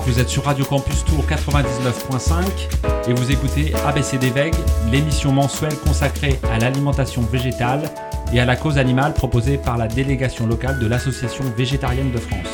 vous 0.00 0.20
êtes 0.20 0.28
sur 0.28 0.44
Radio 0.44 0.64
Campus 0.64 1.04
Tour 1.04 1.24
99.5 1.26 3.08
et 3.08 3.14
vous 3.14 3.32
écoutez 3.32 3.72
ABCD 3.86 4.30
VEG, 4.30 4.54
l'émission 4.90 5.32
mensuelle 5.32 5.76
consacrée 5.76 6.38
à 6.52 6.58
l'alimentation 6.58 7.22
végétale 7.22 7.90
et 8.32 8.40
à 8.40 8.44
la 8.44 8.56
cause 8.56 8.78
animale 8.78 9.14
proposée 9.14 9.58
par 9.58 9.76
la 9.76 9.88
délégation 9.88 10.46
locale 10.46 10.78
de 10.78 10.86
l'Association 10.86 11.44
végétarienne 11.56 12.12
de 12.12 12.18
France. 12.18 12.48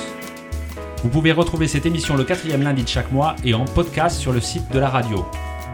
Vous 1.02 1.08
pouvez 1.08 1.32
retrouver 1.32 1.68
cette 1.68 1.86
émission 1.86 2.16
le 2.16 2.24
quatrième 2.24 2.62
lundi 2.62 2.84
de 2.84 2.88
chaque 2.88 3.12
mois 3.12 3.36
et 3.44 3.52
en 3.54 3.64
podcast 3.64 4.18
sur 4.18 4.32
le 4.32 4.40
site 4.40 4.70
de 4.72 4.78
la 4.78 4.88
radio. 4.88 5.26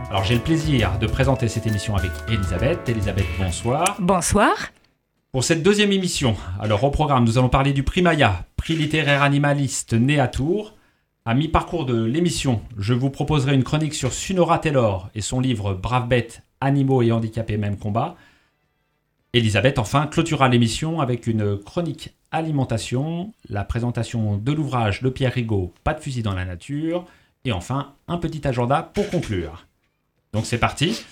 Alors 0.08 0.24
j'ai 0.24 0.34
le 0.34 0.40
plaisir 0.40 0.98
de 0.98 1.06
présenter 1.06 1.48
cette 1.48 1.66
émission 1.66 1.94
avec 1.94 2.10
Elisabeth. 2.28 2.88
Elisabeth, 2.88 3.26
bonsoir. 3.38 3.96
Bonsoir. 4.00 4.54
Pour 5.32 5.44
cette 5.44 5.62
deuxième 5.62 5.92
émission, 5.92 6.36
alors 6.60 6.82
au 6.82 6.90
programme, 6.90 7.24
nous 7.24 7.38
allons 7.38 7.48
parler 7.48 7.72
du 7.72 7.84
prix 7.84 8.02
Maya, 8.02 8.44
prix 8.56 8.74
littéraire 8.74 9.22
animaliste 9.22 9.92
né 9.92 10.18
à 10.18 10.26
Tours. 10.26 10.74
À 11.26 11.34
mi-parcours 11.34 11.84
de 11.84 12.02
l'émission, 12.02 12.62
je 12.78 12.94
vous 12.94 13.10
proposerai 13.10 13.54
une 13.54 13.62
chronique 13.62 13.92
sur 13.92 14.10
Sunora 14.10 14.58
Taylor 14.58 15.10
et 15.14 15.20
son 15.20 15.38
livre 15.38 15.74
Brave 15.74 16.08
bêtes, 16.08 16.42
animaux 16.62 17.02
et 17.02 17.12
handicapés, 17.12 17.58
même 17.58 17.76
combat. 17.76 18.16
Elisabeth, 19.34 19.78
enfin, 19.78 20.06
clôturera 20.06 20.48
l'émission 20.48 20.98
avec 20.98 21.26
une 21.26 21.58
chronique 21.58 22.14
alimentation, 22.30 23.34
la 23.50 23.64
présentation 23.64 24.38
de 24.38 24.52
l'ouvrage 24.52 25.02
de 25.02 25.10
Pierre 25.10 25.34
Rigaud, 25.34 25.74
Pas 25.84 25.92
de 25.92 26.00
fusil 26.00 26.22
dans 26.22 26.34
la 26.34 26.46
nature, 26.46 27.04
et 27.44 27.52
enfin 27.52 27.92
un 28.08 28.16
petit 28.16 28.48
agenda 28.48 28.82
pour 28.82 29.10
conclure. 29.10 29.66
Donc 30.32 30.46
c'est 30.46 30.58
parti. 30.58 31.04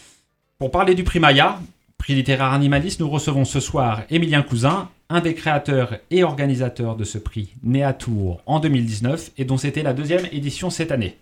Pour 0.58 0.70
parler 0.70 0.94
du 0.94 1.04
prix 1.04 1.20
Maya, 1.20 1.60
prix 1.98 2.14
littéraire 2.14 2.52
animaliste, 2.52 3.00
nous 3.00 3.10
recevons 3.10 3.44
ce 3.44 3.60
soir 3.60 4.02
Émilien 4.10 4.42
Cousin, 4.42 4.88
un 5.10 5.20
des 5.20 5.34
créateurs 5.34 5.96
et 6.10 6.22
organisateurs 6.22 6.96
de 6.96 7.04
ce 7.04 7.18
prix, 7.18 7.50
né 7.62 7.82
à 7.82 7.92
Tours 7.92 8.40
en 8.46 8.60
2019 8.60 9.32
et 9.38 9.44
dont 9.44 9.56
c'était 9.56 9.82
la 9.82 9.92
deuxième 9.92 10.26
édition 10.32 10.70
cette 10.70 10.92
année. 10.92 11.16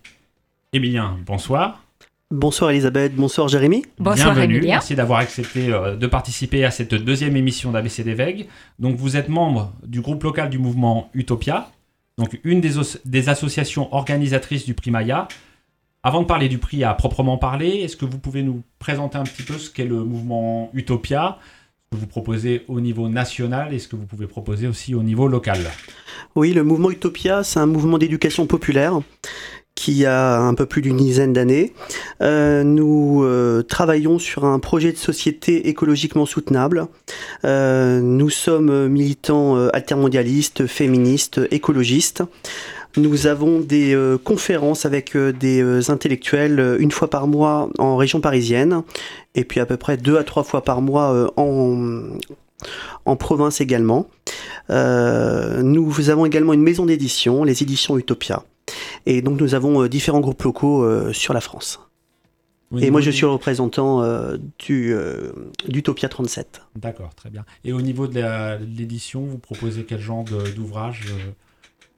Émilien, 0.73 1.17
bonsoir. 1.25 1.83
Bonsoir 2.29 2.71
Elisabeth, 2.71 3.15
bonsoir 3.15 3.47
Jérémy. 3.47 3.83
Bonsoir 3.99 4.33
Bienvenue, 4.35 4.59
merci 4.67 4.95
d'avoir 4.95 5.19
accepté 5.19 5.71
euh, 5.71 5.95
de 5.95 6.07
participer 6.07 6.65
à 6.65 6.71
cette 6.71 6.93
deuxième 6.93 7.37
émission 7.37 7.71
d'ABCD 7.71 8.13
VEG. 8.13 8.47
Donc 8.79 8.97
vous 8.97 9.15
êtes 9.15 9.29
membre 9.29 9.71
du 9.85 10.01
groupe 10.01 10.23
local 10.23 10.49
du 10.49 10.59
mouvement 10.59 11.09
Utopia, 11.13 11.71
donc 12.17 12.37
une 12.43 12.59
des, 12.59 12.77
os- 12.77 12.99
des 13.05 13.29
associations 13.29 13.93
organisatrices 13.95 14.65
du 14.65 14.73
prix 14.73 14.91
Maya. 14.91 15.29
Avant 16.03 16.21
de 16.21 16.27
parler 16.27 16.47
du 16.47 16.57
prix 16.57 16.83
à 16.83 16.93
proprement 16.93 17.37
parler, 17.37 17.69
est-ce 17.81 17.97
que 17.97 18.05
vous 18.05 18.19
pouvez 18.19 18.43
nous 18.43 18.61
présenter 18.79 19.17
un 19.17 19.23
petit 19.23 19.43
peu 19.43 19.57
ce 19.57 19.69
qu'est 19.69 19.85
le 19.85 20.03
mouvement 20.03 20.69
Utopia 20.73 21.39
Ce 21.91 21.97
que 21.97 22.01
vous 22.01 22.07
proposez 22.07 22.63
au 22.67 22.79
niveau 22.79 23.09
national 23.09 23.73
et 23.73 23.79
ce 23.79 23.87
que 23.87 23.95
vous 23.95 24.05
pouvez 24.05 24.27
proposer 24.27 24.67
aussi 24.67 24.93
au 24.93 25.03
niveau 25.03 25.27
local? 25.27 25.59
Oui, 26.35 26.53
le 26.53 26.63
mouvement 26.63 26.91
Utopia, 26.91 27.43
c'est 27.43 27.59
un 27.59 27.65
mouvement 27.65 27.97
d'éducation 27.97 28.45
populaire 28.45 29.01
qui 29.77 30.07
a 30.07 30.39
un 30.39 30.55
peu 30.55 30.65
plus 30.65 30.81
d'une 30.81 30.97
dizaine 30.97 31.33
d'années. 31.33 31.73
Euh, 32.21 32.63
nous 32.63 33.21
euh, 33.23 33.61
travaillons 33.61 34.17
sur 34.17 34.43
un 34.43 34.57
projet 34.57 34.91
de 34.91 34.97
société 34.97 35.69
écologiquement 35.69 36.25
soutenable. 36.25 36.87
Euh, 37.45 38.01
nous 38.01 38.31
sommes 38.31 38.87
militants 38.87 39.55
altermondialistes, 39.67 40.65
féministes, 40.65 41.41
écologistes. 41.51 42.23
Nous 42.97 43.27
avons 43.27 43.59
des 43.59 43.93
euh, 43.93 44.17
conférences 44.17 44.85
avec 44.85 45.15
euh, 45.15 45.31
des 45.31 45.61
euh, 45.61 45.81
intellectuels 45.89 46.77
une 46.79 46.91
fois 46.91 47.09
par 47.09 47.27
mois 47.27 47.69
en 47.77 47.95
région 47.95 48.21
parisienne 48.21 48.83
et 49.35 49.43
puis 49.43 49.59
à 49.59 49.65
peu 49.65 49.77
près 49.77 49.97
deux 49.97 50.17
à 50.17 50.23
trois 50.23 50.43
fois 50.43 50.63
par 50.63 50.81
mois 50.81 51.31
en, 51.37 52.17
en 53.05 53.15
province 53.15 53.61
également. 53.61 54.09
Nous 54.69 56.09
avons 56.09 56.25
également 56.25 56.53
une 56.53 56.63
maison 56.63 56.85
d'édition, 56.85 57.43
les 57.43 57.61
éditions 57.63 57.97
Utopia. 57.97 58.43
Et 59.05 59.21
donc 59.21 59.39
nous 59.39 59.53
avons 59.53 59.87
différents 59.87 60.19
groupes 60.19 60.41
locaux 60.41 61.13
sur 61.13 61.33
la 61.33 61.41
France. 61.41 61.79
Et 62.79 62.91
moi 62.91 63.01
je 63.01 63.11
suis 63.11 63.21
le 63.21 63.29
représentant 63.29 64.01
euh, 64.03 64.37
du, 64.59 64.93
euh, 64.93 65.31
d'Utopia 65.67 66.09
37. 66.09 66.61
D'accord, 66.75 67.15
très 67.15 67.29
bien. 67.29 67.45
Et 67.63 67.71
au 67.71 67.81
niveau 67.81 68.07
de 68.07 68.19
l'édition, 68.75 69.21
vous 69.21 69.37
proposez 69.37 69.85
quel 69.85 69.99
genre 70.01 70.25
d'ouvrage 70.55 71.05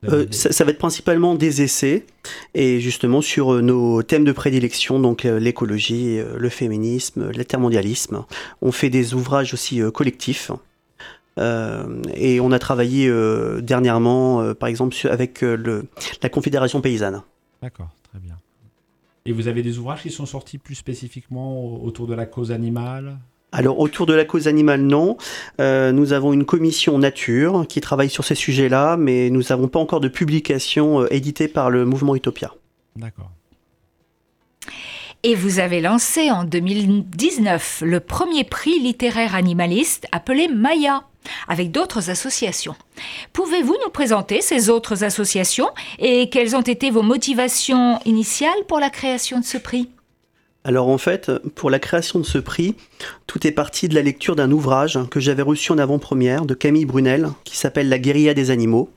euh, 0.06 0.24
Euh, 0.24 0.28
ça, 0.32 0.52
ça 0.52 0.64
va 0.64 0.72
être 0.72 0.78
principalement 0.78 1.36
des 1.36 1.62
essais 1.62 2.06
et 2.54 2.80
justement 2.80 3.22
sur 3.22 3.54
euh, 3.54 3.62
nos 3.62 4.02
thèmes 4.04 4.24
de 4.24 4.32
prédilection, 4.32 5.00
donc 5.00 5.24
l'écologie, 5.24 6.20
le 6.38 6.50
féminisme, 6.50 7.32
l'intermondialisme. 7.32 8.24
On 8.62 8.72
fait 8.72 8.90
des 8.90 9.14
ouvrages 9.14 9.54
aussi 9.54 9.82
collectifs. 9.94 10.52
Euh, 11.38 12.02
et 12.16 12.40
on 12.42 12.52
a 12.52 12.60
travaillé 12.60 13.08
euh, 13.08 13.62
dernièrement, 13.62 14.54
par 14.56 14.68
exemple, 14.68 14.96
avec 15.10 15.42
le, 15.42 15.86
la 16.22 16.30
Confédération 16.30 16.82
paysanne. 16.82 17.22
D'accord, 17.62 17.90
très 18.10 18.20
bien. 18.20 18.36
Et 19.26 19.32
vous 19.32 19.48
avez 19.48 19.62
des 19.64 19.78
ouvrages 19.78 20.02
qui 20.02 20.10
sont 20.12 20.26
sortis 20.26 20.58
plus 20.58 20.76
spécifiquement 20.76 21.64
au- 21.64 21.86
autour 21.86 22.08
de 22.08 22.14
la 22.14 22.26
cause 22.26 22.52
animale? 22.52 23.18
Alors 23.52 23.80
autour 23.80 24.06
de 24.06 24.14
la 24.14 24.26
cause 24.26 24.48
animale, 24.48 24.82
non. 24.82 25.18
Euh, 25.60 25.92
nous 25.92 26.14
avons 26.14 26.34
une 26.34 26.46
commission 26.46 27.00
nature 27.00 27.66
qui 27.68 27.82
travaille 27.82 28.10
sur 28.10 28.24
ces 28.24 28.36
sujets-là, 28.36 28.96
mais 28.98 29.30
nous 29.30 29.44
n'avons 29.50 29.68
pas 29.68 29.80
encore 29.80 30.00
de 30.00 30.08
publication 30.08 31.02
euh, 31.02 31.14
éditée 31.14 31.48
par 31.48 31.70
le 31.70 31.86
mouvement 31.86 32.16
Utopia. 32.16 32.54
D'accord. 32.96 33.32
Et 35.24 35.36
vous 35.36 35.60
avez 35.60 35.82
lancé 35.82 36.32
en 36.32 36.46
2019 36.46 37.84
le 37.86 38.00
premier 38.00 38.46
prix 38.46 38.80
littéraire 38.80 39.36
animaliste 39.36 40.08
appelé 40.14 40.48
Maya, 40.48 41.04
avec 41.50 41.72
d'autres 41.72 42.10
associations. 42.10 42.76
Pouvez-vous 43.34 43.76
nous 43.84 43.92
présenter 43.92 44.42
ces 44.42 44.70
autres 44.70 45.04
associations 45.04 45.70
et 45.98 46.30
quelles 46.30 46.56
ont 46.56 46.62
été 46.62 46.90
vos 46.90 47.02
motivations 47.02 48.00
initiales 48.06 48.64
pour 48.68 48.80
la 48.80 48.90
création 48.90 49.40
de 49.40 49.46
ce 49.46 49.58
prix? 49.58 49.90
Alors 50.64 50.90
en 50.90 50.98
fait, 50.98 51.32
pour 51.56 51.70
la 51.70 51.80
création 51.80 52.20
de 52.20 52.26
ce 52.26 52.38
prix, 52.38 52.76
tout 53.28 53.48
est 53.48 53.52
parti 53.52 53.88
de 53.88 53.96
la 53.96 54.02
lecture 54.02 54.36
d'un 54.36 54.52
ouvrage 54.52 55.00
que 55.10 55.20
j'avais 55.20 55.42
reçu 55.42 55.72
en 55.72 55.78
avant-première 55.78 56.46
de 56.46 56.54
Camille 56.54 56.86
Brunel, 56.86 57.30
qui 57.46 57.58
s'appelle 57.58 57.88
La 57.88 57.98
guérilla 57.98 58.34
des 58.34 58.52
animaux, 58.52 58.90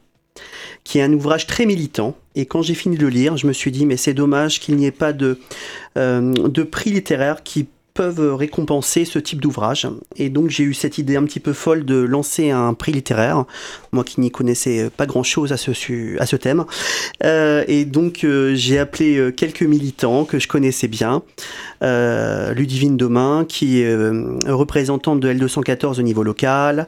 qui 0.84 0.98
est 0.98 1.02
un 1.02 1.12
ouvrage 1.12 1.46
très 1.46 1.64
militant. 1.64 2.16
Et 2.34 2.46
quand 2.46 2.62
j'ai 2.62 2.74
fini 2.74 2.96
de 2.96 3.02
le 3.02 3.10
lire, 3.10 3.36
je 3.36 3.46
me 3.46 3.52
suis 3.52 3.70
dit, 3.70 3.86
mais 3.86 3.96
c'est 3.96 4.14
dommage 4.14 4.58
qu'il 4.58 4.76
n'y 4.76 4.86
ait 4.86 4.90
pas 4.90 5.12
de, 5.12 5.38
euh, 5.96 6.32
de 6.32 6.62
prix 6.64 6.90
littéraire 6.90 7.42
qui 7.44 7.68
peuvent 7.94 8.34
récompenser 8.34 9.04
ce 9.04 9.18
type 9.18 9.40
d'ouvrage. 9.40 9.86
Et 10.16 10.28
donc 10.30 10.50
j'ai 10.50 10.64
eu 10.64 10.74
cette 10.74 10.98
idée 10.98 11.16
un 11.16 11.24
petit 11.24 11.40
peu 11.40 11.52
folle 11.52 11.84
de 11.84 11.96
lancer 11.96 12.50
un 12.50 12.74
prix 12.74 12.92
littéraire, 12.92 13.44
moi 13.92 14.04
qui 14.04 14.20
n'y 14.20 14.30
connaissais 14.30 14.90
pas 14.96 15.06
grand-chose 15.06 15.52
à 15.52 15.56
ce, 15.56 15.72
su- 15.72 16.16
à 16.20 16.26
ce 16.26 16.36
thème. 16.36 16.64
Euh, 17.24 17.64
et 17.68 17.84
donc 17.84 18.24
euh, 18.24 18.54
j'ai 18.54 18.78
appelé 18.78 19.16
euh, 19.16 19.30
quelques 19.30 19.62
militants 19.62 20.24
que 20.24 20.38
je 20.38 20.48
connaissais 20.48 20.88
bien. 20.88 21.22
Ludivine 21.82 22.96
Domain, 22.96 23.44
qui 23.48 23.80
est 23.80 23.96
représentante 24.46 25.18
de 25.18 25.32
L214 25.32 25.98
au 25.98 26.02
niveau 26.02 26.22
local, 26.22 26.86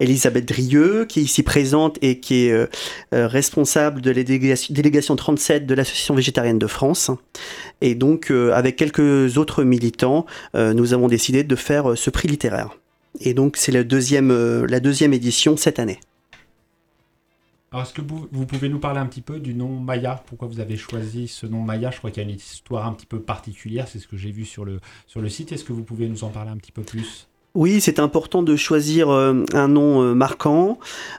Elisabeth 0.00 0.46
Drieux, 0.46 1.04
qui 1.06 1.20
est 1.20 1.22
ici 1.22 1.42
présente 1.42 1.98
et 2.02 2.20
qui 2.20 2.46
est 2.46 2.52
euh, 2.52 2.66
euh, 3.14 3.26
responsable 3.26 4.00
de 4.00 4.10
la 4.10 4.22
délégation, 4.22 4.74
délégation 4.74 5.16
37 5.16 5.66
de 5.66 5.74
l'Association 5.74 6.14
végétarienne 6.14 6.58
de 6.58 6.66
France. 6.66 7.10
Et 7.80 7.94
donc, 7.94 8.30
euh, 8.30 8.52
avec 8.52 8.76
quelques 8.76 9.38
autres 9.38 9.64
militants, 9.64 10.26
nous 10.54 10.92
avons 10.92 11.08
décidé 11.08 11.44
de 11.44 11.56
faire 11.56 11.96
ce 11.96 12.10
prix 12.10 12.28
littéraire. 12.28 12.70
Et 13.20 13.34
donc, 13.34 13.56
c'est 13.56 13.72
la 13.72 13.84
deuxième, 13.84 14.64
la 14.66 14.80
deuxième 14.80 15.12
édition 15.12 15.56
cette 15.56 15.78
année. 15.78 15.98
Alors, 17.74 17.82
est-ce 17.82 17.92
que 17.92 18.02
vous, 18.02 18.28
vous 18.30 18.46
pouvez 18.46 18.68
nous 18.68 18.78
parler 18.78 19.00
un 19.00 19.06
petit 19.06 19.20
peu 19.20 19.40
du 19.40 19.52
nom 19.52 19.68
Maya? 19.68 20.22
Pourquoi 20.26 20.46
vous 20.46 20.60
avez 20.60 20.76
choisi 20.76 21.26
ce 21.26 21.44
nom 21.44 21.60
Maya? 21.60 21.90
Je 21.90 21.98
crois 21.98 22.12
qu'il 22.12 22.22
y 22.22 22.26
a 22.26 22.28
une 22.28 22.36
histoire 22.36 22.86
un 22.86 22.92
petit 22.92 23.04
peu 23.04 23.18
particulière, 23.20 23.88
c'est 23.88 23.98
ce 23.98 24.06
que 24.06 24.16
j'ai 24.16 24.30
vu 24.30 24.44
sur 24.44 24.64
le, 24.64 24.78
sur 25.08 25.20
le 25.20 25.28
site. 25.28 25.50
Est-ce 25.50 25.64
que 25.64 25.72
vous 25.72 25.82
pouvez 25.82 26.08
nous 26.08 26.22
en 26.22 26.28
parler 26.28 26.50
un 26.50 26.56
petit 26.56 26.70
peu 26.70 26.82
plus? 26.82 27.26
Oui, 27.54 27.80
c'est 27.80 28.00
important 28.00 28.42
de 28.42 28.56
choisir 28.56 29.10
euh, 29.10 29.44
un 29.52 29.68
nom 29.68 30.02
euh, 30.02 30.14
marquant. 30.14 30.78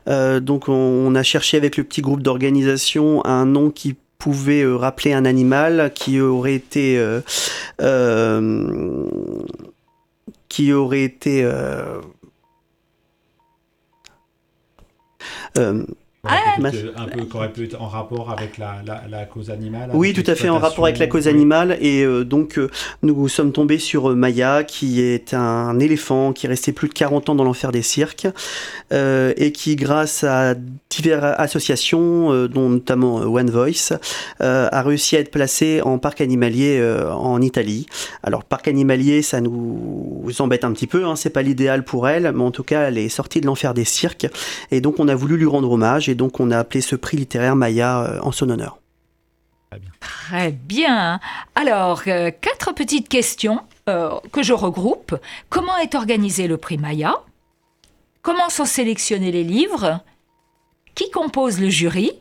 Euh, 0.10 0.42
donc, 0.42 0.68
on, 0.68 1.16
a 1.16 1.24
cherché 1.24 1.56
avec 1.56 1.78
le 1.78 1.86
petit 1.86 2.02
groupe 2.02 2.22
d'organisation 2.22 3.26
un 3.26 3.46
nom 3.46 3.70
qui 3.70 3.96
pouvait 4.18 4.66
rappeler 4.66 5.14
un 5.14 5.24
animal 5.24 5.94
qui 5.94 6.20
aurait 6.20 6.56
été 6.56 7.02
qui 10.50 10.74
aurait 10.74 11.04
été 11.04 11.48
Ah, 16.28 16.56
euh, 16.60 16.92
un 16.98 17.06
peu, 17.06 17.26
qui 17.26 17.38
aurait 17.38 17.52
pu 17.52 17.66
être 17.66 17.82
en 17.82 17.88
rapport 17.88 18.32
avec 18.32 18.58
la, 18.58 18.78
la, 18.86 19.04
la 19.10 19.26
cause 19.26 19.50
animale 19.50 19.90
Oui, 19.94 20.14
tout 20.14 20.30
à 20.30 20.36
fait 20.36 20.50
en 20.50 20.60
rapport 20.60 20.86
avec 20.86 20.98
la 20.98 21.08
cause 21.08 21.28
animale. 21.28 21.78
Et 21.82 22.04
euh, 22.04 22.24
donc, 22.24 22.58
euh, 22.58 22.70
nous 23.04 23.28
sommes 23.28 23.52
tombés 23.52 23.78
sur 23.78 24.16
Maya, 24.16 24.64
qui 24.64 25.02
est 25.02 25.34
un 25.34 25.80
éléphant 25.80 26.34
qui 26.34 26.46
est 26.46 26.50
resté 26.50 26.72
plus 26.72 26.88
de 26.88 26.94
40 26.94 27.30
ans 27.30 27.36
dans 27.36 27.44
l'enfer 27.44 27.72
des 27.72 27.82
cirques, 27.82 28.28
et 28.92 29.52
qui, 29.52 29.76
grâce 29.76 30.24
à 30.24 30.56
diverses 30.90 31.36
associations, 31.38 32.48
dont 32.48 32.70
notamment 32.70 33.16
One 33.18 33.50
Voice, 33.50 33.94
a 34.40 34.82
réussi 34.82 35.18
à 35.18 35.20
être 35.20 35.32
placé 35.32 35.82
en 35.82 35.98
parc 35.98 36.22
animalier 36.22 36.82
en 37.12 37.42
Italie. 37.42 37.86
Alors, 38.24 38.44
parc 38.44 38.68
animalier, 38.68 39.22
ça 39.22 39.42
nous 39.42 40.24
embête 40.40 40.64
un 40.64 40.72
petit 40.72 40.88
peu, 40.88 41.06
hein, 41.06 41.16
c'est 41.16 41.30
pas 41.30 41.42
l'idéal 41.42 41.84
pour 41.84 42.08
elle, 42.08 42.32
mais 42.34 42.44
en 42.44 42.52
tout 42.52 42.64
cas, 42.64 42.88
elle 42.88 42.98
est 42.98 43.10
sortie 43.10 43.42
de 43.42 43.46
l'enfer 43.46 43.74
des 43.74 43.86
cirques, 43.86 44.28
et 44.72 44.82
donc 44.82 45.00
on 45.00 45.08
a 45.08 45.16
voulu 45.16 45.38
lui 45.38 45.46
rendre 45.46 45.72
hommage, 45.72 46.10
et 46.10 46.15
donc 46.16 46.40
on 46.40 46.52
a 46.52 46.58
appelé 46.58 46.82
ce 46.82 46.96
prix 46.96 47.18
littéraire 47.18 47.56
Maya 47.56 48.02
euh, 48.02 48.20
en 48.22 48.32
son 48.32 48.50
honneur. 48.50 48.80
Très 49.70 49.80
bien. 49.80 49.92
Très 50.00 50.52
bien. 50.52 51.20
Alors, 51.56 52.04
euh, 52.08 52.32
quatre 52.32 52.74
petites 52.74 53.10
questions 53.10 53.60
euh, 53.90 54.12
que 54.32 54.44
je 54.44 54.54
regroupe. 54.54 55.16
Comment 55.50 55.78
est 55.78 55.96
organisé 55.96 56.48
le 56.48 56.58
prix 56.58 56.78
Maya? 56.78 57.16
Comment 58.22 58.50
sont 58.50 58.66
sélectionnés 58.66 59.32
les 59.32 59.44
livres? 59.44 60.00
Qui 60.96 61.12
compose 61.12 61.60
le 61.60 61.70
jury? 61.70 62.12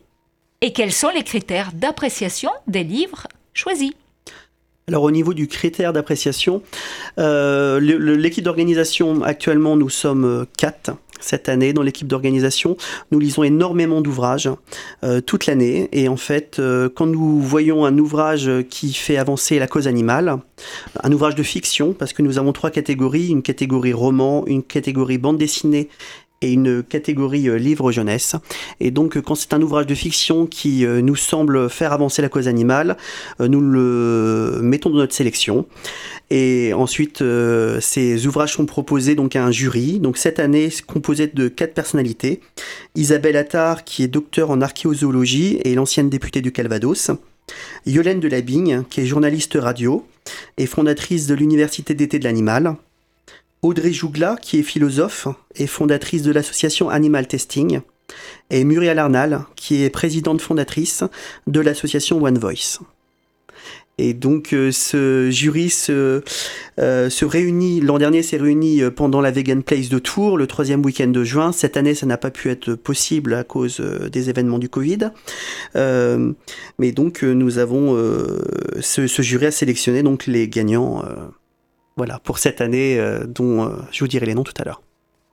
Et 0.60 0.72
quels 0.72 0.92
sont 0.92 1.10
les 1.10 1.22
critères 1.22 1.72
d'appréciation 1.72 2.50
des 2.66 2.84
livres 2.84 3.28
choisis? 3.52 3.92
Alors 4.88 5.02
au 5.02 5.10
niveau 5.10 5.32
du 5.32 5.48
critère 5.48 5.92
d'appréciation, 5.92 6.62
euh, 7.18 7.80
l'équipe 7.80 8.44
d'organisation, 8.44 9.22
actuellement 9.22 9.76
nous 9.76 9.88
sommes 9.88 10.46
quatre 10.58 10.90
cette 11.24 11.48
année 11.48 11.72
dans 11.72 11.82
l'équipe 11.82 12.06
d'organisation. 12.06 12.76
Nous 13.10 13.18
lisons 13.18 13.42
énormément 13.42 14.00
d'ouvrages 14.00 14.50
euh, 15.02 15.20
toute 15.20 15.46
l'année 15.46 15.88
et 15.92 16.08
en 16.08 16.16
fait 16.16 16.60
quand 16.94 17.06
nous 17.06 17.40
voyons 17.40 17.84
un 17.84 17.98
ouvrage 17.98 18.50
qui 18.70 18.92
fait 18.92 19.16
avancer 19.16 19.58
la 19.58 19.66
cause 19.66 19.88
animale, 19.88 20.38
un 21.02 21.12
ouvrage 21.12 21.34
de 21.34 21.42
fiction 21.42 21.92
parce 21.92 22.12
que 22.12 22.22
nous 22.22 22.38
avons 22.38 22.52
trois 22.52 22.70
catégories, 22.70 23.28
une 23.28 23.42
catégorie 23.42 23.92
roman, 23.92 24.44
une 24.46 24.62
catégorie 24.62 25.18
bande 25.18 25.38
dessinée 25.38 25.88
et 26.44 26.52
une 26.52 26.82
catégorie 26.82 27.48
euh, 27.48 27.56
livre 27.56 27.90
jeunesse. 27.90 28.36
Et 28.78 28.90
donc, 28.90 29.20
quand 29.22 29.34
c'est 29.34 29.54
un 29.54 29.62
ouvrage 29.62 29.86
de 29.86 29.94
fiction 29.94 30.46
qui 30.46 30.84
euh, 30.84 31.00
nous 31.00 31.16
semble 31.16 31.70
faire 31.70 31.92
avancer 31.92 32.20
la 32.20 32.28
cause 32.28 32.48
animale, 32.48 32.96
euh, 33.40 33.48
nous 33.48 33.60
le 33.60 34.60
mettons 34.62 34.90
dans 34.90 34.98
notre 34.98 35.14
sélection. 35.14 35.66
Et 36.30 36.72
ensuite, 36.74 37.22
ces 37.80 38.26
ouvrages 38.26 38.54
sont 38.54 38.66
proposés 38.66 39.14
donc 39.14 39.36
à 39.36 39.44
un 39.44 39.50
jury. 39.50 40.00
Donc 40.00 40.16
cette 40.16 40.38
année, 40.38 40.68
composé 40.86 41.26
de 41.26 41.48
quatre 41.48 41.74
personnalités 41.74 42.40
Isabelle 42.94 43.36
Attard, 43.36 43.84
qui 43.84 44.02
est 44.02 44.08
docteur 44.08 44.50
en 44.50 44.60
archéozoologie 44.60 45.60
et 45.64 45.74
l'ancienne 45.74 46.08
députée 46.08 46.40
du 46.40 46.50
Calvados. 46.50 47.10
Yolène 47.86 48.20
Delabigne, 48.20 48.84
qui 48.88 49.02
est 49.02 49.06
journaliste 49.06 49.58
radio 49.60 50.06
et 50.56 50.66
fondatrice 50.66 51.26
de 51.26 51.34
l'Université 51.34 51.94
d'été 51.94 52.18
de 52.18 52.24
l'animal. 52.24 52.76
Audrey 53.64 53.94
Jougla, 53.94 54.36
qui 54.40 54.58
est 54.58 54.62
philosophe 54.62 55.26
et 55.56 55.66
fondatrice 55.66 56.20
de 56.20 56.30
l'association 56.30 56.90
Animal 56.90 57.26
Testing, 57.26 57.80
et 58.50 58.62
Muriel 58.62 58.98
Arnal, 58.98 59.46
qui 59.56 59.82
est 59.82 59.88
présidente 59.88 60.42
fondatrice 60.42 61.02
de 61.46 61.60
l'association 61.60 62.22
One 62.22 62.38
Voice. 62.38 62.80
Et 63.96 64.12
donc 64.12 64.52
euh, 64.52 64.70
ce 64.70 65.30
jury 65.30 65.70
se, 65.70 66.22
euh, 66.78 67.08
se 67.08 67.24
réunit, 67.24 67.80
l'an 67.80 67.96
dernier 67.96 68.22
s'est 68.22 68.36
réuni 68.36 68.82
euh, 68.82 68.90
pendant 68.90 69.22
la 69.22 69.30
Vegan 69.30 69.62
Place 69.62 69.88
de 69.88 69.98
Tours, 69.98 70.36
le 70.36 70.46
troisième 70.46 70.84
week-end 70.84 71.06
de 71.06 71.24
juin. 71.24 71.52
Cette 71.52 71.78
année, 71.78 71.94
ça 71.94 72.04
n'a 72.04 72.18
pas 72.18 72.30
pu 72.30 72.50
être 72.50 72.74
possible 72.74 73.32
à 73.32 73.44
cause 73.44 73.80
des 74.12 74.28
événements 74.28 74.58
du 74.58 74.68
Covid. 74.68 75.10
mais 75.74 76.92
donc 76.92 77.22
nous 77.22 77.56
avons, 77.58 77.96
ce, 78.80 79.06
ce, 79.06 79.22
jury 79.22 79.46
a 79.46 79.50
sélectionné 79.50 80.02
donc 80.02 80.26
les 80.26 80.48
gagnants 80.48 81.02
voilà, 81.96 82.18
pour 82.18 82.38
cette 82.38 82.60
année 82.60 82.98
euh, 82.98 83.26
dont 83.26 83.64
euh, 83.64 83.76
je 83.92 84.00
vous 84.00 84.08
dirai 84.08 84.26
les 84.26 84.34
noms 84.34 84.44
tout 84.44 84.54
à 84.58 84.64
l'heure. 84.64 84.82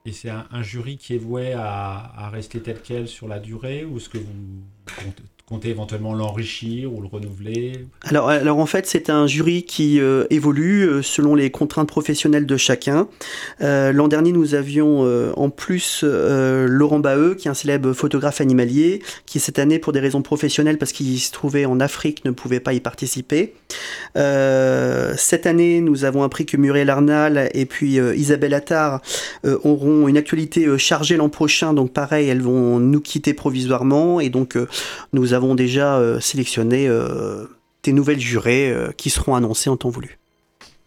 Et 0.04 0.12
c'est 0.12 0.30
un, 0.30 0.62
jury 0.62 0.96
qui 0.96 1.14
est 1.14 1.18
voué 1.18 1.52
à, 1.52 2.28
rester 2.32 2.60
tel 2.60 2.80
quel 2.82 3.06
sur 3.06 3.28
la 3.28 3.38
durée 3.38 3.84
ou 3.84 3.98
est-ce 3.98 4.08
que 4.08 4.18
vous 4.18 4.32
comptez 5.46 5.70
éventuellement 5.70 6.14
l'enrichir 6.14 6.92
ou 6.92 7.00
le 7.00 7.08
renouveler 7.08 7.86
alors, 8.04 8.28
alors 8.28 8.58
en 8.58 8.66
fait, 8.66 8.86
c'est 8.86 9.10
un 9.10 9.26
jury 9.26 9.62
qui 9.62 10.00
euh, 10.00 10.24
évolue 10.30 10.82
euh, 10.82 11.02
selon 11.02 11.34
les 11.34 11.50
contraintes 11.50 11.88
professionnelles 11.88 12.46
de 12.46 12.56
chacun. 12.56 13.08
Euh, 13.60 13.92
l'an 13.92 14.08
dernier, 14.08 14.32
nous 14.32 14.54
avions 14.54 14.82
en 15.36 15.50
plus 15.50 16.04
Laurent 16.04 16.98
Baheux, 16.98 17.34
qui 17.34 17.48
est 17.48 17.50
un 17.50 17.54
célèbre 17.54 17.92
photographe 17.92 18.40
animalier, 18.40 19.02
qui 19.26 19.40
cette 19.40 19.58
année, 19.58 19.78
pour 19.78 19.92
des 19.92 20.00
raisons 20.00 20.22
professionnelles, 20.22 20.78
parce 20.78 20.92
qu'il 20.92 21.18
se 21.18 21.32
trouvait 21.32 21.64
en 21.64 21.80
Afrique, 21.80 22.24
ne 22.24 22.30
pouvait 22.30 22.60
pas 22.60 22.72
y 22.72 22.80
participer. 22.80 23.54
cette 24.14 25.46
année, 25.46 25.80
nous 25.80 26.04
avons 26.04 26.22
appris 26.22 26.46
que 26.46 26.56
Muriel 26.56 26.90
Arnal 26.90 27.50
et 27.54 27.66
puis 27.66 27.96
Isabelle 27.96 28.54
Attard 28.54 29.00
auront 29.44 30.08
une 30.08 30.16
actualité 30.16 30.66
chargée 30.78 31.16
l'an 31.16 31.28
prochain, 31.28 31.74
donc 31.74 31.92
pareil, 31.92 32.28
elles 32.28 32.42
vont 32.42 32.78
nous 32.78 33.00
quitter 33.00 33.34
provisoirement, 33.34 34.20
et 34.20 34.28
donc 34.28 34.56
nous 35.12 35.31
avons 35.34 35.54
déjà 35.54 35.96
euh, 35.96 36.20
sélectionné 36.20 36.88
euh, 36.88 37.46
des 37.82 37.92
nouvelles 37.92 38.20
jurées 38.20 38.70
euh, 38.70 38.92
qui 38.92 39.10
seront 39.10 39.34
annoncées 39.34 39.70
en 39.70 39.76
temps 39.76 39.90
voulu. 39.90 40.18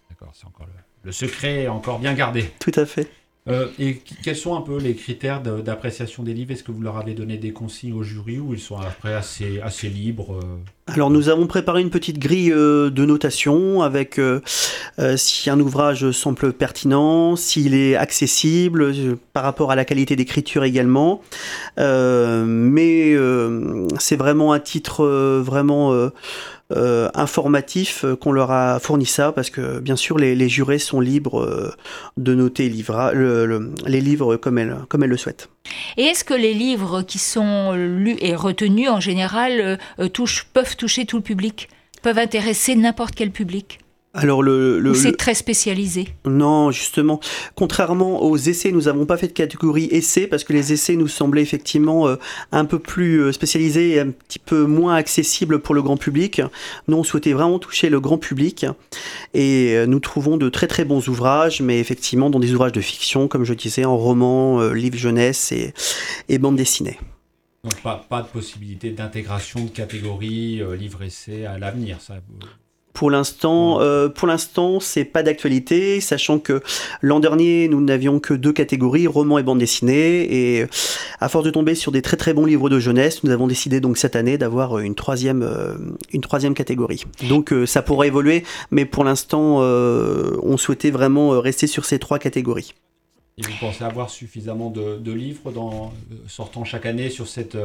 D'accord, 0.10 0.34
c'est 0.34 0.46
encore 0.46 0.66
le, 0.66 0.74
le 1.04 1.12
secret 1.12 1.64
est 1.64 1.68
encore 1.68 2.00
bien 2.00 2.14
gardé. 2.14 2.52
Tout 2.60 2.72
à 2.76 2.86
fait. 2.86 3.10
Euh, 3.48 3.68
et 3.78 4.02
quels 4.24 4.36
sont 4.36 4.56
un 4.56 4.62
peu 4.62 4.80
les 4.80 4.96
critères 4.96 5.42
d'appréciation 5.42 6.24
des 6.24 6.34
livres? 6.34 6.52
Est-ce 6.52 6.64
que 6.64 6.72
vous 6.72 6.82
leur 6.82 6.98
avez 6.98 7.14
donné 7.14 7.38
des 7.38 7.52
consignes 7.52 7.94
au 7.94 8.02
jury 8.02 8.40
ou 8.40 8.56
ils 8.56 8.60
sont 8.60 8.78
après 8.78 9.14
assez, 9.14 9.62
assez 9.62 9.88
libres 9.88 10.40
euh? 10.42 10.58
Alors 10.88 11.10
nous 11.10 11.30
avons 11.30 11.46
préparé 11.46 11.82
une 11.82 11.90
petite 11.90 12.18
grille 12.20 12.52
euh, 12.52 12.90
de 12.90 13.06
notation 13.06 13.84
avec 13.84 14.20
si 15.16 15.50
un 15.50 15.60
ouvrage 15.60 16.10
semble 16.12 16.54
pertinent, 16.54 17.36
s'il 17.36 17.76
est 17.76 17.96
accessible 17.96 19.18
par 19.34 19.44
rapport 19.44 19.72
à 19.72 19.76
la 19.76 19.86
qualité 19.86 20.16
d'écriture 20.16 20.64
également. 20.64 21.22
mais 21.78 23.16
c'est 24.00 24.16
vraiment 24.16 24.54
un 24.54 24.60
titre 24.60 25.06
vraiment 25.40 26.10
euh, 26.76 27.10
informatif 27.14 28.04
euh, 28.04 28.16
qu'on 28.16 28.32
leur 28.32 28.52
a 28.52 28.80
fourni 28.80 29.06
ça, 29.06 29.32
parce 29.32 29.50
que 29.50 29.80
bien 29.80 29.96
sûr 29.96 30.18
les, 30.18 30.50
jurés 30.50 30.80
sont 30.80 31.00
libres 31.00 31.42
euh, 31.42 31.74
de 32.18 32.36
noter 32.36 32.70
les 32.70 34.02
livres 34.02 34.36
comme 34.36 34.58
elles, 34.58 34.78
comme 34.90 35.04
elles 35.04 35.10
le 35.10 35.18
souhaitent. 35.18 35.50
Et 35.98 36.04
est-ce 36.04 36.24
que 36.24 36.34
les 36.34 36.54
livres 36.54 37.02
qui 37.02 37.20
sont 37.20 37.74
lus 37.74 38.18
et 38.20 38.36
retenus 38.36 38.90
en 38.90 39.00
général 39.00 39.80
touchent, 40.14 40.48
peuvent 40.54 40.76
toucher 40.76 41.06
tout 41.06 41.18
le 41.18 41.24
public, 41.24 41.70
peuvent 42.02 42.20
intéresser 42.20 42.76
n'importe 42.76 43.16
quel 43.16 43.32
public? 43.32 43.80
Alors 44.16 44.42
le, 44.42 44.94
c'est 44.94 45.18
très 45.18 45.34
spécialisé. 45.34 46.08
Non, 46.26 46.72
justement, 46.72 47.20
contrairement 47.56 48.24
aux 48.24 48.38
essais, 48.38 48.72
nous 48.72 48.84
n'avons 48.84 49.06
pas 49.06 49.18
fait 49.18 49.28
de 49.28 49.34
catégorie 49.34 49.90
essais 49.92 50.26
parce 50.26 50.46
que 50.46 50.54
les 50.54 50.72
essais 50.72 50.96
nous 50.96 51.10
semblaient 51.10 51.42
effectivement 51.42 52.08
euh, 52.08 52.16
un 52.54 52.64
peu 52.64 52.80
plus 52.80 53.22
euh, 53.22 53.32
spécialisés 53.34 53.90
et 53.92 54.00
un 54.00 54.12
petit 54.12 54.40
peu 54.40 54.66
moins 54.66 54.96
accessibles 54.96 55.60
pour 55.60 55.76
le 55.76 55.82
grand 55.82 55.98
public. 55.98 56.42
Nous 56.88 56.96
on 56.96 57.04
souhaitait 57.04 57.34
vraiment 57.34 57.60
toucher 57.60 57.90
le 57.90 58.00
grand 58.00 58.18
public 58.18 58.66
et 59.34 59.74
euh, 59.76 59.86
nous 59.86 60.00
trouvons 60.00 60.38
de 60.38 60.48
très 60.48 60.68
très 60.68 60.86
bons 60.86 61.06
ouvrages, 61.10 61.62
mais 61.62 61.80
effectivement 61.82 62.30
dans 62.30 62.40
des 62.40 62.54
ouvrages 62.54 62.72
de 62.72 62.82
fiction, 62.82 63.28
comme 63.28 63.44
je 63.44 63.54
disais, 63.54 63.84
en 63.84 63.98
roman, 63.98 64.70
livre 64.70 64.98
jeunesse 64.98 65.52
et, 65.52 65.74
et 66.30 66.38
bande 66.38 66.56
dessinée. 66.56 66.98
Donc 67.66 67.76
pas, 67.82 68.06
pas 68.10 68.22
de 68.22 68.28
possibilité 68.28 68.92
d'intégration 68.92 69.66
de 69.66 69.70
catégorie 69.70 70.62
livre-essai 70.78 71.46
à 71.46 71.58
l'avenir, 71.58 72.00
ça 72.00 72.16
pour 72.96 73.12
l'instant, 73.12 73.82
euh, 73.82 74.08
pour 74.08 74.28
l'instant, 74.28 74.80
c'est 74.80 75.04
pas 75.04 75.22
d'actualité, 75.22 76.00
sachant 76.00 76.40
que 76.40 76.64
l'an 77.02 77.20
dernier, 77.20 77.68
nous 77.68 77.82
n'avions 77.82 78.22
que 78.22 78.34
deux 78.34 78.54
catégories, 78.54 79.06
roman 79.06 79.38
et 79.38 79.44
bande 79.44 79.60
dessinée, 79.60 80.26
et 80.34 80.66
à 81.20 81.30
force 81.30 81.44
de 81.46 81.52
tomber 81.52 81.76
sur 81.76 81.92
des 81.92 82.02
très 82.02 82.16
très 82.16 82.34
bons 82.34 82.46
livres 82.46 82.70
de 82.70 82.80
jeunesse, 82.80 83.24
nous 83.24 83.32
avons 83.32 83.48
décidé 83.48 83.82
donc 83.82 83.98
cette 83.98 84.16
année 84.16 84.38
d'avoir 84.38 84.80
une 84.80 84.96
troisième, 84.96 85.44
euh, 85.44 85.76
une 86.14 86.22
troisième 86.22 86.54
catégorie. 86.54 87.04
Donc 87.30 87.52
euh, 87.52 87.66
ça 87.66 87.82
pourrait 87.82 88.08
évoluer, 88.08 88.44
mais 88.72 88.86
pour 88.86 89.04
l'instant, 89.04 89.58
on 89.58 90.58
souhaitait 90.58 90.92
vraiment 90.92 91.32
rester 91.42 91.68
sur 91.68 91.84
ces 91.84 92.00
trois 92.00 92.18
catégories. 92.18 92.74
Et 93.38 93.42
vous 93.42 93.52
pensez 93.60 93.84
avoir 93.84 94.10
suffisamment 94.10 94.70
de, 94.70 95.12
livres 95.12 95.52
dans, 95.52 95.92
sortant 96.28 96.64
chaque 96.64 96.86
année 96.86 97.10
sur 97.10 97.28
cette 97.28 97.58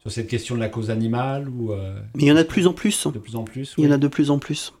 sur 0.00 0.12
cette 0.12 0.28
question 0.28 0.54
de 0.54 0.60
la 0.60 0.68
cause 0.68 0.90
animale 0.90 1.48
ou 1.48 1.72
Mais 2.14 2.22
il 2.22 2.28
y 2.28 2.32
en 2.32 2.36
a 2.36 2.42
de 2.42 2.48
plus 2.48 2.66
en 2.66 2.72
plus. 2.72 3.06
De 3.08 3.18
plus 3.18 3.36
en 3.36 3.44
plus. 3.44 3.74
Il 3.76 3.84
y 3.84 3.88
en 3.88 3.90
a 3.90 3.98
de 3.98 4.08
plus 4.08 4.30
en 4.30 4.38
plus. 4.38 4.72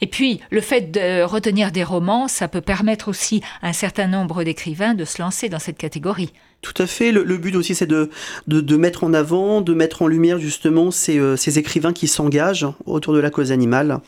Et 0.00 0.06
puis, 0.06 0.40
le 0.50 0.60
fait 0.60 0.90
de 0.90 1.22
retenir 1.22 1.72
des 1.72 1.84
romans, 1.84 2.28
ça 2.28 2.48
peut 2.48 2.60
permettre 2.60 3.08
aussi 3.08 3.42
à 3.62 3.68
un 3.68 3.72
certain 3.72 4.06
nombre 4.06 4.44
d'écrivains 4.44 4.94
de 4.94 5.04
se 5.04 5.20
lancer 5.20 5.48
dans 5.48 5.58
cette 5.58 5.78
catégorie. 5.78 6.32
Tout 6.60 6.82
à 6.82 6.88
fait. 6.88 7.12
Le, 7.12 7.36
but 7.36 7.54
aussi, 7.54 7.76
c'est 7.76 7.86
de, 7.86 8.10
de, 8.48 8.76
mettre 8.76 9.04
en 9.04 9.14
avant, 9.14 9.60
de 9.60 9.74
mettre 9.74 10.02
en 10.02 10.08
lumière 10.08 10.40
justement 10.40 10.90
ces, 10.90 11.16
euh, 11.18 11.36
ces 11.36 11.56
écrivains 11.60 11.92
qui 11.92 12.08
s'engagent 12.08 12.66
autour 12.84 13.14
de 13.14 13.20
la 13.20 13.30
cause 13.30 13.52
animale. 13.52 14.00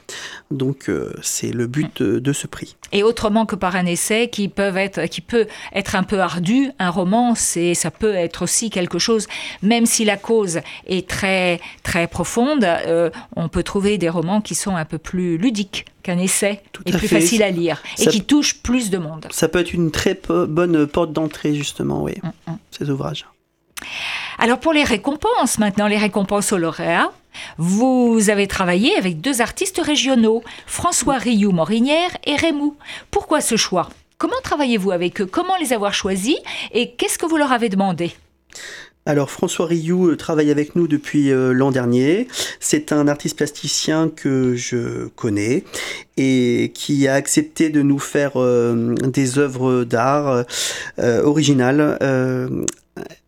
Donc, 0.51 0.89
euh, 0.89 1.13
c'est 1.23 1.53
le 1.53 1.69
but 1.69 2.03
de, 2.03 2.33
ce 2.33 2.49
prix. 2.49 2.77
Et 2.91 3.05
autrement 3.05 3.47
que 3.47 3.55
par 3.55 3.77
un 3.77 3.87
essai 3.87 4.29
qui, 4.31 4.49
peuvent 4.49 4.77
être, 4.77 5.07
qui 5.07 5.21
peut 5.21 5.47
être 5.73 5.95
un 5.95 6.03
peu 6.03 6.19
ardu, 6.21 6.71
un 6.81 6.91
roman, 6.91 7.37
c'est, 7.37 7.75
ça 7.75 7.93
peut 7.93 8.15
être 8.15 8.43
aussi 8.43 8.69
quelque 8.69 8.99
chose, 8.99 9.29
même 9.63 9.87
si 9.87 10.05
la 10.05 10.17
cause 10.17 10.59
est 10.89 11.09
très, 11.09 11.61
très 11.85 12.09
profonde, 12.09 12.65
euh, 12.65 13.11
on 13.37 13.49
peut 13.49 13.63
trouver 13.63 13.97
des 13.97 14.09
romans 14.09 14.41
qui 14.41 14.57
sont 14.57 14.75
un 14.75 14.85
peu 14.85 14.99
plus 14.99 15.39
ludiques 15.39 15.80
qu'un 16.03 16.19
essai 16.19 16.63
Tout 16.73 16.83
est 16.87 16.97
plus 16.97 17.09
facile 17.09 17.43
à 17.43 17.51
lire 17.51 17.83
et 17.99 18.07
qui 18.07 18.23
touche 18.23 18.63
plus 18.63 18.91
de 18.91 18.99
monde. 18.99 19.27
Ça 19.31 19.49
peut 19.49 19.61
être 19.61 19.73
une 19.73 19.91
très 19.91 20.21
bonne 20.29 20.87
porte 20.87 21.13
d'entrée, 21.13 21.55
justement, 21.55 22.03
oui, 22.03 22.15
mm, 22.23 22.53
mm. 22.53 22.59
ces 22.71 22.91
ouvrages. 22.91 23.27
Alors 24.39 24.59
pour 24.59 24.73
les 24.73 24.85
récompenses, 24.85 25.59
maintenant, 25.59 25.87
les 25.87 25.99
récompenses 25.99 26.53
aux 26.53 26.59
lauréats, 26.59 27.13
vous 27.59 28.31
avez 28.31 28.47
travaillé 28.47 28.97
avec 28.97 29.21
deux 29.21 29.41
artistes 29.41 29.81
régionaux, 29.83 30.43
François 30.67 31.19
Rioux-Morinière 31.19 32.17
et 32.25 32.37
Rémou. 32.37 32.77
Pourquoi 33.11 33.41
ce 33.41 33.57
choix? 33.57 33.89
Comment 34.19 34.41
travaillez-vous 34.43 34.91
avec 34.91 35.21
eux? 35.21 35.27
Comment 35.27 35.57
les 35.57 35.73
avoir 35.73 35.95
choisis? 35.95 36.37
Et 36.73 36.93
qu'est-ce 36.93 37.19
que 37.19 37.27
vous 37.27 37.37
leur 37.37 37.53
avez 37.53 37.69
demandé? 37.69 38.13
Alors 39.07 39.30
François 39.30 39.66
Rioux 39.66 40.14
travaille 40.16 40.50
avec 40.50 40.76
nous 40.76 40.87
depuis 40.87 41.30
l'an 41.30 41.71
dernier. 41.71 42.28
C'est 42.61 42.92
un 42.92 43.09
artiste 43.09 43.37
plasticien 43.37 44.11
que 44.14 44.54
je 44.54 45.09
connais 45.16 45.64
et 46.16 46.71
qui 46.75 47.09
a 47.09 47.14
accepté 47.14 47.71
de 47.71 47.83
nous 47.83 47.99
faire 47.99 48.33
des 48.35 49.38
œuvres 49.38 49.85
d'art 49.85 50.45
originales 50.99 51.99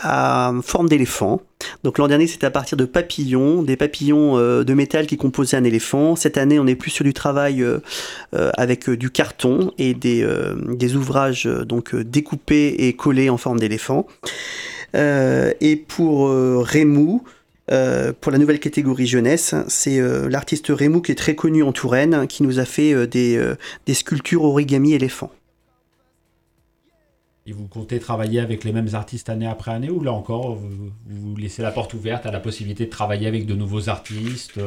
à 0.01 0.53
forme 0.63 0.89
d'éléphant. 0.89 1.41
Donc 1.85 1.99
l'an 1.99 2.09
dernier 2.09 2.27
c'était 2.27 2.47
à 2.47 2.51
partir 2.51 2.77
de 2.77 2.85
papillons, 2.85 3.63
des 3.63 3.77
papillons 3.77 4.37
euh, 4.37 4.65
de 4.65 4.75
métal 4.75 5.07
qui 5.07 5.17
composaient 5.17 5.57
un 5.57 5.65
éléphant. 5.65 6.17
Cette 6.17 6.37
année 6.37 6.59
on 6.59 6.67
est 6.67 6.75
plus 6.75 6.91
sur 6.91 7.05
du 7.05 7.15
travail 7.15 7.63
euh, 7.63 7.79
euh, 8.35 8.51
avec 8.57 8.91
du 8.91 9.11
carton 9.11 9.73
et 9.79 9.95
des, 9.95 10.27
des 10.69 10.97
ouvrages 10.97 11.45
donc 11.45 11.95
découpés 11.95 12.75
et 12.87 12.95
collés 12.95 13.31
en 13.31 13.37
forme 13.37 13.61
d'éléphant. 13.61 14.07
Et 14.95 15.77
pour 15.89 16.31
Rémou, 16.31 17.25
pour 17.67 18.33
la 18.33 18.39
nouvelle 18.39 18.61
catégorie 18.61 19.07
jeunesse, 19.07 19.55
c'est 19.69 20.01
l'artiste 20.29 20.69
Rémou 20.69 21.01
qui 21.01 21.13
est 21.13 21.17
très 21.17 21.35
connu 21.35 21.63
en 21.63 21.73
Touraine, 21.73 22.27
qui 22.27 22.43
nous 22.43 22.59
a 22.59 22.65
fait 22.65 23.07
des, 23.07 23.55
sculptures 23.93 24.45
origami 24.45 24.93
éléphant. 24.93 25.31
Et 27.45 27.53
vous 27.53 27.67
comptez 27.67 27.99
travailler 27.99 28.39
avec 28.39 28.63
les 28.63 28.73
mêmes 28.73 28.91
artistes 28.93 29.29
année 29.29 29.49
après 29.49 29.73
année 29.73 29.91
ou 29.91 30.01
là 30.01 30.13
encore, 30.13 30.57
vous 30.57 31.37
laissez 31.37 31.63
la 31.63 31.73
porte 31.73 31.93
ouverte 31.93 32.25
à 32.25 32.31
la 32.31 32.39
possibilité 32.39 32.85
de 32.85 32.91
travailler 32.91 33.27
avec 33.27 33.47
de 33.47 33.55
nouveaux 33.55 33.89
artistes 33.89 34.61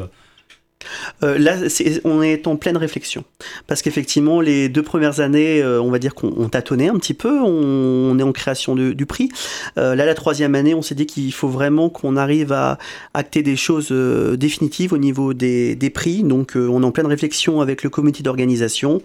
euh, 1.23 1.37
là, 1.37 1.57
on 2.03 2.21
est 2.21 2.47
en 2.47 2.55
pleine 2.55 2.77
réflexion. 2.77 3.23
Parce 3.67 3.81
qu'effectivement, 3.81 4.41
les 4.41 4.69
deux 4.69 4.83
premières 4.83 5.19
années, 5.19 5.61
euh, 5.61 5.81
on 5.81 5.91
va 5.91 5.99
dire 5.99 6.15
qu'on 6.15 6.49
tâtonnait 6.49 6.89
un 6.89 6.97
petit 6.97 7.13
peu, 7.13 7.41
on, 7.41 8.17
est 8.19 8.23
en 8.23 8.31
création 8.31 8.75
du 8.75 9.05
prix. 9.05 9.29
Euh, 9.77 9.95
là, 9.95 10.05
la 10.05 10.13
troisième 10.13 10.55
année, 10.55 10.73
on 10.73 10.81
s'est 10.81 10.95
dit 10.95 11.05
qu'il 11.05 11.33
faut 11.33 11.49
vraiment 11.49 11.89
qu'on 11.89 12.15
arrive 12.17 12.51
à 12.51 12.77
acter 13.13 13.43
des 13.43 13.55
choses 13.55 13.91
définitives 13.91 14.93
au 14.93 14.97
niveau 14.97 15.33
des, 15.33 15.91
prix. 15.93 16.23
Donc, 16.23 16.53
on 16.55 16.81
est 16.81 16.85
en 16.85 16.91
pleine 16.91 17.07
réflexion 17.07 17.61
avec 17.61 17.83
le 17.83 17.89
comité 17.89 18.23
d'organisation. 18.23 19.01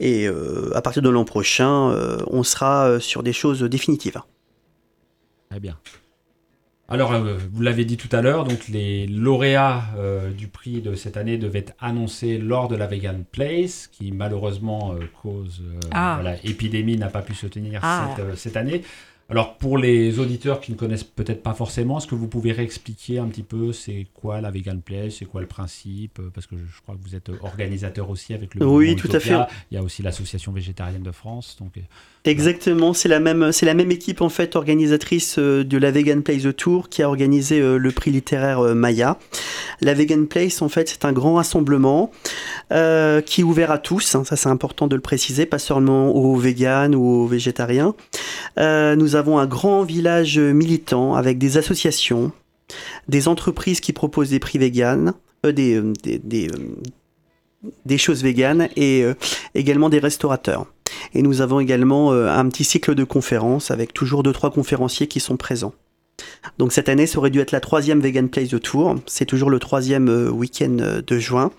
Et 0.00 0.26
à 0.74 0.82
partir 0.82 1.02
de 1.02 1.08
l'an 1.08 1.24
prochain, 1.24 1.94
on 2.28 2.42
sera 2.42 2.98
sur 3.00 3.22
des 3.22 3.32
choses 3.32 3.62
définitives. 3.62 4.20
Très 5.50 5.60
bien. 5.60 5.76
Alors, 6.92 7.12
euh, 7.12 7.38
vous 7.50 7.62
l'avez 7.62 7.86
dit 7.86 7.96
tout 7.96 8.14
à 8.14 8.20
l'heure, 8.20 8.44
donc 8.44 8.68
les 8.68 9.06
lauréats 9.06 9.84
euh, 9.96 10.30
du 10.30 10.46
prix 10.46 10.82
de 10.82 10.94
cette 10.94 11.16
année 11.16 11.38
devaient 11.38 11.60
être 11.60 11.72
annoncés 11.80 12.36
lors 12.36 12.68
de 12.68 12.76
la 12.76 12.86
Vegan 12.86 13.24
Place, 13.24 13.86
qui 13.86 14.12
malheureusement, 14.12 14.92
euh, 14.92 14.98
cause 15.22 15.62
ah. 15.92 16.20
épidémie, 16.44 16.98
n'a 16.98 17.08
pas 17.08 17.22
pu 17.22 17.32
se 17.32 17.46
tenir 17.46 17.80
ah. 17.82 18.14
cette, 18.36 18.58
année. 18.58 18.82
Alors, 19.30 19.56
pour 19.56 19.78
les 19.78 20.18
auditeurs 20.18 20.60
qui 20.60 20.70
ne 20.70 20.76
connaissent 20.76 21.02
peut-être 21.02 21.42
pas 21.42 21.54
forcément, 21.54 21.96
est-ce 21.96 22.06
que 22.06 22.14
vous 22.14 22.28
pouvez 22.28 22.52
réexpliquer 22.52 23.18
un 23.18 23.28
petit 23.28 23.42
peu 23.42 23.72
c'est 23.72 24.06
quoi 24.12 24.42
la 24.42 24.50
Vegan 24.50 24.82
Place, 24.82 25.14
c'est 25.20 25.24
quoi 25.24 25.40
le 25.40 25.46
principe 25.46 26.20
Parce 26.34 26.46
que 26.46 26.56
je, 26.58 26.82
crois 26.82 26.94
que 26.94 27.02
vous 27.02 27.16
êtes 27.16 27.30
organisateur 27.40 28.10
aussi 28.10 28.34
avec 28.34 28.54
le. 28.54 28.66
Oui, 28.66 28.96
tout 28.96 29.08
à 29.12 29.18
fait. 29.18 29.38
Il 29.70 29.76
y 29.76 29.78
a 29.78 29.82
aussi 29.82 30.02
l'Association 30.02 30.52
végétarienne 30.52 31.02
de 31.02 31.12
France. 31.12 31.56
Donc, 31.58 31.72
Exactement, 32.24 32.92
c'est 32.92 33.08
la 33.08 33.18
même 33.18 33.50
c'est 33.50 33.66
la 33.66 33.74
même 33.74 33.90
équipe 33.90 34.20
en 34.20 34.28
fait 34.28 34.54
organisatrice 34.54 35.40
euh, 35.40 35.64
de 35.64 35.76
la 35.76 35.90
Vegan 35.90 36.22
Place 36.22 36.46
Tour 36.56 36.88
qui 36.88 37.02
a 37.02 37.08
organisé 37.08 37.58
euh, 37.60 37.78
le 37.78 37.90
prix 37.90 38.12
littéraire 38.12 38.60
euh, 38.60 38.74
Maya. 38.74 39.18
La 39.80 39.92
Vegan 39.92 40.28
Place 40.28 40.62
en 40.62 40.68
fait 40.68 40.88
c'est 40.88 41.04
un 41.04 41.10
grand 41.10 41.34
rassemblement 41.34 42.12
qui 42.70 43.40
est 43.40 43.44
ouvert 43.44 43.70
à 43.72 43.78
tous, 43.78 44.14
hein, 44.14 44.24
ça 44.24 44.36
c'est 44.36 44.48
important 44.48 44.86
de 44.86 44.94
le 44.94 45.02
préciser, 45.02 45.46
pas 45.46 45.58
seulement 45.58 46.14
aux 46.14 46.36
véganes 46.36 46.94
ou 46.94 47.04
aux 47.04 47.26
végétariens. 47.26 47.94
nous 48.56 49.16
avons 49.16 49.38
un 49.38 49.46
grand 49.46 49.82
village 49.82 50.38
militant 50.38 51.14
avec 51.14 51.36
des 51.36 51.58
associations, 51.58 52.32
des 53.08 53.28
entreprises 53.28 53.80
qui 53.80 53.92
proposent 53.92 54.30
des 54.30 54.38
prix 54.38 54.58
véganes, 54.58 55.12
des, 55.44 55.82
des, 56.02 56.48
des 57.84 57.98
choses 57.98 58.22
véganes 58.22 58.68
et 58.76 59.04
également 59.54 59.90
des 59.90 59.98
restaurateurs. 59.98 60.66
Et 61.14 61.22
nous 61.22 61.40
avons 61.40 61.60
également 61.60 62.12
euh, 62.12 62.28
un 62.28 62.48
petit 62.48 62.64
cycle 62.64 62.94
de 62.94 63.04
conférences 63.04 63.70
avec 63.70 63.92
toujours 63.92 64.22
deux 64.22 64.32
trois 64.32 64.50
conférenciers 64.50 65.06
qui 65.06 65.20
sont 65.20 65.36
présents. 65.36 65.74
Donc 66.58 66.72
cette 66.72 66.88
année, 66.88 67.06
ça 67.06 67.18
aurait 67.18 67.30
dû 67.30 67.40
être 67.40 67.52
la 67.52 67.60
troisième 67.60 68.00
Vegan 68.00 68.28
Place 68.28 68.48
de 68.48 68.58
Tour. 68.58 68.96
C'est 69.06 69.24
toujours 69.24 69.50
le 69.50 69.58
troisième 69.58 70.08
euh, 70.08 70.30
week-end 70.30 70.76
euh, 70.80 71.02
de 71.02 71.18
juin, 71.18 71.50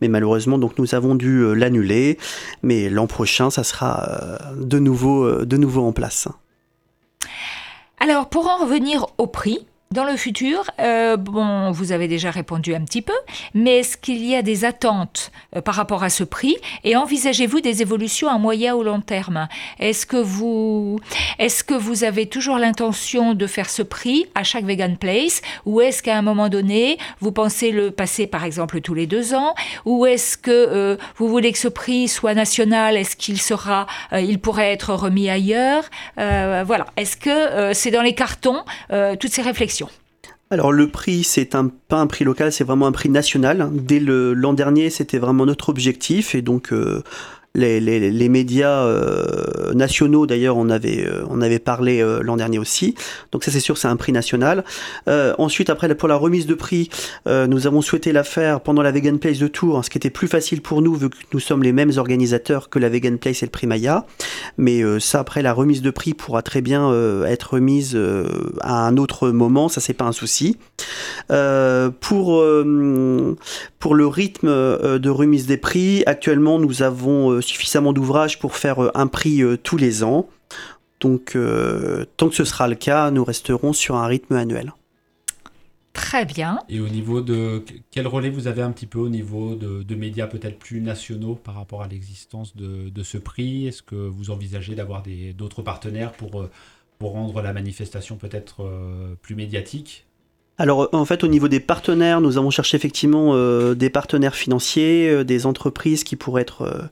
mais 0.00 0.08
malheureusement, 0.08 0.58
donc 0.58 0.78
nous 0.78 0.94
avons 0.94 1.14
dû 1.14 1.54
l'annuler. 1.54 2.18
Mais 2.62 2.88
l'an 2.88 3.06
prochain, 3.06 3.50
ça 3.50 3.64
sera 3.64 4.38
de 4.58 4.78
nouveau, 4.78 5.44
de 5.44 5.56
nouveau 5.56 5.82
en 5.82 5.92
place. 5.92 6.28
Alors 8.00 8.28
pour 8.28 8.48
en 8.48 8.58
revenir 8.58 9.06
au 9.18 9.28
prix, 9.28 9.66
dans 9.92 10.04
le 10.04 10.16
futur, 10.16 10.64
euh, 10.80 11.16
bon, 11.16 11.70
vous 11.70 11.92
avez 11.92 12.08
déjà 12.08 12.30
répondu 12.30 12.74
un 12.74 12.80
petit 12.80 13.02
peu, 13.02 13.12
mais 13.54 13.78
est-ce 13.78 13.96
qu'il 13.96 14.24
y 14.24 14.34
a 14.34 14.42
des 14.42 14.64
attentes 14.64 15.30
euh, 15.54 15.60
par 15.60 15.74
rapport 15.74 16.02
à 16.02 16.10
ce 16.10 16.24
prix 16.24 16.56
et 16.84 16.96
envisagez-vous 16.96 17.60
des 17.60 17.82
évolutions 17.82 18.28
à 18.28 18.38
moyen 18.38 18.74
ou 18.74 18.82
long 18.82 19.00
terme? 19.00 19.48
Est-ce 19.78 20.06
que 20.06 20.16
vous, 20.16 20.98
est-ce 21.38 21.62
que 21.62 21.74
vous 21.74 22.04
avez 22.04 22.26
toujours 22.26 22.58
l'intention 22.58 23.34
de 23.34 23.46
faire 23.46 23.68
ce 23.68 23.82
prix 23.82 24.26
à 24.34 24.44
chaque 24.44 24.64
Vegan 24.64 24.96
Place 24.96 25.42
ou 25.66 25.80
est-ce 25.80 26.02
qu'à 26.02 26.16
un 26.16 26.22
moment 26.22 26.48
donné, 26.48 26.98
vous 27.20 27.32
pensez 27.32 27.70
le 27.70 27.90
passer 27.90 28.26
par 28.26 28.44
exemple 28.44 28.80
tous 28.80 28.94
les 28.94 29.06
deux 29.06 29.34
ans 29.34 29.54
ou 29.84 30.06
est-ce 30.06 30.38
que 30.38 30.50
euh, 30.50 30.96
vous 31.16 31.28
voulez 31.28 31.52
que 31.52 31.58
ce 31.58 31.68
prix 31.68 32.08
soit 32.08 32.34
national? 32.34 32.96
Est-ce 32.96 33.16
qu'il 33.16 33.40
sera, 33.40 33.86
il 34.12 34.38
pourrait 34.40 34.72
être 34.72 34.94
remis 34.94 35.28
ailleurs? 35.28 35.84
Voilà. 36.16 36.86
Est-ce 36.96 37.16
que 37.16 37.72
c'est 37.74 37.90
dans 37.90 38.02
les 38.02 38.14
cartons 38.14 38.62
toutes 39.18 39.32
ces 39.32 39.42
réflexions? 39.42 39.81
Alors 40.52 40.70
le 40.70 40.86
prix, 40.86 41.24
c'est 41.24 41.54
un, 41.54 41.68
pas 41.88 41.96
un 41.96 42.06
prix 42.06 42.26
local, 42.26 42.52
c'est 42.52 42.62
vraiment 42.62 42.86
un 42.86 42.92
prix 42.92 43.08
national. 43.08 43.70
Dès 43.72 44.00
l'an 44.00 44.52
dernier, 44.52 44.90
c'était 44.90 45.16
vraiment 45.16 45.46
notre 45.46 45.70
objectif 45.70 46.34
et 46.34 46.42
donc 46.42 46.74
euh, 46.74 47.02
les, 47.54 48.28
médias 48.28 48.84
euh, 48.84 49.74
nationaux, 49.74 50.26
d'ailleurs, 50.26 50.56
on 50.56 50.70
avait, 50.70 51.06
euh, 51.06 51.24
on 51.28 51.42
avait 51.42 51.58
parlé 51.58 52.00
euh, 52.00 52.20
l'an 52.22 52.36
dernier 52.36 52.58
aussi. 52.58 52.94
Donc 53.30 53.44
ça, 53.44 53.50
c'est 53.50 53.60
sûr, 53.60 53.76
c'est 53.76 53.88
un 53.88 53.96
prix 53.96 54.12
national. 54.12 54.64
ensuite, 55.06 55.70
après, 55.70 55.94
pour 55.94 56.08
la 56.08 56.16
remise 56.16 56.46
de 56.46 56.54
prix, 56.54 56.88
nous 57.26 57.66
avons 57.66 57.82
souhaité 57.82 58.12
la 58.12 58.24
faire 58.24 58.60
pendant 58.60 58.82
la 58.82 58.90
Vegan 58.90 59.18
Place 59.18 59.38
de 59.38 59.48
Tours, 59.48 59.84
ce 59.84 59.90
qui 59.90 59.98
était 59.98 60.10
plus 60.10 60.28
facile 60.28 60.62
pour 60.62 60.82
nous, 60.82 60.94
vu 60.94 61.10
que 61.10 61.16
nous 61.32 61.40
sommes 61.40 61.62
les 61.62 61.72
mêmes 61.72 61.92
organisateurs 61.96 62.70
que 62.70 62.78
la 62.78 62.88
Vegan 62.88 63.18
Place 63.18 63.42
et 63.42 63.46
le 63.46 63.50
prix 63.50 63.66
Maya. 63.66 64.06
Mais 64.56 64.82
ça, 65.00 65.20
après, 65.20 65.42
la 65.42 65.52
remise 65.52 65.82
de 65.82 65.90
prix 65.90 66.14
pourra 66.14 66.42
très 66.42 66.60
bien 66.60 66.92
être 67.24 67.54
remise 67.54 67.98
à 68.60 68.86
un 68.86 68.96
autre 68.96 69.30
moment, 69.30 69.68
ça, 69.68 69.80
c'est 69.80 69.92
pas 69.92 70.04
un 70.04 70.12
souci. 70.12 70.56
pour, 71.28 72.44
pour 73.78 73.94
le 73.94 74.06
rythme 74.06 74.48
de 74.48 75.10
remise 75.10 75.46
des 75.46 75.58
prix, 75.58 76.02
actuellement, 76.06 76.58
nous 76.58 76.82
avons 76.82 77.41
suffisamment 77.42 77.92
d'ouvrages 77.92 78.38
pour 78.38 78.56
faire 78.56 78.82
euh, 78.82 78.90
un 78.94 79.06
prix 79.06 79.42
euh, 79.42 79.56
tous 79.56 79.76
les 79.76 80.04
ans. 80.04 80.28
Donc, 81.00 81.34
euh, 81.34 82.04
tant 82.16 82.28
que 82.28 82.34
ce 82.34 82.44
sera 82.44 82.68
le 82.68 82.74
cas, 82.74 83.10
nous 83.10 83.24
resterons 83.24 83.72
sur 83.72 83.96
un 83.96 84.06
rythme 84.06 84.36
annuel. 84.36 84.72
Très 85.92 86.24
bien. 86.24 86.58
Et 86.68 86.80
au 86.80 86.88
niveau 86.88 87.20
de 87.20 87.64
quel 87.90 88.06
relais 88.06 88.30
vous 88.30 88.46
avez 88.46 88.62
un 88.62 88.70
petit 88.70 88.86
peu 88.86 88.98
au 88.98 89.10
niveau 89.10 89.54
de, 89.56 89.94
médias 89.94 90.26
peut-être 90.26 90.58
plus 90.58 90.80
nationaux 90.80 91.34
par 91.34 91.54
rapport 91.54 91.82
à 91.82 91.88
l'existence 91.88 92.56
de, 92.56 92.88
de, 92.88 93.02
ce 93.02 93.18
prix? 93.18 93.66
Est-ce 93.66 93.82
que 93.82 93.96
vous 93.96 94.30
envisagez 94.30 94.74
d'avoir 94.74 95.02
d'autres 95.36 95.60
partenaires 95.60 96.12
pour, 96.12 96.48
pour 96.98 97.12
rendre 97.12 97.42
la 97.42 97.52
manifestation 97.52 98.16
peut-être 98.16 98.66
plus 99.20 99.34
médiatique? 99.34 100.06
Alors 100.62 100.88
en 100.92 101.04
fait 101.04 101.24
au 101.24 101.26
niveau 101.26 101.48
des 101.48 101.58
partenaires, 101.58 102.20
nous 102.20 102.38
avons 102.38 102.50
cherché 102.50 102.76
effectivement 102.76 103.34
euh, 103.34 103.74
des 103.74 103.90
partenaires 103.90 104.36
financiers, 104.36 105.10
euh, 105.10 105.24
des 105.24 105.44
entreprises 105.44 106.04
qui 106.04 106.14
pourraient 106.14 106.42
être 106.42 106.88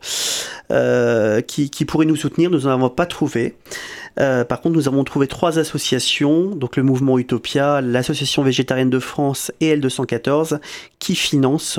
euh, 0.73 1.41
qui, 1.41 1.85
pourraient 1.85 2.05
nous 2.05 2.17
soutenir. 2.17 2.51
Nous 2.51 2.63
n'en 2.63 2.71
avons 2.71 2.91
pas 2.91 3.07
trouvé. 3.07 3.55
par 4.17 4.61
contre, 4.61 4.75
nous 4.75 4.89
avons 4.89 5.05
trouvé 5.05 5.29
trois 5.29 5.61
associations, 5.61 6.47
donc 6.57 6.77
le 6.77 6.83
mouvement 6.83 7.17
Utopia, 7.17 7.81
l'association 7.81 8.43
végétarienne 8.43 8.91
de 8.91 8.99
France 8.99 9.53
et 9.61 9.77
L214, 9.77 10.59
qui 10.99 11.15
financent 11.15 11.79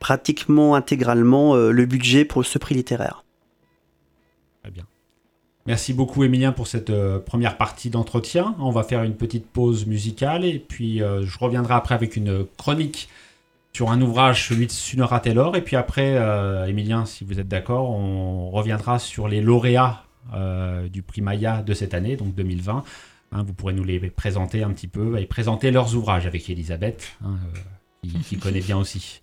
pratiquement 0.00 0.74
intégralement 0.74 1.56
le 1.56 1.86
budget 1.86 2.26
pour 2.26 2.44
ce 2.44 2.58
prix 2.58 2.74
littéraire. 2.74 3.23
Merci 5.66 5.94
beaucoup 5.94 6.24
Emilien 6.24 6.52
pour 6.52 6.66
cette 6.66 6.90
euh, 6.90 7.18
première 7.18 7.56
partie 7.56 7.88
d'entretien. 7.88 8.54
On 8.58 8.70
va 8.70 8.82
faire 8.82 9.02
une 9.02 9.14
petite 9.14 9.46
pause 9.46 9.86
musicale 9.86 10.44
et 10.44 10.58
puis 10.58 11.02
euh, 11.02 11.24
je 11.24 11.38
reviendrai 11.38 11.72
après 11.72 11.94
avec 11.94 12.16
une 12.16 12.44
chronique 12.58 13.08
sur 13.72 13.90
un 13.90 14.00
ouvrage, 14.02 14.46
celui 14.48 14.66
de 14.66 14.72
Sunora 14.72 15.20
Taylor. 15.20 15.56
Et 15.56 15.62
puis 15.62 15.76
après, 15.76 16.16
euh, 16.16 16.66
Emilien, 16.66 17.06
si 17.06 17.24
vous 17.24 17.40
êtes 17.40 17.48
d'accord, 17.48 17.90
on 17.90 18.50
reviendra 18.50 18.98
sur 18.98 19.26
les 19.26 19.40
lauréats 19.40 20.02
du 20.90 21.02
prix 21.02 21.20
Maya 21.20 21.60
de 21.60 21.74
cette 21.74 21.92
année, 21.92 22.16
donc 22.16 22.34
2020. 22.34 22.82
Hein, 23.32 23.42
vous 23.42 23.52
pourrez 23.52 23.74
nous 23.74 23.84
les 23.84 23.98
présenter 24.08 24.62
un 24.62 24.70
petit 24.70 24.88
peu 24.88 25.18
et 25.18 25.26
présenter 25.26 25.70
leurs 25.70 25.94
ouvrages 25.94 26.26
avec 26.26 26.48
Elisabeth, 26.48 27.18
hein, 27.22 27.36
qui 28.24 28.38
connaît 28.38 28.62
bien 28.62 28.78
aussi. 28.78 29.20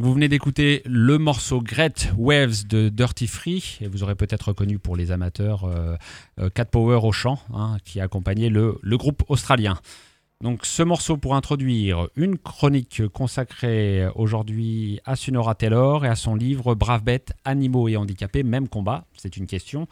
D'écouter 0.00 0.82
le 0.86 1.18
morceau 1.18 1.60
Great 1.60 2.12
Waves 2.16 2.66
de 2.66 2.88
Dirty 2.88 3.26
Free, 3.26 3.78
et 3.80 3.88
vous 3.88 4.02
aurez 4.02 4.14
peut-être 4.14 4.48
reconnu 4.48 4.78
pour 4.78 4.96
les 4.96 5.10
amateurs 5.10 5.64
euh, 5.64 5.96
euh, 6.40 6.48
Cat 6.48 6.64
Power 6.64 7.00
au 7.02 7.12
chant, 7.12 7.38
hein, 7.52 7.76
qui 7.84 8.00
a 8.00 8.04
accompagné 8.04 8.48
le, 8.48 8.78
groupe 8.96 9.22
australien. 9.28 9.78
Donc 10.40 10.64
ce 10.64 10.82
morceau 10.82 11.18
pour 11.18 11.34
introduire 11.34 12.08
une 12.16 12.38
chronique 12.38 13.06
consacrée 13.08 14.06
aujourd'hui 14.14 15.00
à 15.04 15.14
Sunora 15.14 15.54
Taylor 15.54 16.06
et 16.06 16.08
à 16.08 16.16
son 16.16 16.34
livre 16.34 16.74
Brave 16.74 17.04
bêtes, 17.04 17.32
animaux 17.44 17.88
et 17.88 17.96
handicapés, 17.96 18.42
même 18.42 18.68
combat, 18.68 19.04
c'est 19.16 19.36
une 19.36 19.46
question. 19.46 19.88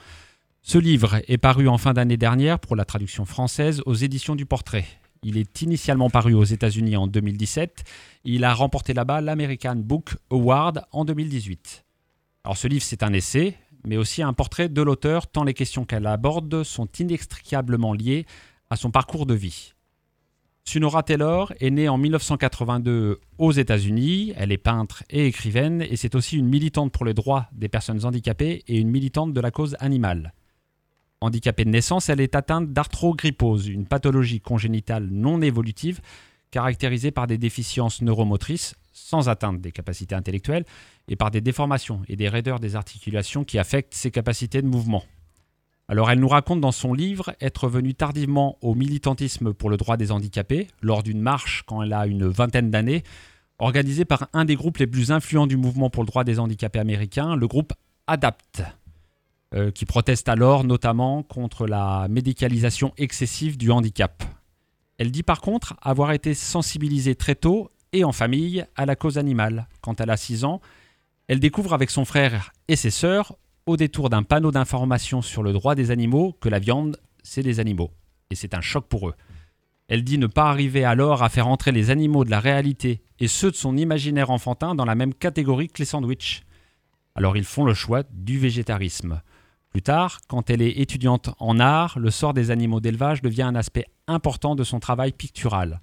Ce 0.63 0.79
livre 0.79 1.21
est 1.29 1.39
paru 1.39 1.69
en 1.69 1.79
fin 1.79 1.93
d'année 1.93 2.17
dernière 2.17 2.59
pour 2.59 2.75
la 2.75 2.85
traduction 2.85 3.27
française 3.27 3.83
aux 3.87 3.95
éditions 3.95 4.35
du 4.35 4.47
Portrait. 4.47 4.87
Il 5.23 5.37
est 5.37 5.61
initialement 5.63 6.09
paru 6.09 6.33
aux 6.33 6.45
États-Unis 6.45 6.97
en 6.97 7.07
2017. 7.07 7.85
Il 8.25 8.45
a 8.45 8.55
remporté 8.55 8.95
là-bas 8.95 9.21
l'American 9.21 9.77
Book 9.77 10.17
Award 10.31 10.87
en 10.93 11.05
2018. 11.05 11.85
Alors 12.45 12.57
ce 12.57 12.69
livre, 12.69 12.83
c'est 12.83 13.03
un 13.03 13.13
essai, 13.13 13.57
mais 13.85 13.99
aussi 13.99 14.23
un 14.23 14.33
portrait 14.33 14.71
de 14.71 14.83
l'auteur, 14.83 15.27
tant 15.27 15.45
les 15.45 15.53
questions 15.53 15.85
qu'elle 15.85 16.07
aborde 16.07 16.63
sont 16.63 16.89
inextricablement 16.99 17.93
liées 17.93 18.25
à 18.71 18.77
son 18.77 18.91
parcours 18.91 19.27
de 19.27 19.35
vie. 19.35 19.75
Sunora 20.65 21.03
Taylor 21.03 21.53
est 21.61 21.71
née 21.71 21.89
en 21.89 21.99
1982 21.99 23.21
aux 23.39 23.53
États-Unis. 23.53 24.33
Elle 24.37 24.53
est 24.53 24.59
peintre 24.59 25.03
et 25.11 25.27
écrivaine, 25.27 25.83
et 25.83 25.97
c'est 25.97 26.15
aussi 26.15 26.39
une 26.39 26.47
militante 26.47 26.93
pour 26.93 27.05
les 27.05 27.15
droits 27.15 27.49
des 27.53 27.69
personnes 27.69 28.07
handicapées 28.07 28.63
et 28.69 28.79
une 28.79 28.89
militante 28.89 29.33
de 29.33 29.41
la 29.41 29.51
cause 29.51 29.77
animale. 29.81 30.33
Handicapée 31.23 31.67
de 31.67 31.71
naissance, 31.71 32.09
elle 32.09 32.23
est 32.23 32.35
atteinte 32.35 32.73
d'arthrogrypose, 32.73 33.69
une 33.69 33.85
pathologie 33.85 34.41
congénitale 34.41 35.07
non 35.11 35.43
évolutive 35.43 36.01
caractérisée 36.51 37.11
par 37.11 37.27
des 37.27 37.37
déficiences 37.37 38.01
neuromotrices 38.01 38.75
sans 38.95 39.29
atteinte 39.29 39.61
des 39.61 39.71
capacités 39.71 40.15
intellectuelles 40.15 40.65
et 41.09 41.17
par 41.17 41.31
des 41.31 41.43
déformations 41.43 42.01
et 42.09 42.17
des 42.17 42.31
raideurs 42.31 42.59
des 42.59 42.75
articulations 42.75 43.45
qui 43.45 43.59
affectent 43.59 43.93
ses 43.93 44.11
capacités 44.11 44.63
de 44.63 44.67
mouvement. 44.67 45.05
Alors 45.89 46.11
elle 46.11 46.21
nous 46.21 46.29
raconte 46.29 46.63
dans 46.63 46.73
son 46.73 46.95
livre 46.95 47.35
être 47.41 47.69
venue 47.69 47.95
tardivement 47.95 48.57
au 48.63 48.75
militantisme 48.75 49.53
pour 49.53 49.69
le 49.69 49.77
droit 49.77 49.99
des 49.99 50.13
handicapés 50.13 50.69
lors 50.81 51.03
d'une 51.03 51.21
marche 51.21 51.65
quand 51.67 51.83
elle 51.83 51.93
a 51.93 52.07
une 52.07 52.29
vingtaine 52.29 52.71
d'années, 52.71 53.03
organisée 53.59 54.07
par 54.07 54.29
un 54.33 54.47
des 54.47 54.55
groupes 54.57 54.79
les 54.79 54.87
plus 54.87 55.13
influents 55.13 55.47
du 55.47 55.59
mouvement 55.59 55.91
pour 55.91 56.03
le 56.03 56.07
droit 56.07 56.25
des 56.25 56.39
handicapés 56.39 56.79
américains, 56.79 57.37
le 57.37 57.47
groupe 57.47 57.75
ADAPT. 58.07 58.63
Euh, 59.53 59.73
qui 59.73 59.85
proteste 59.85 60.29
alors 60.29 60.63
notamment 60.63 61.25
contre 61.25 61.67
la 61.67 62.07
médicalisation 62.09 62.93
excessive 62.97 63.59
du 63.59 63.73
handicap. 63.73 64.23
Elle 64.97 65.11
dit 65.11 65.25
par 65.25 65.41
contre 65.41 65.75
avoir 65.83 66.13
été 66.13 66.35
sensibilisée 66.35 67.17
très 67.17 67.35
tôt 67.35 67.69
et 67.93 68.05
en 68.05 68.13
famille 68.13 68.65
à 68.77 68.87
la 68.87 68.95
cause 68.95 69.19
animale. 69.19 69.67
Quand 69.81 70.01
elle 70.01 70.11
a 70.11 70.17
6 70.17 70.45
ans, 70.45 70.61
elle 71.27 71.41
découvre 71.41 71.75
avec 71.75 71.91
son 71.91 72.05
frère 72.05 72.53
et 72.69 72.77
ses 72.77 72.93
sœurs, 72.93 73.35
au 73.67 73.77
détour 73.77 74.09
d'un 74.09 74.23
panneau 74.23 74.53
d'information 74.53 75.21
sur 75.21 75.43
le 75.43 75.53
droit 75.53 75.75
des 75.75 75.91
animaux, 75.91 76.37
que 76.41 76.49
la 76.49 76.61
viande, 76.61 77.01
c'est 77.25 77.43
des 77.43 77.59
animaux. 77.59 77.91
Et 78.31 78.37
c'est 78.37 78.55
un 78.55 78.61
choc 78.61 78.87
pour 78.87 79.09
eux. 79.09 79.15
Elle 79.89 80.05
dit 80.05 80.19
ne 80.19 80.29
pas 80.29 80.49
arriver 80.49 80.85
alors 80.85 81.25
à 81.25 81.29
faire 81.29 81.49
entrer 81.49 81.73
les 81.73 81.91
animaux 81.91 82.25
de 82.25 82.31
la 82.31 82.39
réalité 82.39 83.03
et 83.19 83.27
ceux 83.27 83.51
de 83.51 83.57
son 83.57 83.77
imaginaire 83.77 84.31
enfantin 84.31 84.77
dans 84.77 84.85
la 84.85 84.95
même 84.95 85.13
catégorie 85.13 85.67
que 85.67 85.81
les 85.81 85.87
sandwichs. 85.87 86.45
Alors 87.17 87.37
ils 87.37 87.45
font 87.45 87.65
le 87.65 87.75
choix 87.75 88.05
du 88.13 88.39
végétarisme. 88.39 89.21
Plus 89.71 89.83
tard, 89.83 90.19
quand 90.27 90.51
elle 90.51 90.63
est 90.63 90.81
étudiante 90.81 91.31
en 91.39 91.61
art, 91.61 91.97
le 91.99 92.11
sort 92.11 92.35
des 92.35 92.51
animaux 92.51 92.81
d'élevage 92.81 93.23
devient 93.23 93.43
un 93.43 93.55
aspect 93.55 93.87
important 94.09 94.57
de 94.57 94.65
son 94.65 94.81
travail 94.81 95.13
pictural. 95.13 95.81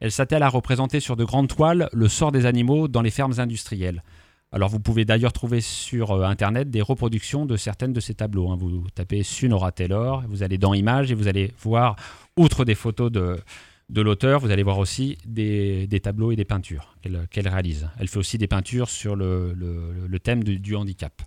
Elle 0.00 0.12
s'attelle 0.12 0.42
à 0.42 0.50
représenter 0.50 1.00
sur 1.00 1.16
de 1.16 1.24
grandes 1.24 1.48
toiles 1.48 1.88
le 1.94 2.08
sort 2.08 2.32
des 2.32 2.44
animaux 2.44 2.86
dans 2.86 3.00
les 3.00 3.10
fermes 3.10 3.32
industrielles. 3.38 4.02
Alors 4.52 4.68
vous 4.68 4.78
pouvez 4.78 5.06
d'ailleurs 5.06 5.32
trouver 5.32 5.62
sur 5.62 6.10
euh, 6.10 6.24
Internet 6.24 6.70
des 6.70 6.82
reproductions 6.82 7.46
de 7.46 7.56
certaines 7.56 7.94
de 7.94 8.00
ces 8.00 8.14
tableaux. 8.14 8.50
Hein. 8.50 8.56
Vous 8.60 8.84
tapez 8.94 9.22
Sunora 9.22 9.72
Taylor, 9.72 10.22
vous 10.28 10.42
allez 10.42 10.58
dans 10.58 10.74
Images 10.74 11.10
et 11.10 11.14
vous 11.14 11.26
allez 11.26 11.52
voir, 11.58 11.96
outre 12.36 12.66
des 12.66 12.74
photos 12.74 13.10
de 13.10 13.40
l'auteur, 13.88 14.38
vous 14.38 14.50
allez 14.50 14.62
voir 14.62 14.78
aussi 14.78 15.16
des, 15.24 15.88
tableaux 16.02 16.30
et 16.30 16.36
des 16.36 16.44
peintures 16.44 16.94
qu'elle 17.30 17.48
réalise. 17.48 17.88
Elle 17.98 18.08
fait 18.08 18.18
aussi 18.18 18.36
des 18.36 18.46
peintures 18.46 18.90
sur 18.90 19.16
le, 19.16 20.18
thème 20.22 20.44
du 20.44 20.76
handicap. 20.76 21.22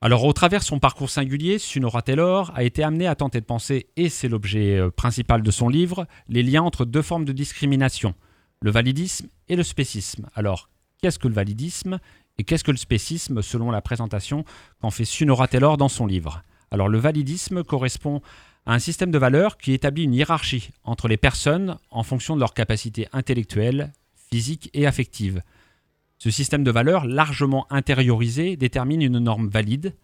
Alors, 0.00 0.24
au 0.24 0.32
travers 0.32 0.60
de 0.60 0.64
son 0.64 0.78
parcours 0.78 1.10
singulier, 1.10 1.58
Sunora 1.58 2.02
Taylor 2.02 2.52
a 2.54 2.62
été 2.62 2.84
amenée 2.84 3.08
à 3.08 3.16
tenter 3.16 3.40
de 3.40 3.44
penser, 3.44 3.88
et 3.96 4.08
c'est 4.08 4.28
l'objet 4.28 4.78
euh, 4.78 4.90
principal 4.90 5.42
de 5.42 5.50
son 5.50 5.68
livre, 5.68 6.06
les 6.28 6.44
liens 6.44 6.62
entre 6.62 6.84
deux 6.84 7.02
formes 7.02 7.24
de 7.24 7.32
discrimination, 7.32 8.14
le 8.62 8.70
validisme 8.70 9.26
et 9.48 9.56
le 9.56 9.64
spécisme. 9.64 10.28
Alors, 10.36 10.68
qu'est-ce 11.02 11.18
que 11.18 11.26
le 11.26 11.34
validisme 11.34 11.98
et 12.38 12.44
qu'est-ce 12.44 12.62
que 12.62 12.70
le 12.70 12.76
spécisme 12.76 13.42
selon 13.42 13.72
la 13.72 13.82
présentation 13.82 14.44
qu'en 14.80 14.92
fait 14.92 15.04
Sunora 15.04 15.48
Taylor 15.48 15.76
dans 15.76 15.88
son 15.88 16.06
livre? 16.06 16.44
Alors, 16.70 16.88
le 16.88 16.98
validisme 16.98 17.64
correspond 17.64 18.22
à 18.66 18.74
un 18.74 18.78
système 18.78 19.10
de 19.10 19.18
valeurs 19.18 19.58
qui 19.58 19.72
établit 19.72 20.04
une 20.04 20.14
hiérarchie 20.14 20.70
entre 20.84 21.08
les 21.08 21.16
personnes 21.16 21.76
en 21.90 22.04
fonction 22.04 22.36
de 22.36 22.40
leurs 22.40 22.54
capacités 22.54 23.08
intellectuelles, 23.12 23.92
physiques 24.30 24.70
et 24.74 24.86
affectives. 24.86 25.42
Ce 26.18 26.30
système 26.30 26.64
de 26.64 26.70
valeurs 26.70 27.06
largement 27.06 27.66
intériorisé 27.70 28.56
détermine 28.56 29.02
une 29.02 29.20
norme 29.20 29.48
valide, 29.48 29.94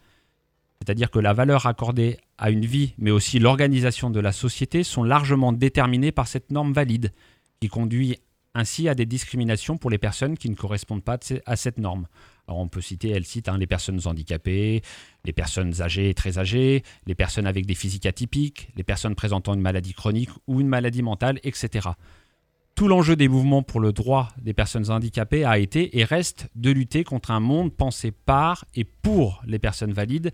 c'est-à-dire 0.79 1.11
que 1.11 1.19
la 1.19 1.33
valeur 1.33 1.65
accordée 1.65 2.17
à 2.37 2.51
une 2.51 2.65
vie, 2.65 2.93
mais 2.97 3.11
aussi 3.11 3.39
l'organisation 3.39 4.09
de 4.09 4.19
la 4.19 4.31
société 4.31 4.83
sont 4.83 5.03
largement 5.03 5.51
déterminées 5.51 6.11
par 6.11 6.27
cette 6.27 6.51
norme 6.51 6.73
valide, 6.73 7.11
qui 7.59 7.67
conduit 7.67 8.17
ainsi 8.53 8.87
à 8.87 8.95
des 8.95 9.05
discriminations 9.05 9.77
pour 9.77 9.89
les 9.89 9.97
personnes 9.97 10.37
qui 10.37 10.49
ne 10.49 10.55
correspondent 10.55 11.03
pas 11.03 11.19
à 11.45 11.55
cette 11.57 11.77
norme. 11.77 12.07
On 12.47 12.69
peut 12.69 12.79
citer, 12.81 13.09
elle 13.09 13.25
cite 13.25 13.49
hein, 13.49 13.57
les 13.57 13.67
personnes 13.67 13.99
handicapées, 14.05 14.81
les 15.25 15.33
personnes 15.33 15.81
âgées 15.81 16.09
et 16.09 16.13
très 16.13 16.37
âgées, 16.37 16.83
les 17.05 17.15
personnes 17.15 17.47
avec 17.47 17.65
des 17.65 17.75
physiques 17.75 18.05
atypiques, 18.05 18.69
les 18.77 18.83
personnes 18.83 19.15
présentant 19.15 19.53
une 19.53 19.61
maladie 19.61 19.93
chronique 19.93 20.29
ou 20.47 20.61
une 20.61 20.67
maladie 20.67 21.01
mentale, 21.01 21.39
etc. 21.43 21.89
Tout 22.75 22.89
l'enjeu 22.89 23.15
des 23.15 23.29
mouvements 23.29 23.63
pour 23.63 23.79
le 23.79 23.93
droit 23.93 24.27
des 24.37 24.53
personnes 24.53 24.91
handicapées 24.91 25.45
a 25.45 25.57
été 25.57 25.97
et 25.97 26.03
reste 26.03 26.49
de 26.55 26.71
lutter 26.71 27.05
contre 27.05 27.31
un 27.31 27.39
monde 27.39 27.73
pensé 27.73 28.11
par 28.11 28.65
et 28.75 28.83
pour 28.83 29.41
les 29.47 29.59
personnes 29.59 29.93
valides 29.93 30.33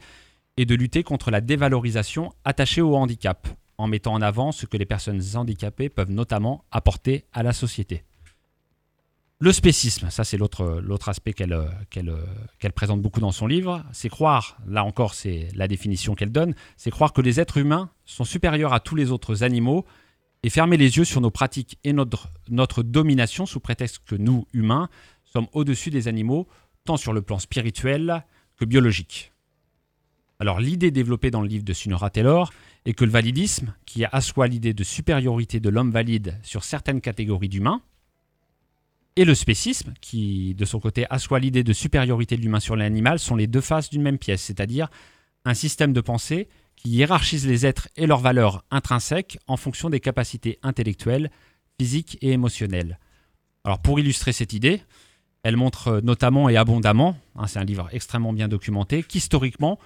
et 0.58 0.66
de 0.66 0.74
lutter 0.74 1.04
contre 1.04 1.30
la 1.30 1.40
dévalorisation 1.40 2.34
attachée 2.44 2.82
au 2.82 2.96
handicap, 2.96 3.48
en 3.78 3.86
mettant 3.86 4.14
en 4.14 4.24
avant 4.24 4.52
ce 4.52 4.66
que 4.66 4.78
les 4.78 4.88
personnes 4.88 5.22
handicapées 5.36 5.90
peuvent 5.90 6.10
notamment 6.10 6.66
apporter 6.72 7.26
à 7.32 7.44
la 7.44 7.54
société. 7.54 8.06
Le 9.38 9.52
spécisme, 9.52 10.10
ça 10.10 10.24
c'est 10.24 10.38
l'autre, 10.38 11.10
aspect 11.10 11.34
qu'elle, 11.34 11.56
présente 12.74 13.04
beaucoup 13.04 13.20
dans 13.20 13.32
son 13.32 13.46
livre, 13.46 13.84
c'est 13.92 14.10
croire, 14.10 14.58
là 14.68 14.84
encore 14.84 15.14
c'est 15.14 15.50
la 15.54 15.68
définition 15.68 16.16
qu'elle 16.16 16.32
donne, 16.32 16.56
c'est 16.76 16.92
croire 16.92 17.14
que 17.14 17.22
les 17.22 17.40
êtres 17.40 17.58
humains 17.58 17.92
sont 18.06 18.24
supérieurs 18.24 18.74
à 18.74 18.80
tous 18.80 18.96
les 18.96 19.12
autres 19.12 19.44
animaux 19.44 19.86
et 20.44 20.50
fermer 20.50 20.78
les 20.78 20.98
yeux 20.98 21.06
sur 21.06 21.22
nos 21.22 21.32
pratiques 21.32 21.78
et 21.84 21.94
notre, 21.94 22.84
domination 22.84 23.46
sous 23.46 23.60
prétexte 23.60 24.00
que 24.06 24.16
nous, 24.16 24.48
humains, 24.54 24.90
sommes 25.24 25.48
au-dessus 25.54 25.92
des 25.92 26.08
animaux, 26.08 26.48
tant 26.84 26.98
sur 26.98 27.14
le 27.14 27.22
plan 27.22 27.40
spirituel 27.40 28.26
que 28.58 28.66
biologique. 28.66 29.32
Alors 30.40 30.60
l'idée 30.60 30.90
développée 30.90 31.30
dans 31.30 31.42
le 31.42 31.48
livre 31.48 31.64
de 31.64 31.74
Sunora 31.74 32.10
Taylor 32.10 32.52
est 32.86 32.94
que 32.94 33.06
le 33.06 33.12
validisme, 33.12 33.76
qui 33.86 34.04
assoit 34.06 34.48
l'idée 34.48 34.74
de 34.74 34.84
supériorité 34.84 35.60
de 35.60 35.70
l'homme 35.70 35.92
valide 35.92 36.40
sur 36.42 36.64
certaines 36.64 37.02
catégories 37.02 37.50
d'humains, 37.50 37.82
et 39.16 39.26
le 39.26 39.36
spécisme, 39.36 39.94
qui 40.02 40.56
de 40.56 40.66
son 40.66 40.80
côté 40.80 41.06
assoit 41.10 41.40
l'idée 41.40 41.64
de 41.64 41.74
supériorité 41.74 42.38
de 42.38 42.42
l'humain 42.42 42.62
sur 42.62 42.76
l'animal, 42.76 43.20
sont 43.20 43.36
les 43.36 43.46
deux 43.46 43.62
faces 43.62 43.90
d'une 43.90 44.02
même 44.02 44.18
pièce, 44.18 44.42
c'est-à-dire 44.42 44.90
un 45.46 45.54
système 45.54 45.94
de 45.94 46.02
pensée 46.02 46.48
qui 46.76 46.90
hiérarchise 46.90 47.48
les 47.48 47.66
êtres 47.66 47.90
et 47.96 48.08
leurs 48.08 48.20
valeurs 48.20 48.64
intrinsèques 48.72 49.38
en 49.48 49.58
fonction 49.58 49.90
des 49.90 50.00
capacités 50.00 50.60
intellectuelles, 50.64 51.30
physiques 51.80 52.18
et 52.22 52.32
émotionnelles. 52.32 53.00
Alors 53.64 53.82
pour 53.82 54.00
illustrer 54.00 54.34
cette 54.34 54.54
idée, 54.54 54.82
Elle 55.44 55.58
montre 55.58 56.02
notamment 56.04 56.50
et 56.50 56.58
abondamment, 56.58 57.18
hein, 57.36 57.48
c'est 57.48 57.60
un 57.60 57.64
livre 57.64 57.90
extrêmement 57.92 58.34
bien 58.34 58.48
documenté, 58.48 59.02
qu'historiquement, 59.02 59.80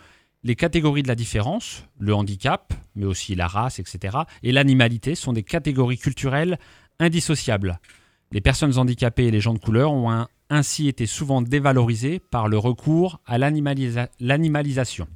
les 0.44 0.56
catégories 0.56 1.04
de 1.04 1.08
la 1.08 1.16
différence, 1.16 1.86
le 1.98 2.14
handicap, 2.14 2.74
mais 2.96 3.06
aussi 3.06 3.36
la 3.36 3.48
race, 3.48 3.80
etc., 3.80 4.18
et 4.44 4.52
l'animalité 4.52 5.16
sont 5.16 5.34
des 5.34 5.44
catégories 5.44 5.98
culturelles 5.98 6.60
indissociables. 7.00 7.80
Les 8.32 8.42
personnes 8.42 8.78
handicapées 8.78 9.28
et 9.28 9.32
les 9.32 9.40
gens 9.40 9.54
de 9.54 9.60
couleur 9.60 9.94
ont 9.94 10.28
ainsi 10.50 10.88
été 10.88 11.06
souvent 11.06 11.42
dévalorisées 11.42 12.20
par 12.20 12.48
le 12.48 12.58
recours 12.58 13.22
à 13.26 13.38
l'animalisation. 13.38 15.08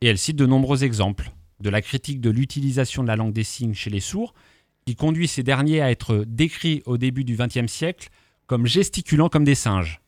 Et 0.00 0.08
elle 0.08 0.18
cite 0.18 0.36
de 0.36 0.46
nombreux 0.46 0.84
exemples, 0.84 1.32
de 1.60 1.70
la 1.70 1.82
critique 1.82 2.20
de 2.20 2.30
l'utilisation 2.30 3.02
de 3.02 3.08
la 3.08 3.16
langue 3.16 3.32
des 3.32 3.44
signes 3.44 3.74
chez 3.74 3.90
les 3.90 4.00
sourds, 4.00 4.34
qui 4.84 4.94
conduit 4.94 5.28
ces 5.28 5.42
derniers 5.42 5.80
à 5.80 5.90
être 5.90 6.24
décrits 6.26 6.82
au 6.86 6.98
début 6.98 7.24
du 7.24 7.36
XXe 7.36 7.70
siècle 7.70 8.08
comme 8.46 8.66
gesticulant 8.66 9.28
comme 9.28 9.44
des 9.44 9.54
singes, 9.54 10.00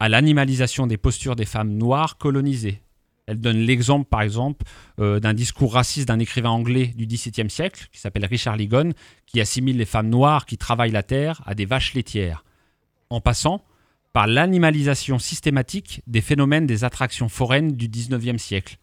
à 0.00 0.08
l'animalisation 0.08 0.86
des 0.86 0.96
postures 0.96 1.36
des 1.36 1.44
femmes 1.44 1.72
noires 1.72 2.16
colonisées. 2.16 2.80
Elle 3.26 3.40
donne 3.40 3.58
l'exemple, 3.58 4.08
par 4.08 4.22
exemple, 4.22 4.64
euh, 5.00 5.18
d'un 5.18 5.34
discours 5.34 5.74
raciste 5.74 6.08
d'un 6.08 6.18
écrivain 6.18 6.50
anglais 6.50 6.92
du 6.94 7.06
XVIIe 7.06 7.50
siècle, 7.50 7.88
qui 7.92 8.00
s'appelle 8.00 8.26
Richard 8.26 8.56
Ligon, 8.56 8.92
qui 9.26 9.40
assimile 9.40 9.78
les 9.78 9.86
femmes 9.86 10.08
noires 10.08 10.46
qui 10.46 10.58
travaillent 10.58 10.90
la 10.90 11.02
terre 11.02 11.42
à 11.46 11.54
des 11.54 11.64
vaches 11.64 11.94
laitières, 11.94 12.44
en 13.10 13.20
passant 13.20 13.64
par 14.12 14.26
l'animalisation 14.26 15.18
systématique 15.18 16.02
des 16.06 16.20
phénomènes 16.20 16.66
des 16.66 16.84
attractions 16.84 17.28
foraines 17.28 17.72
du 17.72 17.88
XIXe 17.88 18.40
siècle. 18.40 18.78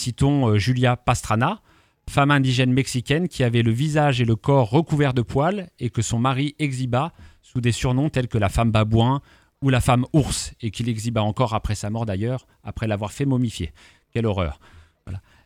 Citons 0.00 0.48
euh, 0.48 0.56
Julia 0.56 0.96
Pastrana, 0.96 1.60
femme 2.08 2.30
indigène 2.30 2.72
mexicaine 2.72 3.28
qui 3.28 3.44
avait 3.44 3.60
le 3.60 3.70
visage 3.70 4.22
et 4.22 4.24
le 4.24 4.34
corps 4.34 4.70
recouverts 4.70 5.12
de 5.12 5.20
poils 5.20 5.68
et 5.78 5.90
que 5.90 6.00
son 6.00 6.18
mari 6.18 6.54
exhiba 6.58 7.12
sous 7.42 7.60
des 7.60 7.70
surnoms 7.70 8.08
tels 8.08 8.26
que 8.26 8.38
la 8.38 8.48
femme 8.48 8.70
babouin 8.70 9.20
ou 9.60 9.68
la 9.68 9.82
femme 9.82 10.06
ours, 10.14 10.54
et 10.62 10.70
qu'il 10.70 10.88
exhiba 10.88 11.22
encore 11.22 11.52
après 11.52 11.74
sa 11.74 11.90
mort 11.90 12.06
d'ailleurs, 12.06 12.46
après 12.64 12.86
l'avoir 12.86 13.12
fait 13.12 13.26
momifier. 13.26 13.74
Quelle 14.10 14.24
horreur. 14.24 14.58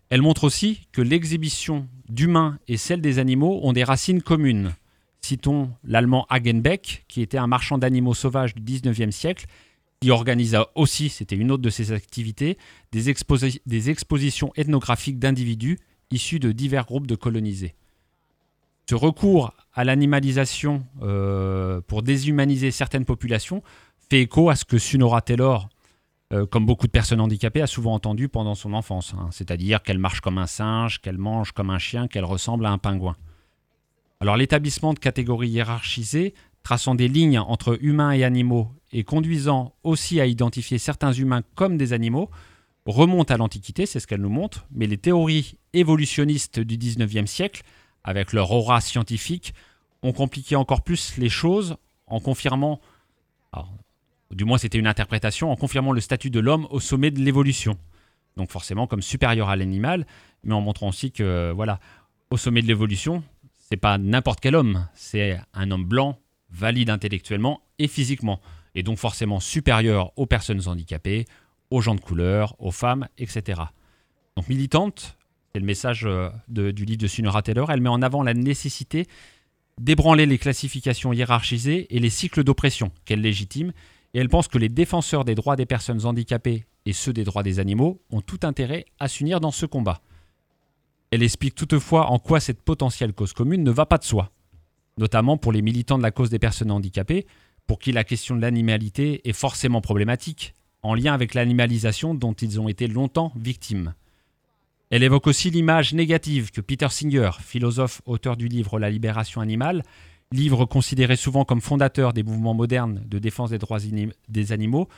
Elle 0.08 0.22
montre 0.22 0.44
aussi 0.44 0.86
que 0.92 1.02
l'exhibition 1.02 1.88
d'humains 2.08 2.60
et 2.68 2.76
celle 2.76 3.00
des 3.00 3.18
animaux 3.18 3.58
ont 3.64 3.72
des 3.72 3.82
racines 3.82 4.22
communes. 4.22 4.72
Citons 5.20 5.72
l'allemand 5.82 6.26
Hagenbeck, 6.30 7.06
qui 7.08 7.22
était 7.22 7.38
un 7.38 7.48
marchand 7.48 7.76
d'animaux 7.76 8.14
sauvages 8.14 8.54
du 8.54 8.62
19e 8.62 9.10
siècle, 9.10 9.46
qui 10.04 10.10
organisa 10.10 10.68
aussi, 10.74 11.08
c'était 11.08 11.34
une 11.34 11.50
autre 11.50 11.62
de 11.62 11.70
ses 11.70 11.92
activités, 11.92 12.58
des, 12.92 13.14
des 13.64 13.88
expositions 13.88 14.52
ethnographiques 14.54 15.18
d'individus 15.18 15.78
issus 16.10 16.38
de 16.38 16.52
divers 16.52 16.84
groupes 16.84 17.06
de 17.06 17.14
colonisés. 17.14 17.74
Ce 18.86 18.94
recours 18.94 19.54
à 19.72 19.82
l'animalisation 19.82 20.84
euh, 21.00 21.80
pour 21.80 22.02
déshumaniser 22.02 22.70
certaines 22.70 23.06
populations 23.06 23.62
fait 24.10 24.20
écho 24.20 24.50
à 24.50 24.56
ce 24.56 24.66
que 24.66 24.76
Sunora 24.76 25.22
Taylor, 25.22 25.70
euh, 26.34 26.44
comme 26.44 26.66
beaucoup 26.66 26.86
de 26.86 26.92
personnes 26.92 27.22
handicapées, 27.22 27.62
a 27.62 27.66
souvent 27.66 27.94
entendu 27.94 28.28
pendant 28.28 28.54
son 28.54 28.74
enfance, 28.74 29.14
hein. 29.18 29.28
c'est-à-dire 29.30 29.82
qu'elle 29.82 29.98
marche 29.98 30.20
comme 30.20 30.36
un 30.36 30.46
singe, 30.46 31.00
qu'elle 31.00 31.16
mange 31.16 31.52
comme 31.52 31.70
un 31.70 31.78
chien, 31.78 32.08
qu'elle 32.08 32.26
ressemble 32.26 32.66
à 32.66 32.70
un 32.72 32.78
pingouin. 32.78 33.16
Alors 34.20 34.36
l'établissement 34.36 34.92
de 34.92 34.98
catégories 34.98 35.48
hiérarchisées, 35.48 36.34
traçant 36.62 36.94
des 36.94 37.08
lignes 37.08 37.38
entre 37.38 37.78
humains 37.80 38.12
et 38.12 38.22
animaux 38.22 38.70
et 38.94 39.02
conduisant 39.02 39.74
aussi 39.82 40.20
à 40.20 40.26
identifier 40.26 40.78
certains 40.78 41.12
humains 41.12 41.42
comme 41.56 41.76
des 41.76 41.92
animaux, 41.92 42.30
remonte 42.86 43.32
à 43.32 43.36
l'Antiquité, 43.36 43.86
c'est 43.86 43.98
ce 43.98 44.06
qu'elle 44.06 44.20
nous 44.20 44.28
montre, 44.28 44.66
mais 44.70 44.86
les 44.86 44.98
théories 44.98 45.58
évolutionnistes 45.72 46.60
du 46.60 46.78
19e 46.78 47.26
siècle, 47.26 47.62
avec 48.04 48.32
leur 48.32 48.52
aura 48.52 48.80
scientifique, 48.80 49.52
ont 50.02 50.12
compliqué 50.12 50.54
encore 50.54 50.82
plus 50.82 51.16
les 51.18 51.28
choses 51.28 51.76
en 52.06 52.20
confirmant, 52.20 52.80
du 54.30 54.44
moins 54.44 54.58
c'était 54.58 54.78
une 54.78 54.86
interprétation, 54.86 55.50
en 55.50 55.56
confirmant 55.56 55.90
le 55.90 56.00
statut 56.00 56.30
de 56.30 56.38
l'homme 56.38 56.68
au 56.70 56.78
sommet 56.78 57.10
de 57.10 57.20
l'évolution. 57.20 57.76
Donc 58.36 58.50
forcément 58.50 58.86
comme 58.86 59.02
supérieur 59.02 59.48
à 59.48 59.56
l'animal, 59.56 60.06
mais 60.44 60.54
en 60.54 60.60
montrant 60.60 60.88
aussi 60.88 61.10
que, 61.10 61.50
voilà, 61.52 61.80
au 62.30 62.36
sommet 62.36 62.62
de 62.62 62.68
l'évolution, 62.68 63.24
c'est 63.58 63.76
pas 63.76 63.98
n'importe 63.98 64.38
quel 64.38 64.54
homme, 64.54 64.86
c'est 64.94 65.40
un 65.52 65.72
homme 65.72 65.84
blanc, 65.84 66.20
valide 66.50 66.90
intellectuellement 66.90 67.60
et 67.80 67.88
physiquement, 67.88 68.40
et 68.74 68.82
donc 68.82 68.98
forcément 68.98 69.40
supérieur 69.40 70.12
aux 70.16 70.26
personnes 70.26 70.66
handicapées, 70.66 71.24
aux 71.70 71.80
gens 71.80 71.94
de 71.94 72.00
couleur, 72.00 72.54
aux 72.58 72.70
femmes, 72.70 73.08
etc. 73.18 73.62
Donc 74.36 74.48
militante, 74.48 75.16
c'est 75.52 75.60
le 75.60 75.66
message 75.66 76.04
euh, 76.06 76.30
du 76.48 76.84
livre 76.84 77.02
de 77.02 77.06
Sunora 77.06 77.42
Taylor, 77.42 77.70
elle 77.70 77.80
met 77.80 77.88
en 77.88 78.02
avant 78.02 78.22
la 78.22 78.34
nécessité 78.34 79.06
d'ébranler 79.80 80.26
les 80.26 80.38
classifications 80.38 81.12
hiérarchisées 81.12 81.94
et 81.94 81.98
les 81.98 82.10
cycles 82.10 82.44
d'oppression 82.44 82.92
qu'elle 83.04 83.20
légitime, 83.20 83.72
et 84.12 84.18
elle 84.18 84.28
pense 84.28 84.46
que 84.46 84.58
les 84.58 84.68
défenseurs 84.68 85.24
des 85.24 85.34
droits 85.34 85.56
des 85.56 85.66
personnes 85.66 86.06
handicapées 86.06 86.64
et 86.86 86.92
ceux 86.92 87.12
des 87.12 87.24
droits 87.24 87.42
des 87.42 87.58
animaux 87.58 88.00
ont 88.10 88.20
tout 88.20 88.40
intérêt 88.44 88.84
à 89.00 89.08
s'unir 89.08 89.40
dans 89.40 89.50
ce 89.50 89.66
combat. 89.66 90.00
Elle 91.10 91.22
explique 91.22 91.54
toutefois 91.54 92.10
en 92.10 92.18
quoi 92.18 92.40
cette 92.40 92.62
potentielle 92.62 93.12
cause 93.12 93.32
commune 93.32 93.64
ne 93.64 93.70
va 93.70 93.86
pas 93.86 93.98
de 93.98 94.04
soi, 94.04 94.30
notamment 94.98 95.36
pour 95.36 95.52
les 95.52 95.62
militants 95.62 95.98
de 95.98 96.02
la 96.02 96.10
cause 96.10 96.30
des 96.30 96.38
personnes 96.38 96.70
handicapées, 96.70 97.26
pour 97.66 97.78
qui 97.78 97.92
la 97.92 98.04
question 98.04 98.36
de 98.36 98.40
l'animalité 98.40 99.28
est 99.28 99.32
forcément 99.32 99.80
problématique, 99.80 100.54
en 100.82 100.94
lien 100.94 101.14
avec 101.14 101.34
l'animalisation 101.34 102.14
dont 102.14 102.34
ils 102.34 102.60
ont 102.60 102.68
été 102.68 102.86
longtemps 102.86 103.32
victimes. 103.36 103.94
Elle 104.90 105.02
évoque 105.02 105.26
aussi 105.26 105.50
l'image 105.50 105.94
négative 105.94 106.50
que 106.50 106.60
Peter 106.60 106.88
Singer, 106.90 107.30
philosophe 107.40 108.02
auteur 108.06 108.36
du 108.36 108.48
livre 108.48 108.78
La 108.78 108.90
libération 108.90 109.40
animale, 109.40 109.82
livre 110.30 110.66
considéré 110.66 111.16
souvent 111.16 111.44
comme 111.44 111.60
fondateur 111.60 112.12
des 112.12 112.22
mouvements 112.22 112.54
modernes 112.54 113.02
de 113.06 113.18
défense 113.18 113.50
des 113.50 113.58
droits 113.58 113.80
des 114.28 114.52
animaux, 114.52 114.88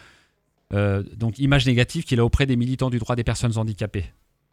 euh, 0.72 1.02
donc 1.16 1.38
image 1.38 1.66
négative 1.66 2.04
qu'il 2.04 2.18
a 2.18 2.24
auprès 2.24 2.46
des 2.46 2.56
militants 2.56 2.90
du 2.90 2.98
droit 2.98 3.16
des 3.16 3.24
personnes 3.24 3.56
handicapées. 3.56 4.06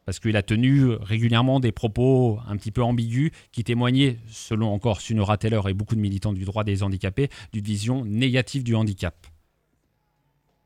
Parce 0.06 0.20
qu'il 0.20 0.36
a 0.36 0.42
tenu 0.42 0.92
régulièrement 1.02 1.60
des 1.60 1.72
propos 1.72 2.40
un 2.48 2.58
petit 2.58 2.72
peu 2.72 2.84
ambigus 2.84 3.32
qui 3.52 3.64
témoignaient, 3.64 4.18
selon 4.28 4.74
encore 4.74 5.00
Sunora 5.00 5.38
Taylor 5.38 5.70
et 5.70 5.74
beaucoup 5.74 5.96
de 5.96 6.02
militants 6.02 6.34
du 6.34 6.44
droit 6.44 6.64
des 6.64 6.84
handicapés, 6.84 7.30
d'une 7.54 7.64
vision 7.64 8.04
négative 8.04 8.64
du 8.64 8.76
handicap. 8.76 9.28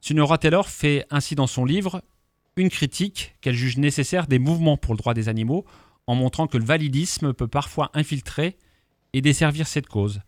Sunora 0.02 0.38
Taylor 0.38 0.69
fait 0.69 1.06
ainsi 1.10 1.36
dans 1.36 1.47
son 1.47 1.65
livre 1.65 2.02
une 2.56 2.69
critique 2.69 3.36
qu'elle 3.41 3.56
juge 3.56 3.78
nécessaire 3.78 4.28
des 4.28 4.39
mouvements 4.39 4.78
pour 4.78 4.93
le 4.93 4.97
droit 4.97 5.13
des 5.13 5.30
animaux, 5.30 5.65
en 6.08 6.15
montrant 6.15 6.47
que 6.47 6.58
le 6.58 6.65
validisme 6.65 7.34
peut 7.34 7.47
parfois 7.47 7.91
infiltrer 7.93 8.58
et 9.13 9.21
desservir 9.21 9.67
cette 9.67 9.88
cause. 9.88 10.21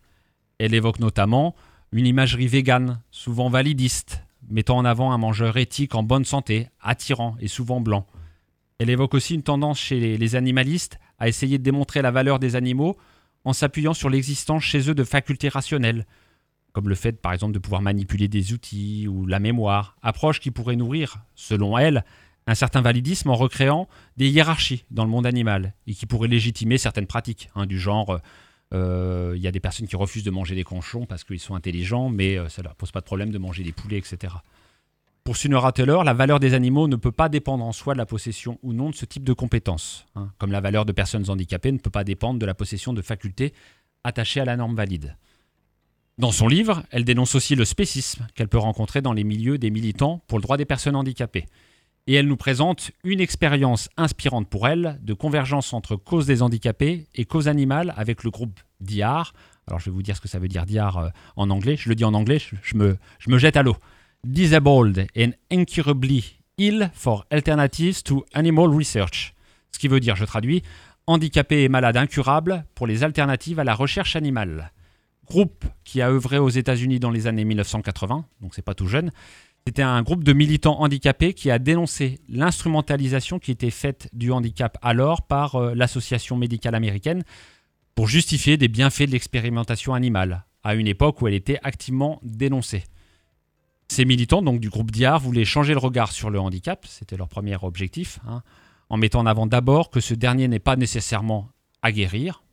Elle 0.60 0.74
évoque 0.74 1.00
notamment 1.00 1.56
une 1.92 2.06
imagerie 2.06 2.48
végane, 2.48 3.02
souvent 3.12 3.50
validiste, 3.50 4.22
mettant 4.50 4.78
en 4.78 4.86
avant 4.86 5.12
un 5.12 5.18
mangeur 5.18 5.58
éthique 5.58 5.96
en 5.96 6.04
bonne 6.04 6.26
santé, 6.26 6.68
attirant 6.82 7.36
et 7.40 7.48
souvent 7.48 7.82
blanc. 7.82 8.06
Elle 8.80 8.90
évoque 8.90 9.14
aussi 9.14 9.36
une 9.36 9.44
tendance 9.44 9.80
chez 9.80 10.18
les 10.18 10.36
animalistes 10.36 11.00
à 11.20 11.28
essayer 11.28 11.58
de 11.58 11.64
démontrer 11.64 12.02
la 12.02 12.12
valeur 12.12 12.40
des 12.40 12.56
animaux 12.56 12.98
en 13.44 13.52
s'appuyant 13.52 13.94
sur 13.94 14.10
l'existence 14.10 14.64
chez 14.64 14.90
eux 14.90 14.96
de 14.96 15.04
facultés 15.04 15.50
rationnelles, 15.50 16.06
comme 16.72 16.88
le 16.88 16.96
fait 16.96 17.22
par 17.22 17.34
exemple 17.34 17.54
de 17.54 17.60
pouvoir 17.60 17.82
manipuler 17.82 18.30
des 18.30 18.54
outils 18.54 19.08
ou 19.08 19.26
la 19.26 19.40
mémoire, 19.40 19.98
approche 20.02 20.40
qui 20.40 20.50
pourrait 20.50 20.78
nourrir, 20.78 21.18
selon 21.36 21.78
elle, 21.78 22.06
un 22.48 22.56
certain 22.56 22.82
validisme 22.82 23.30
en 23.30 23.36
recréant 23.36 23.90
des 24.16 24.30
hiérarchies 24.30 24.86
dans 24.92 25.04
le 25.04 25.10
monde 25.10 25.26
animal 25.26 25.74
et 25.86 25.94
qui 25.94 26.06
pourrait 26.06 26.30
légitimer 26.30 26.78
certaines 26.78 27.06
pratiques, 27.06 27.50
hein, 27.56 27.66
du 27.66 27.78
genre 27.78 28.22
euh, 28.74 29.34
il 29.36 29.42
y 29.42 29.48
a 29.48 29.52
des 29.52 29.60
personnes 29.60 29.88
qui 29.88 29.96
refusent 29.96 30.24
de 30.24 30.32
manger 30.32 30.56
des 30.56 30.64
conchons 30.64 31.06
parce 31.06 31.24
qu'ils 31.24 31.40
sont 31.40 31.56
intelligents, 31.56 32.10
mais 32.10 32.38
euh, 32.38 32.48
ça 32.50 32.62
leur 32.62 32.76
pose 32.76 32.92
pas 32.92 33.02
de 33.02 33.06
problème 33.06 33.32
de 33.32 33.38
manger 33.38 33.64
des 33.64 33.72
poulets, 33.72 33.98
etc. 33.98 34.34
Pour 35.30 35.38
Sunora 35.38 35.72
Teller, 35.72 36.00
la 36.04 36.16
valeur 36.16 36.40
des 36.40 36.56
animaux 36.56 36.88
ne 36.88 36.96
peut 36.96 37.12
pas 37.12 37.30
dépendre 37.30 37.64
en 37.64 37.72
soi 37.72 37.94
de 37.94 38.00
la 38.00 38.08
possession 38.08 38.58
ou 38.64 38.74
non 38.74 38.90
de 38.90 38.96
ce 38.96 39.06
type 39.06 39.24
de 39.24 39.34
compétences, 39.34 40.08
hein, 40.16 40.32
comme 40.40 40.52
la 40.52 40.60
valeur 40.60 40.86
de 40.86 40.92
personnes 40.92 41.30
handicapées 41.30 41.72
ne 41.72 41.78
peut 41.78 41.92
pas 41.92 42.04
dépendre 42.04 42.40
de 42.40 42.48
la 42.48 42.56
possession 42.56 42.94
de 42.94 43.02
facultés 43.04 43.54
attachées 44.04 44.40
à 44.40 44.46
la 44.46 44.58
norme 44.58 44.76
valide. 44.76 45.18
Dans 46.18 46.32
son 46.32 46.48
livre, 46.48 46.82
elle 46.90 47.04
dénonce 47.04 47.36
aussi 47.36 47.54
le 47.54 47.64
spécisme 47.64 48.26
qu'elle 48.34 48.48
peut 48.48 48.58
rencontrer 48.58 49.04
dans 49.04 49.14
les 49.14 49.24
milieux 49.24 49.60
des 49.60 49.70
militants 49.70 50.24
pour 50.28 50.40
le 50.40 50.42
droit 50.42 50.58
des 50.58 50.66
personnes 50.66 50.96
handicapées. 50.96 51.46
Et 52.08 52.16
elle 52.16 52.26
nous 52.26 52.36
présente 52.36 52.90
une 53.04 53.22
expérience 53.22 53.88
inspirante 53.98 54.50
pour 54.50 54.68
elle 54.68 54.98
de 55.04 55.14
convergence 55.14 55.74
entre 55.74 55.96
cause 55.96 56.26
des 56.26 56.42
handicapés 56.42 57.06
et 57.14 57.26
cause 57.26 57.48
animale 57.48 57.94
avec 57.98 58.24
le 58.24 58.32
groupe 58.32 58.60
DIAR. 58.82 59.34
Alors 59.68 59.80
je 59.80 59.92
vais 59.92 59.94
vous 59.94 60.02
dire 60.02 60.16
ce 60.16 60.22
que 60.22 60.28
ça 60.28 60.40
veut 60.40 60.48
dire 60.48 60.66
DIAR 60.66 60.98
euh, 60.98 61.10
en 61.36 61.52
anglais. 61.52 61.78
Je 61.78 61.88
le 61.88 61.94
dis 61.94 62.04
en 62.04 62.16
anglais, 62.16 62.40
me, 62.74 62.98
je 63.20 63.30
me 63.30 63.38
jette 63.38 63.58
à 63.58 63.62
l'eau. 63.62 63.76
Disabled 64.26 65.08
and 65.18 65.32
incurably 65.50 66.24
ill 66.58 66.90
for 66.94 67.24
alternatives 67.32 68.04
to 68.04 68.26
animal 68.34 68.68
research. 68.68 69.34
Ce 69.72 69.80
qui 69.80 69.88
veut 69.88 70.00
dire, 70.00 70.16
je 70.16 70.26
traduis, 70.26 70.62
handicapé 71.08 71.64
et 71.64 71.70
malade 71.70 71.98
incurable 71.98 72.66
pour 72.76 72.88
les 72.88 73.04
alternatives 73.04 73.60
à 73.60 73.64
la 73.64 73.74
recherche 73.74 74.16
animale 74.16 74.72
groupe 75.30 75.66
qui 75.84 76.02
a 76.02 76.10
œuvré 76.10 76.38
aux 76.38 76.50
États-Unis 76.50 77.00
dans 77.00 77.12
les 77.12 77.28
années 77.28 77.46
1980, 77.46 78.26
donc 78.42 78.56
c'est 78.56 78.64
pas 78.64 78.74
tout 78.74 78.88
jeune. 78.88 79.12
C'était 79.68 79.84
un 79.84 80.02
groupe 80.02 80.24
de 80.24 80.34
militants 80.34 80.82
handicapés 80.82 81.34
qui 81.34 81.52
a 81.52 81.60
dénoncé 81.60 82.20
l'instrumentalisation 82.28 83.40
qui 83.40 83.52
était 83.52 83.70
faite 83.70 84.10
du 84.14 84.32
handicap 84.32 84.78
alors 84.82 85.22
par 85.22 85.56
euh, 85.56 85.74
l'Association 85.76 86.38
médicale 86.38 86.74
américaine 86.74 87.24
pour 87.94 88.08
justifier 88.08 88.58
des 88.58 88.68
bienfaits 88.68 89.04
de 89.04 89.12
l'expérimentation 89.12 89.94
animale, 89.94 90.46
à 90.64 90.74
une 90.76 90.88
époque 90.88 91.22
où 91.22 91.28
elle 91.28 91.34
était 91.34 91.60
activement 91.62 92.20
dénoncée. 92.24 92.84
Ces 93.90 94.06
militants 94.06 94.42
donc 94.42 94.60
du 94.60 94.70
groupe 94.70 94.92
DIAR 94.92 95.20
voulaient 95.20 95.46
changer 95.46 95.74
le 95.74 95.80
regard 95.80 96.12
sur 96.12 96.30
le 96.30 96.40
handicap, 96.40 96.86
c'était 96.88 97.18
leur 97.18 97.28
premier 97.28 97.58
objectif, 97.62 98.20
hein, 98.28 98.44
en 98.90 98.98
mettant 98.98 99.20
en 99.20 99.26
avant 99.26 99.48
d'abord 99.48 99.90
que 99.90 100.00
ce 100.00 100.14
dernier 100.14 100.48
n'est 100.48 100.60
pas 100.60 100.76
nécessairement 100.76 101.50
à 101.82 101.92
guérir 101.92 102.44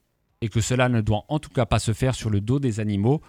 et 0.40 0.48
que 0.48 0.60
cela 0.60 0.88
ne 0.88 1.00
doit 1.00 1.24
en 1.28 1.38
tout 1.38 1.50
cas 1.50 1.66
pas 1.66 1.78
se 1.78 1.92
faire 1.92 2.14
sur 2.14 2.30
le 2.30 2.40
dos 2.40 2.58
des 2.58 2.80
animaux, 2.80 3.20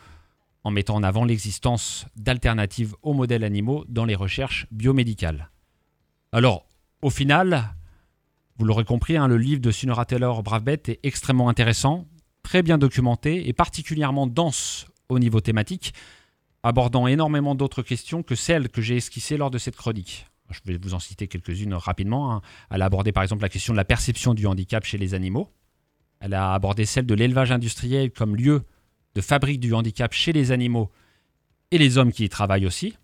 en 0.63 0.71
mettant 0.71 0.95
en 0.95 1.03
avant 1.03 1.23
l'existence 1.23 2.05
d'alternatives 2.15 2.95
aux 3.01 3.13
modèles 3.13 3.43
animaux 3.43 3.85
dans 3.87 4.05
les 4.05 4.15
recherches 4.15 4.67
biomédicales. 4.71 5.49
Alors, 6.31 6.65
au 7.01 7.09
final, 7.09 7.75
vous 8.57 8.65
l'aurez 8.65 8.83
compris, 8.83 9.17
hein, 9.17 9.27
le 9.27 9.37
livre 9.37 9.61
de 9.61 9.71
Sunora 9.71 10.05
Taylor 10.05 10.43
Bravebet 10.43 10.83
est 10.87 10.99
extrêmement 11.03 11.47
intéressant, 11.47 12.07
très 12.43 12.63
bien 12.63 12.77
documenté 12.77 13.47
et 13.47 13.53
particulièrement 13.53 14.27
dense 14.27 14.87
au 15.09 15.19
niveau 15.19 15.39
thématique, 15.39 15.93
abordant 16.63 17.07
énormément 17.07 17.55
d'autres 17.55 17.81
questions 17.81 18.23
que 18.23 18.35
celles 18.35 18.69
que 18.69 18.81
j'ai 18.81 18.97
esquissées 18.97 19.37
lors 19.37 19.51
de 19.51 19.57
cette 19.57 19.75
chronique. 19.75 20.27
Je 20.49 20.59
vais 20.65 20.77
vous 20.77 20.93
en 20.93 20.99
citer 20.99 21.27
quelques-unes 21.27 21.73
rapidement. 21.73 22.33
Hein. 22.33 22.41
Elle 22.71 22.81
a 22.81 22.85
abordé 22.85 23.11
par 23.11 23.23
exemple 23.23 23.41
la 23.41 23.49
question 23.49 23.73
de 23.73 23.77
la 23.77 23.85
perception 23.85 24.33
du 24.33 24.47
handicap 24.47 24.83
chez 24.83 24.97
les 24.97 25.13
animaux. 25.13 25.51
Elle 26.19 26.33
a 26.33 26.53
abordé 26.53 26.85
celle 26.85 27.05
de 27.05 27.13
l'élevage 27.13 27.51
industriel 27.51 28.11
comme 28.11 28.35
lieu 28.35 28.63
de 29.15 29.21
fabrique 29.21 29.59
du 29.59 29.73
handicap 29.73 30.13
chez 30.13 30.31
les 30.31 30.51
animaux 30.51 30.91
et 31.71 31.77
les 31.77 31.97
hommes 31.97 32.11
qui 32.11 32.23
y 32.25 32.29
travaillent 32.29 32.65
aussi. 32.65 32.95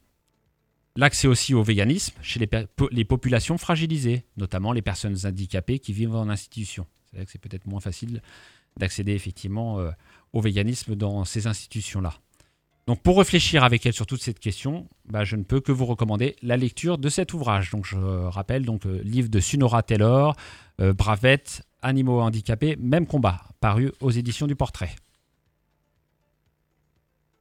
L'accès 0.96 1.28
aussi 1.28 1.54
au 1.54 1.64
véganisme 1.64 2.14
chez 2.22 2.40
les, 2.40 3.06
populations 3.06 3.58
fragilisées, 3.58 4.24
notamment 4.38 4.72
les 4.72 4.84
personnes 4.84 5.18
handicapées 5.26 5.80
qui 5.80 5.92
vivent 5.92 6.16
en 6.16 6.30
institution. 6.30 6.86
C'est 7.06 7.18
vrai 7.18 7.26
que 7.26 7.32
c'est 7.32 7.42
peut-être 7.42 7.66
moins 7.66 7.80
facile 7.80 8.22
d'accéder 8.78 9.14
effectivement 9.14 9.80
euh, 9.80 9.90
au 10.34 10.42
véganisme 10.42 10.96
dans 10.96 11.26
ces 11.26 11.48
institutions-là. 11.48 12.14
Donc 12.86 13.02
pour 13.02 13.18
réfléchir 13.18 13.64
avec 13.64 13.86
elle 13.86 13.94
sur 13.94 14.06
toute 14.06 14.22
cette 14.22 14.40
question, 14.40 14.90
bah, 15.06 15.24
je 15.24 15.36
ne 15.36 15.44
peux 15.44 15.62
que 15.62 15.72
vous 15.72 15.86
recommander 15.86 16.36
la 16.42 16.58
lecture 16.58 16.98
de 16.98 17.08
cet 17.08 17.34
ouvrage. 17.34 17.70
Donc 17.72 17.86
je 17.86 17.98
rappelle 17.98 18.66
donc 18.66 18.86
euh, 18.86 19.02
livre 19.04 19.30
de 19.30 19.40
Sunora 19.40 19.84
Taylor, 19.84 20.36
euh, 20.82 20.94
Bravette, 20.94 21.64
Animaux 21.82 22.20
handicapés, 22.22 22.78
même 22.80 23.08
combat, 23.08 23.42
paru 23.60 23.92
aux 24.02 24.12
éditions 24.12 24.48
du 24.48 24.56
Portrait. 24.56 24.96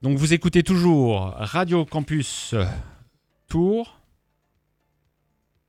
Donc 0.03 0.19
vous 0.19 0.33
écoutez 0.33 0.63
toujours 0.63 1.33
Radio 1.37 1.85
Campus 1.85 2.55
Tour 3.49 3.97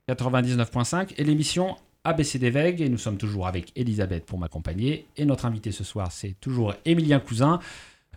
99.5 0.09 1.13
et 1.17 1.23
l'émission 1.23 1.77
ABCD 2.03 2.49
Vegue 2.49 2.81
et 2.81 2.89
nous 2.89 2.97
sommes 2.97 3.17
toujours 3.17 3.47
avec 3.47 3.71
Elisabeth 3.75 4.25
pour 4.25 4.39
m'accompagner 4.39 5.05
et 5.17 5.25
notre 5.25 5.45
invité 5.45 5.71
ce 5.71 5.83
soir 5.83 6.11
c'est 6.11 6.35
toujours 6.41 6.73
Émilien 6.83 7.19
Cousin 7.19 7.59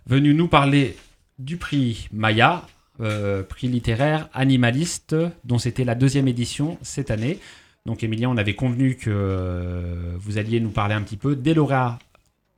venu 0.07 0.33
nous 0.33 0.47
parler 0.47 0.97
du 1.39 1.57
prix 1.57 2.09
Maya, 2.11 2.65
euh, 2.99 3.43
prix 3.43 3.67
littéraire 3.67 4.29
animaliste, 4.33 5.15
dont 5.43 5.57
c'était 5.57 5.83
la 5.83 5.95
deuxième 5.95 6.27
édition 6.27 6.77
cette 6.81 7.11
année. 7.11 7.39
Donc, 7.85 8.03
Emilien, 8.03 8.29
on 8.29 8.37
avait 8.37 8.55
convenu 8.55 8.95
que 8.95 9.09
euh, 9.09 10.13
vous 10.17 10.37
alliez 10.37 10.59
nous 10.59 10.71
parler 10.71 10.93
un 10.93 11.01
petit 11.01 11.17
peu 11.17 11.35
des 11.35 11.53
lauréats 11.53 11.99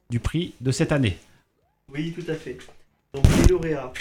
du 0.10 0.20
prix 0.20 0.54
de 0.62 0.72
cette 0.72 0.92
année. 0.92 1.18
Oui, 1.94 2.14
tout 2.14 2.30
à 2.32 2.36
fait. 2.36 2.58
Donc, 3.14 3.26
les 3.38 3.48
lauréats. 3.48 3.94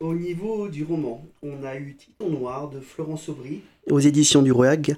Au 0.00 0.14
niveau 0.14 0.68
du 0.68 0.84
roman, 0.84 1.26
on 1.42 1.64
a 1.64 1.74
eu 1.76 1.96
Titon 1.96 2.30
Noir 2.30 2.70
de 2.70 2.78
Florence 2.78 3.28
Aubry 3.28 3.62
aux 3.90 3.98
éditions 3.98 4.42
du 4.42 4.52
ROAG, 4.52 4.96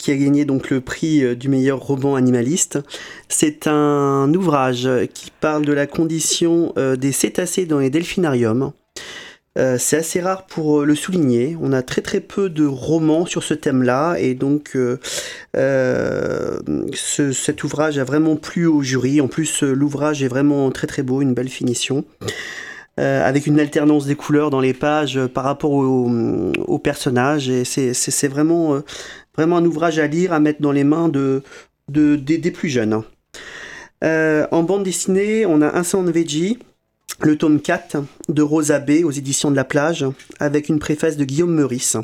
qui 0.00 0.10
a 0.10 0.16
gagné 0.16 0.46
donc 0.46 0.70
le 0.70 0.80
prix 0.80 1.22
euh, 1.22 1.36
du 1.36 1.48
meilleur 1.48 1.78
roman 1.78 2.16
animaliste. 2.16 2.78
C'est 3.28 3.66
un 3.66 4.32
ouvrage 4.32 4.88
qui 5.12 5.30
parle 5.40 5.66
de 5.66 5.74
la 5.74 5.86
condition 5.86 6.72
euh, 6.78 6.96
des 6.96 7.12
cétacés 7.12 7.66
dans 7.66 7.78
les 7.78 7.90
delphinariums. 7.90 8.72
Euh, 9.58 9.76
c'est 9.78 9.98
assez 9.98 10.20
rare 10.20 10.46
pour 10.46 10.86
le 10.86 10.94
souligner. 10.94 11.56
On 11.60 11.72
a 11.72 11.82
très 11.82 12.00
très 12.00 12.20
peu 12.20 12.48
de 12.48 12.64
romans 12.64 13.26
sur 13.26 13.42
ce 13.42 13.52
thème-là 13.52 14.16
et 14.16 14.34
donc 14.34 14.78
cet 16.94 17.64
ouvrage 17.64 17.98
a 17.98 18.04
vraiment 18.04 18.36
plu 18.36 18.66
au 18.66 18.82
jury. 18.82 19.20
En 19.20 19.28
plus, 19.28 19.62
l'ouvrage 19.62 20.22
est 20.22 20.28
vraiment 20.28 20.70
très 20.70 20.86
très 20.86 21.02
beau, 21.02 21.20
une 21.20 21.34
belle 21.34 21.50
finition. 21.50 22.04
Avec 22.96 23.46
une 23.46 23.58
alternance 23.58 24.04
des 24.04 24.14
couleurs 24.14 24.50
dans 24.50 24.60
les 24.60 24.74
pages 24.74 25.18
par 25.28 25.44
rapport 25.44 25.70
aux 25.72 26.78
personnages. 26.78 27.48
Et 27.48 27.64
c'est 27.64 28.28
vraiment, 28.28 28.82
vraiment 29.36 29.56
un 29.56 29.64
ouvrage 29.64 29.98
à 29.98 30.06
lire, 30.06 30.32
à 30.32 30.40
mettre 30.40 30.60
dans 30.60 30.72
les 30.72 30.84
mains 30.84 31.08
de, 31.08 31.42
des 31.88 32.50
plus 32.50 32.68
jeunes. 32.68 33.02
en 34.02 34.62
bande 34.62 34.84
dessinée, 34.84 35.46
on 35.46 35.62
a 35.62 35.76
Instant 35.76 36.02
Veggie, 36.02 36.58
le 37.22 37.36
tome 37.36 37.60
4 37.60 37.98
de 38.28 38.42
Rosa 38.42 38.78
B 38.78 39.04
aux 39.04 39.10
éditions 39.10 39.50
de 39.50 39.56
la 39.56 39.64
plage, 39.64 40.06
avec 40.38 40.68
une 40.68 40.78
préface 40.78 41.16
de 41.16 41.24
Guillaume 41.24 41.54
Meurice. 41.54 41.96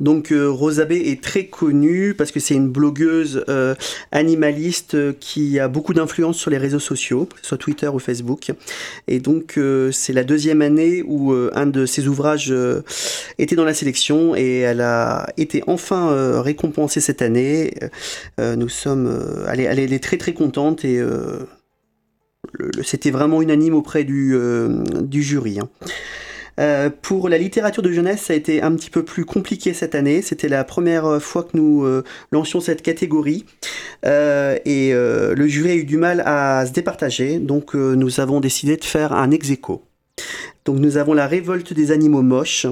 Donc 0.00 0.32
euh, 0.32 0.48
Rosabé 0.50 0.96
est 0.96 1.22
très 1.22 1.44
connue 1.44 2.14
parce 2.14 2.32
que 2.32 2.40
c'est 2.40 2.54
une 2.54 2.68
blogueuse 2.68 3.44
euh, 3.48 3.74
animaliste 4.12 4.94
euh, 4.94 5.12
qui 5.18 5.58
a 5.58 5.68
beaucoup 5.68 5.92
d'influence 5.92 6.38
sur 6.38 6.50
les 6.50 6.58
réseaux 6.58 6.78
sociaux, 6.78 7.28
soit 7.42 7.58
Twitter 7.58 7.88
ou 7.88 7.98
Facebook. 7.98 8.50
Et 9.08 9.20
donc 9.20 9.58
c'est 9.92 10.12
la 10.12 10.24
deuxième 10.24 10.62
année 10.62 11.02
où 11.02 11.32
un 11.32 11.66
de 11.66 11.84
ses 11.84 12.08
ouvrages 12.08 12.54
était 13.38 13.56
dans 13.56 13.64
la 13.64 13.74
sélection 13.74 14.34
et 14.34 14.60
elle 14.60 14.80
a 14.80 15.26
été 15.36 15.62
enfin 15.66 16.40
récompensée 16.40 17.00
cette 17.00 17.22
année. 17.22 17.74
nous 18.38 18.68
sommes, 18.68 19.46
elle 19.48 19.60
est, 19.92 20.02
très 20.02 20.16
très 20.16 20.32
contente 20.32 20.84
et 20.84 21.00
c'était 22.82 23.10
vraiment 23.10 23.42
unanime 23.42 23.74
auprès 23.74 24.04
du, 24.04 24.34
du 25.02 25.22
jury. 25.22 25.58
Hein. 25.60 25.68
Euh, 26.58 26.90
pour 27.02 27.28
la 27.28 27.38
littérature 27.38 27.82
de 27.82 27.92
jeunesse, 27.92 28.22
ça 28.22 28.32
a 28.32 28.36
été 28.36 28.62
un 28.62 28.74
petit 28.74 28.90
peu 28.90 29.04
plus 29.04 29.24
compliqué 29.24 29.72
cette 29.74 29.94
année. 29.94 30.22
C'était 30.22 30.48
la 30.48 30.64
première 30.64 31.06
euh, 31.06 31.20
fois 31.20 31.44
que 31.44 31.56
nous 31.56 31.84
euh, 31.84 32.04
lancions 32.32 32.60
cette 32.60 32.82
catégorie 32.82 33.44
et 34.04 34.92
le 34.92 35.46
jury 35.46 35.70
a 35.70 35.74
eu 35.74 35.84
du 35.84 35.96
mal 35.96 36.22
à 36.24 36.64
se 36.66 36.72
départager. 36.72 37.38
Donc 37.38 37.74
nous 37.74 38.20
avons 38.20 38.40
décidé 38.40 38.76
de 38.76 38.84
faire 38.84 39.12
un 39.12 39.30
ex 39.30 39.48
-aequo. 39.50 39.80
Donc 40.64 40.78
nous 40.78 40.96
avons 40.96 41.14
La 41.14 41.26
révolte 41.26 41.72
des 41.72 41.90
animaux 41.92 42.22
moches 42.22 42.66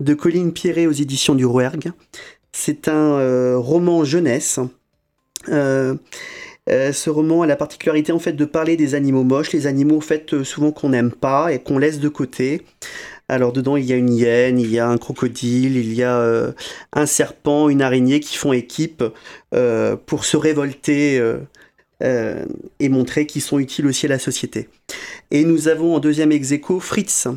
de 0.00 0.14
Colline 0.14 0.52
Pierret 0.52 0.86
aux 0.86 0.92
éditions 0.92 1.34
du 1.34 1.46
Rouergue. 1.46 1.92
C'est 2.52 2.88
un 2.88 3.56
roman 3.56 4.04
jeunesse. 4.04 4.60
Ce 6.68 7.10
roman 7.10 7.42
a 7.42 7.46
la 7.46 7.56
particularité 7.56 8.12
en 8.12 8.18
fait 8.18 8.32
de 8.32 8.44
parler 8.44 8.76
des 8.76 8.94
animaux 8.94 9.24
moches, 9.24 9.52
les 9.52 9.66
animaux 9.66 9.96
en 9.96 10.00
fait 10.00 10.42
souvent 10.44 10.70
qu'on 10.70 10.90
n'aime 10.90 11.10
pas 11.10 11.52
et 11.52 11.58
qu'on 11.58 11.78
laisse 11.78 11.98
de 11.98 12.08
côté. 12.08 12.62
Alors 13.30 13.52
dedans, 13.52 13.76
il 13.76 13.84
y 13.84 13.92
a 13.92 13.96
une 13.96 14.12
hyène, 14.12 14.58
il 14.58 14.72
y 14.72 14.80
a 14.80 14.88
un 14.88 14.98
crocodile, 14.98 15.76
il 15.76 15.94
y 15.94 16.02
a 16.02 16.18
euh, 16.18 16.50
un 16.92 17.06
serpent, 17.06 17.68
une 17.68 17.80
araignée 17.80 18.18
qui 18.18 18.36
font 18.36 18.52
équipe 18.52 19.04
euh, 19.54 19.94
pour 19.94 20.24
se 20.24 20.36
révolter 20.36 21.20
euh, 22.02 22.44
et 22.80 22.88
montrer 22.88 23.26
qu'ils 23.26 23.42
sont 23.42 23.60
utiles 23.60 23.86
aussi 23.86 24.06
à 24.06 24.08
la 24.08 24.18
société. 24.18 24.68
Et 25.30 25.44
nous 25.44 25.68
avons 25.68 25.94
en 25.94 26.00
deuxième 26.00 26.32
ex 26.32 26.54
Fritz, 26.80 27.28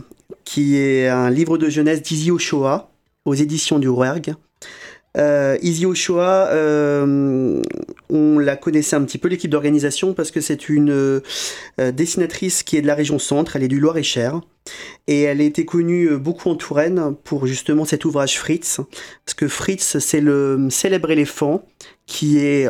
qui 0.46 0.78
est 0.78 1.08
un 1.10 1.30
livre 1.30 1.60
de 1.60 1.70
jeunesse 1.70 2.02
d'Izzy 2.02 2.32
Ochoa 2.32 2.90
aux 3.26 3.36
éditions 3.36 3.78
du 3.78 3.88
Rouergue. 3.88 4.34
Euh, 5.18 5.58
Izzy 5.62 5.86
Ochoa, 5.86 6.48
euh, 6.52 7.62
on 8.10 8.40
la 8.40 8.56
connaissait 8.56 8.96
un 8.96 9.04
petit 9.04 9.18
peu, 9.18 9.28
l'équipe 9.28 9.52
d'organisation, 9.52 10.14
parce 10.14 10.32
que 10.32 10.42
c'est 10.42 10.70
une 10.70 10.92
euh, 10.92 11.92
dessinatrice 11.92 12.64
qui 12.64 12.78
est 12.78 12.82
de 12.82 12.88
la 12.88 12.96
région 12.96 13.20
centre, 13.20 13.56
elle 13.56 13.64
est 13.64 13.68
du 13.68 13.80
Loir-et-Cher. 13.80 14.42
Et 15.08 15.24
elle 15.24 15.42
a 15.42 15.44
été 15.44 15.66
connue 15.66 16.10
euh, 16.10 16.18
beaucoup 16.18 16.50
en 16.50 16.56
Touraine 16.56 17.16
pour 17.24 17.46
justement 17.46 17.86
cet 17.86 18.06
ouvrage 18.06 18.40
Fritz, 18.40 18.80
parce 19.26 19.36
que 19.36 19.48
Fritz, 19.48 20.00
c'est 20.00 20.22
le 20.22 20.68
célèbre 20.70 21.12
éléphant 21.12 21.64
qui 22.06 22.40
est 22.40 22.68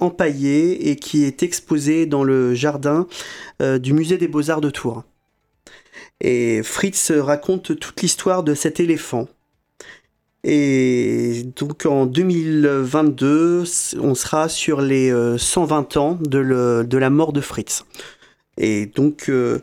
empaillé 0.00 0.90
et 0.90 0.96
qui 0.96 1.24
est 1.24 1.42
exposé 1.44 2.06
dans 2.06 2.24
le 2.24 2.52
jardin 2.54 3.06
du 3.60 3.92
musée 3.92 4.18
des 4.18 4.26
beaux-arts 4.26 4.60
de 4.60 4.70
Tours. 4.70 5.04
Et 6.20 6.62
Fritz 6.64 7.12
raconte 7.12 7.78
toute 7.78 8.02
l'histoire 8.02 8.42
de 8.42 8.54
cet 8.54 8.80
éléphant 8.80 9.28
et 10.42 11.42
donc 11.56 11.84
en 11.84 12.06
2022, 12.06 13.64
on 14.00 14.14
sera 14.14 14.48
sur 14.48 14.80
les 14.80 15.12
120 15.36 15.96
euh, 15.96 16.00
ans 16.00 16.18
de, 16.20 16.82
de 16.82 16.98
la 16.98 17.10
mort 17.10 17.32
de 17.32 17.40
Fritz. 17.40 17.84
Et 18.56 18.86
donc 18.86 19.26
euh, 19.28 19.60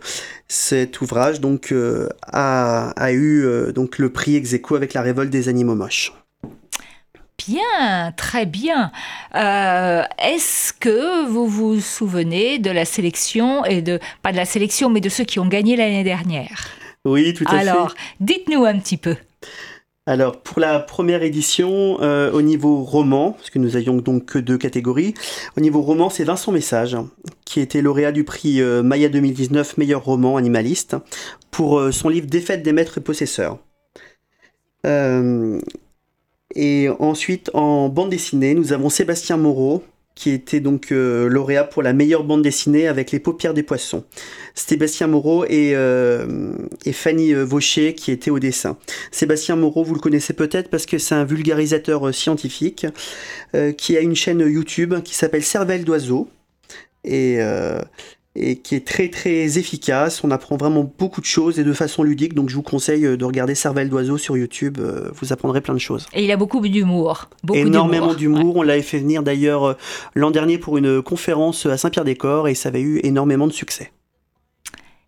cet 0.48 1.02
ouvrage 1.02 1.40
donc, 1.42 1.72
euh, 1.72 2.10
a, 2.22 2.90
a, 2.92 3.12
eu 3.12 3.72
donc, 3.74 3.98
le 3.98 4.12
prix 4.12 4.36
ex 4.36 4.56
avec 4.72 4.94
la 4.94 5.02
révolte 5.02 5.32
des 5.32 5.50
animaux 5.50 5.76
moches. 5.76 6.14
Bien, 7.48 8.12
très 8.18 8.46
bien. 8.46 8.92
Est-ce 9.34 10.74
que 10.74 11.28
vous 11.28 11.48
vous 11.48 11.80
souvenez 11.80 12.60
de 12.60 12.72
la 12.72 12.84
sélection 12.84 13.64
et 13.66 13.82
de 13.82 14.00
pas 14.22 14.32
de 14.32 14.38
la 14.38 14.46
sélection, 14.46 14.90
mais 14.90 15.02
de 15.02 15.10
ceux 15.10 15.24
qui 15.24 15.40
ont 15.40 15.48
gagné 15.48 15.76
l'année 15.76 16.04
dernière? 16.04 16.68
Oui, 17.06 17.34
tout 17.34 17.46
à 17.48 17.52
fait. 17.52 17.58
Alors, 17.58 17.94
dites-nous 18.20 18.66
un 18.66 18.78
petit 18.80 18.98
peu. 18.98 19.16
Alors 20.08 20.40
pour 20.40 20.62
la 20.62 20.80
première 20.80 21.22
édition, 21.22 22.02
euh, 22.02 22.32
au 22.32 22.42
niveau 22.42 22.82
roman, 22.82 23.34
parce 23.34 23.50
que 23.50 23.60
nous 23.60 23.76
avions 23.76 23.98
donc 23.98 24.24
que 24.24 24.40
deux 24.40 24.58
catégories, 24.58 25.14
au 25.58 25.60
niveau 25.60 25.82
roman 25.82 26.10
c'est 26.10 26.24
Vincent 26.24 26.54
Message, 26.54 26.96
qui 27.44 27.60
était 27.60 27.82
lauréat 27.82 28.14
du 28.14 28.24
prix 28.24 28.62
euh, 28.62 28.82
Maya 28.84 29.10
2019 29.10 29.76
meilleur 29.76 30.06
roman 30.06 30.38
animaliste, 30.38 30.96
pour 31.52 31.78
euh, 31.78 31.92
son 31.92 32.08
livre 32.08 32.28
Défaite 32.28 32.64
des 32.64 32.72
maîtres 32.72 33.00
et 33.00 33.02
possesseurs. 33.02 33.60
et 36.56 36.90
ensuite, 37.00 37.52
en 37.54 37.90
bande 37.90 38.10
dessinée, 38.10 38.54
nous 38.54 38.72
avons 38.72 38.90
Sébastien 38.90 39.36
Moreau, 39.36 39.84
qui 40.18 40.32
était 40.32 40.60
donc 40.60 40.92
euh, 40.92 41.30
lauréat 41.30 41.64
pour 41.64 41.84
la 41.84 41.94
meilleure 41.94 42.24
bande 42.24 42.42
dessinée 42.42 42.88
avec 42.88 43.12
Les 43.12 43.20
paupières 43.20 43.54
des 43.54 43.62
poissons. 43.62 44.04
Sébastien 44.56 45.06
Moreau 45.06 45.46
et, 45.46 45.76
euh, 45.76 46.54
Fanny 46.92 47.36
euh, 47.36 47.44
Vaucher 47.44 47.94
qui 47.94 48.12
étaient 48.12 48.32
au 48.32 48.40
dessin. 48.40 48.78
Sébastien 49.12 49.56
Moreau, 49.56 49.84
vous 49.84 49.94
le 49.94 50.00
connaissez 50.00 50.34
peut-être 50.34 50.72
parce 50.72 50.88
que 50.88 50.98
c'est 50.98 51.14
un 51.14 51.24
vulgarisateur 51.24 52.14
scientifique 52.14 52.88
qui 53.78 53.98
a 53.98 54.02
une 54.02 54.16
chaîne 54.16 54.40
YouTube 54.40 54.96
qui 55.04 55.14
s'appelle 55.14 55.44
Cervelle 55.44 55.84
d'oiseau. 55.86 56.28
Et, 57.04 57.40
et 58.38 58.58
qui 58.58 58.76
est 58.76 58.86
très 58.86 59.10
très 59.10 59.58
efficace. 59.58 60.24
On 60.24 60.32
apprend 60.32 60.58
vraiment 60.58 60.92
beaucoup 60.98 61.22
de 61.22 61.26
choses 61.26 61.60
et 61.60 61.64
de 61.64 61.74
façon 61.74 62.04
ludique. 62.04 62.34
Donc 62.34 62.50
je 62.50 62.56
vous 62.56 62.62
conseille 62.62 63.18
de 63.18 63.26
regarder 63.26 63.56
Cervelle 63.56 63.90
d'oiseau 63.90 64.18
sur 64.18 64.38
YouTube. 64.38 64.78
Euh, 64.80 65.10
vous 65.16 65.34
apprendrez 65.34 65.62
plein 65.62 65.74
de 65.74 65.80
choses. 65.80 66.08
Et 66.14 66.24
il 66.24 66.32
a 66.32 66.38
beaucoup 66.38 66.60
d'humour. 66.62 67.30
Énormément 67.54 68.14
d'humour. 68.14 68.58
On 68.58 68.62
l'avait 68.62 68.82
fait 68.82 69.00
venir 69.00 69.24
d'ailleurs 69.24 69.64
euh, 69.64 69.74
l'an 70.16 70.32
dernier 70.32 70.58
pour 70.58 70.78
une 70.78 71.02
conférence 71.02 71.66
à 71.66 71.78
Saint-Pierre-des-Corps 71.78 72.48
et 72.48 72.56
ça 72.56 72.70
avait 72.70 72.82
eu 72.82 73.00
énormément 73.04 73.48
de 73.48 73.54
succès. 73.54 73.92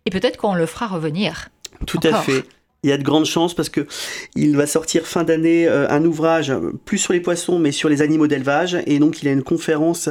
Et 0.06 0.10
peut-être 0.10 0.36
qu'on 0.36 0.54
le 0.54 0.66
fera 0.66 0.86
revenir. 0.86 1.50
Tout 1.86 2.00
à 2.02 2.14
fait 2.14 2.44
il 2.82 2.90
y 2.90 2.92
a 2.92 2.98
de 2.98 3.02
grandes 3.02 3.26
chances 3.26 3.54
parce 3.54 3.68
que 3.68 3.86
il 4.34 4.56
va 4.56 4.66
sortir 4.66 5.06
fin 5.06 5.24
d'année 5.24 5.68
euh, 5.68 5.88
un 5.90 6.04
ouvrage 6.04 6.52
plus 6.84 6.98
sur 6.98 7.12
les 7.12 7.20
poissons 7.20 7.58
mais 7.58 7.72
sur 7.72 7.88
les 7.88 8.02
animaux 8.02 8.26
d'élevage 8.26 8.76
et 8.86 8.98
donc 8.98 9.22
il 9.22 9.28
a 9.28 9.32
une 9.32 9.42
conférence 9.42 10.08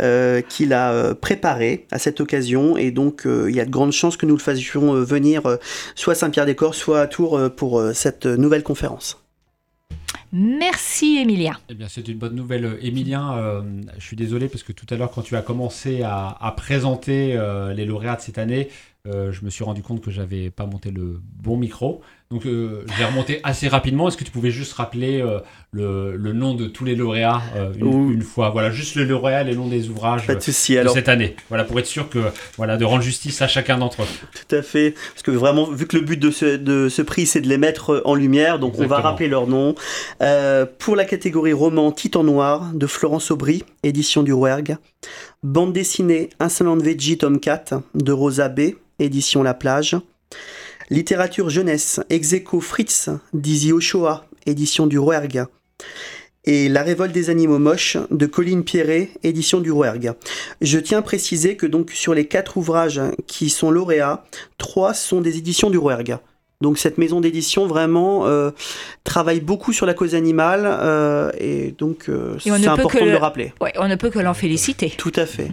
euh, 0.00 0.42
qu'il 0.42 0.72
a 0.72 0.92
euh, 0.92 1.14
préparée 1.14 1.86
à 1.90 1.98
cette 1.98 2.20
occasion 2.20 2.76
et 2.76 2.90
donc 2.90 3.22
il 3.26 3.54
y 3.54 3.60
a 3.60 3.64
de 3.64 3.70
grandes 3.70 3.92
chances 3.92 4.16
que 4.16 4.26
nous 4.26 4.36
le 4.36 4.40
fassions 4.40 4.94
venir 4.94 5.42
soit 5.94 6.12
à 6.12 6.16
Saint-Pierre-des-Corps 6.16 6.74
soit 6.74 7.00
à 7.00 7.06
Tours 7.06 7.40
pour 7.56 7.82
cette 7.94 8.26
nouvelle 8.26 8.62
conférence. 8.62 9.18
Merci 10.32 11.18
Emilien. 11.18 11.58
Eh 11.68 11.74
bien, 11.74 11.88
c'est 11.90 12.08
une 12.08 12.16
bonne 12.16 12.34
nouvelle, 12.34 12.78
Emilien. 12.80 13.62
je 13.98 14.04
suis 14.04 14.16
désolé 14.16 14.48
parce 14.48 14.62
que 14.62 14.72
tout 14.72 14.86
à 14.88 14.96
l'heure, 14.96 15.10
quand 15.10 15.22
tu 15.22 15.36
as 15.36 15.42
commencé 15.42 16.02
à, 16.02 16.36
à 16.40 16.52
présenter 16.52 17.38
les 17.74 17.84
lauréats 17.84 18.16
de 18.16 18.22
cette 18.22 18.38
année, 18.38 18.70
euh, 19.08 19.32
je 19.32 19.44
me 19.44 19.50
suis 19.50 19.64
rendu 19.64 19.82
compte 19.82 20.00
que 20.00 20.12
j'avais 20.12 20.48
pas 20.50 20.64
monté 20.64 20.92
le 20.92 21.20
bon 21.42 21.56
micro. 21.56 22.02
Donc 22.30 22.46
euh, 22.46 22.84
j'ai 22.96 23.04
remonté 23.04 23.40
assez 23.42 23.66
rapidement. 23.66 24.06
Est-ce 24.06 24.16
que 24.16 24.22
tu 24.22 24.30
pouvais 24.30 24.52
juste 24.52 24.74
rappeler 24.74 25.20
euh, 25.20 25.40
le, 25.72 26.32
nom 26.32 26.54
de 26.54 26.68
tous 26.68 26.84
les 26.84 26.94
lauréats 26.94 27.42
une, 27.76 28.22
fois? 28.22 28.50
Voilà, 28.50 28.70
juste 28.70 28.94
le 28.94 29.02
lauréat, 29.02 29.42
les 29.42 29.56
noms 29.56 29.66
des 29.66 29.88
ouvrages 29.88 30.28
de 30.28 30.38
cette 30.38 31.08
année. 31.08 31.34
Voilà, 31.48 31.64
pour 31.64 31.80
être 31.80 31.86
sûr 31.86 32.08
que 32.08 32.20
voilà 32.56 32.76
de 32.76 32.84
rendre 32.84 33.02
justice 33.02 33.42
à 33.42 33.48
chacun 33.48 33.76
d'entre 33.76 34.02
eux. 34.02 34.06
Tout 34.34 34.54
à 34.54 34.62
fait, 34.62 34.92
parce 34.92 35.22
que 35.24 35.32
vraiment, 35.32 35.68
vu 35.68 35.88
que 35.88 35.96
le 35.96 36.04
but 36.04 36.20
de 36.20 36.30
ce, 36.30 36.56
de 36.56 36.88
ce 36.88 37.02
prix, 37.02 37.26
c'est 37.26 37.40
de 37.40 37.48
les 37.48 37.58
mettre 37.58 38.02
en 38.04 38.14
lumière, 38.14 38.60
donc 38.60 38.78
on 38.78 38.86
va 38.86 39.00
rappeler 39.00 39.26
leurs 39.26 39.48
noms. 39.48 39.74
pour 40.78 40.94
la 40.94 41.04
catégorie 41.04 41.52
roman, 41.52 41.90
Titan 41.90 42.22
Noir 42.22 42.70
de 42.72 42.86
Florence 42.86 43.32
Aubry, 43.32 43.64
édition 43.82 44.22
du 44.22 44.32
Rouergue. 44.32 44.76
Bande 45.42 45.72
dessinée 45.72 46.30
Insolent 46.38 46.76
Veggie, 46.76 47.18
tome 47.18 47.40
4 47.40 47.82
de 47.96 48.12
Rosa 48.12 48.48
B, 48.48 48.60
édition 49.04 49.42
La 49.42 49.54
Plage. 49.54 49.96
Littérature 50.90 51.48
jeunesse, 51.48 52.00
Execo 52.10 52.60
Fritz, 52.60 53.08
d'Izzy 53.32 53.72
Ochoa, 53.72 54.26
édition 54.46 54.86
du 54.86 54.98
Rouergue. 54.98 55.44
Et 56.44 56.68
La 56.68 56.82
révolte 56.82 57.12
des 57.12 57.30
animaux 57.30 57.58
moches 57.58 57.96
de 58.10 58.26
Colline 58.26 58.64
Pierret, 58.64 59.10
édition 59.22 59.60
du 59.60 59.70
Rouergue. 59.70 60.12
Je 60.60 60.78
tiens 60.78 60.98
à 60.98 61.02
préciser 61.02 61.56
que 61.56 61.66
donc 61.66 61.92
sur 61.92 62.14
les 62.14 62.26
quatre 62.26 62.56
ouvrages 62.56 63.00
qui 63.26 63.48
sont 63.48 63.70
lauréats, 63.70 64.24
trois 64.58 64.92
sont 64.92 65.20
des 65.20 65.38
éditions 65.38 65.70
du 65.70 65.78
Rouergue. 65.78 66.18
Donc 66.62 66.78
cette 66.78 66.96
maison 66.96 67.20
d'édition 67.20 67.66
vraiment 67.66 68.26
euh, 68.26 68.52
travaille 69.04 69.40
beaucoup 69.40 69.72
sur 69.72 69.84
la 69.84 69.94
cause 69.94 70.14
animale 70.14 70.62
euh, 70.64 71.30
et 71.38 71.74
donc 71.76 72.08
euh, 72.08 72.36
c'est 72.38 72.50
important 72.50 73.04
de 73.04 73.10
le 73.10 73.16
rappeler. 73.16 73.52
on 73.78 73.88
ne 73.88 73.96
peut 73.96 74.10
que 74.10 74.20
l'en 74.20 74.32
féliciter. 74.32 74.90
Tout 74.96 75.12
à 75.16 75.26
fait. 75.26 75.48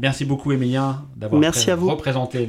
Merci 0.00 0.24
beaucoup, 0.24 0.52
Emilien, 0.52 1.06
d'avoir 1.16 1.42
représenté, 1.42 2.48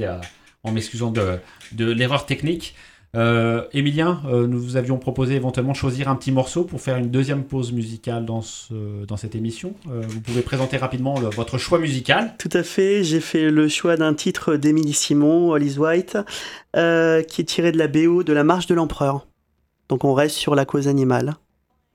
en 0.63 0.71
m'excusant 0.71 1.11
de, 1.11 1.39
de 1.71 1.91
l'erreur 1.91 2.25
technique. 2.25 2.75
Euh, 3.15 3.63
Emilien, 3.73 4.21
euh, 4.27 4.47
nous 4.47 4.59
vous 4.59 4.75
avions 4.75 4.97
proposé 4.97 5.35
éventuellement 5.35 5.71
de 5.71 5.77
choisir 5.77 6.09
un 6.09 6.15
petit 6.15 6.31
morceau 6.31 6.65
pour 6.65 6.81
faire 6.81 6.97
une 6.97 7.09
deuxième 7.09 7.45
pause 7.45 7.71
musicale 7.71 8.25
dans, 8.25 8.41
ce, 8.41 9.05
dans 9.05 9.17
cette 9.17 9.33
émission. 9.33 9.73
Euh, 9.89 10.01
vous 10.07 10.19
pouvez 10.19 10.41
présenter 10.41 10.77
rapidement 10.77 11.15
votre 11.15 11.57
choix 11.57 11.79
musical 11.79 12.35
Tout 12.37 12.49
à 12.51 12.63
fait, 12.63 13.03
j'ai 13.03 13.21
fait 13.21 13.49
le 13.49 13.67
choix 13.69 13.95
d'un 13.95 14.13
titre 14.13 14.55
d'Émilie 14.55 14.93
Simon, 14.93 15.53
Alice 15.53 15.77
White, 15.77 16.17
qui 16.73 17.41
est 17.41 17.47
tiré 17.47 17.71
de 17.71 17.77
la 17.77 17.87
BO 17.87 18.23
de 18.23 18.33
La 18.33 18.43
Marche 18.43 18.67
de 18.67 18.75
l'Empereur. 18.75 19.25
Donc 19.89 20.03
on 20.03 20.13
reste 20.13 20.35
sur 20.35 20.53
la 20.53 20.65
cause 20.65 20.87
animale. 20.87 21.35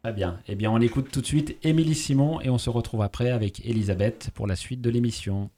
Très 0.03 0.13
bien. 0.13 0.41
Eh 0.49 0.57
bien, 0.57 0.69
on 0.73 0.81
écoute 0.81 1.13
tout 1.13 1.21
de 1.21 1.27
suite 1.27 1.57
Émilie 1.63 1.95
Simon 1.95 2.41
et 2.41 2.51
on 2.51 2.59
se 2.59 2.69
retrouve 2.71 3.03
après 3.03 3.31
avec 3.31 3.65
Elisabeth 3.65 4.31
pour 4.35 4.49
la 4.49 4.57
suite 4.57 4.81
de 4.81 4.91
l'émission. 4.91 5.49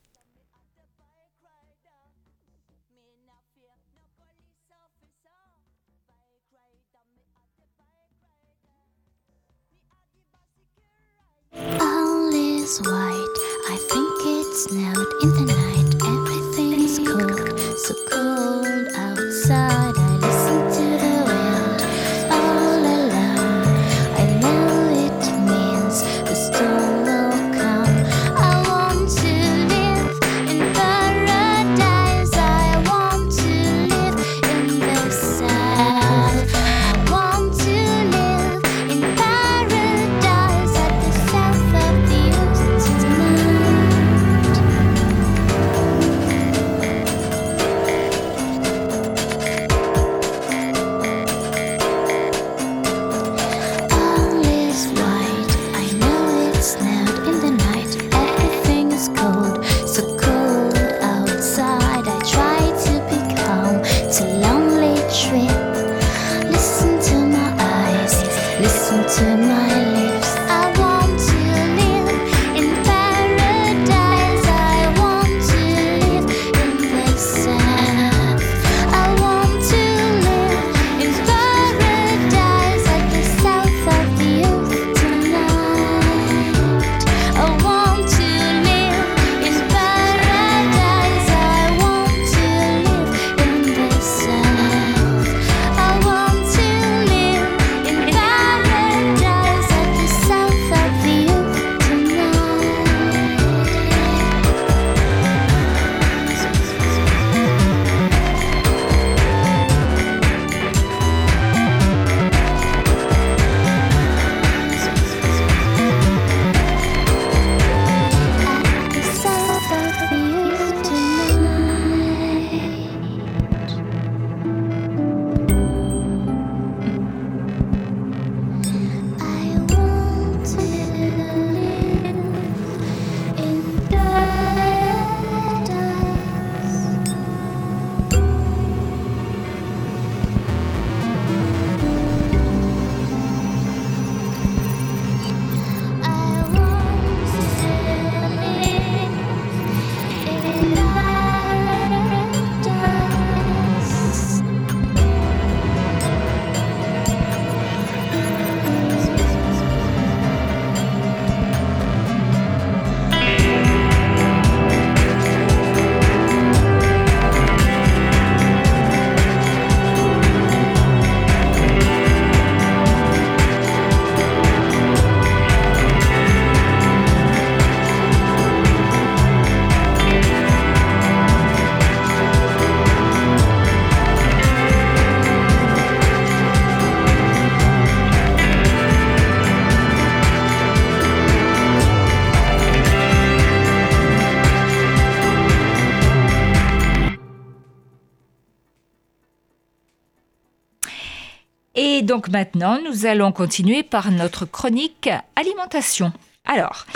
Donc 202.15 202.29
maintenant, 202.29 202.79
nous 202.81 203.07
allons 203.07 203.33
continuer 203.33 203.83
par 203.83 204.13
notre 204.13 204.45
chronique 204.45 205.11
alimentation. 205.35 206.13
Alors, 206.45 206.87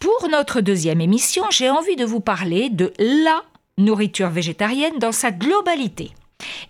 pour 0.00 0.28
notre 0.28 0.60
deuxième 0.60 1.00
émission, 1.00 1.44
j'ai 1.50 1.70
envie 1.70 1.94
de 1.94 2.04
vous 2.04 2.18
parler 2.18 2.70
de 2.70 2.92
la 2.98 3.40
nourriture 3.78 4.30
végétarienne 4.30 4.98
dans 4.98 5.12
sa 5.12 5.30
globalité. 5.30 6.10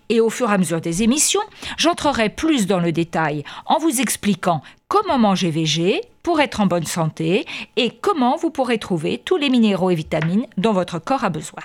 Et 0.09 0.21
au 0.21 0.29
fur 0.29 0.51
et 0.51 0.53
à 0.53 0.59
mesure 0.59 0.81
des 0.81 1.01
émissions, 1.01 1.41
j'entrerai 1.79 2.29
plus 2.29 2.67
dans 2.67 2.79
le 2.79 2.91
détail 2.91 3.43
en 3.65 3.79
vous 3.79 3.99
expliquant 3.99 4.61
comment 4.87 5.17
manger 5.17 5.49
végé 5.49 6.01
pour 6.21 6.39
être 6.41 6.61
en 6.61 6.67
bonne 6.67 6.85
santé 6.85 7.47
et 7.75 7.89
comment 7.89 8.35
vous 8.35 8.51
pourrez 8.51 8.77
trouver 8.77 9.17
tous 9.17 9.37
les 9.37 9.49
minéraux 9.49 9.89
et 9.89 9.95
vitamines 9.95 10.45
dont 10.57 10.73
votre 10.73 10.99
corps 10.99 11.23
a 11.23 11.31
besoin. 11.31 11.63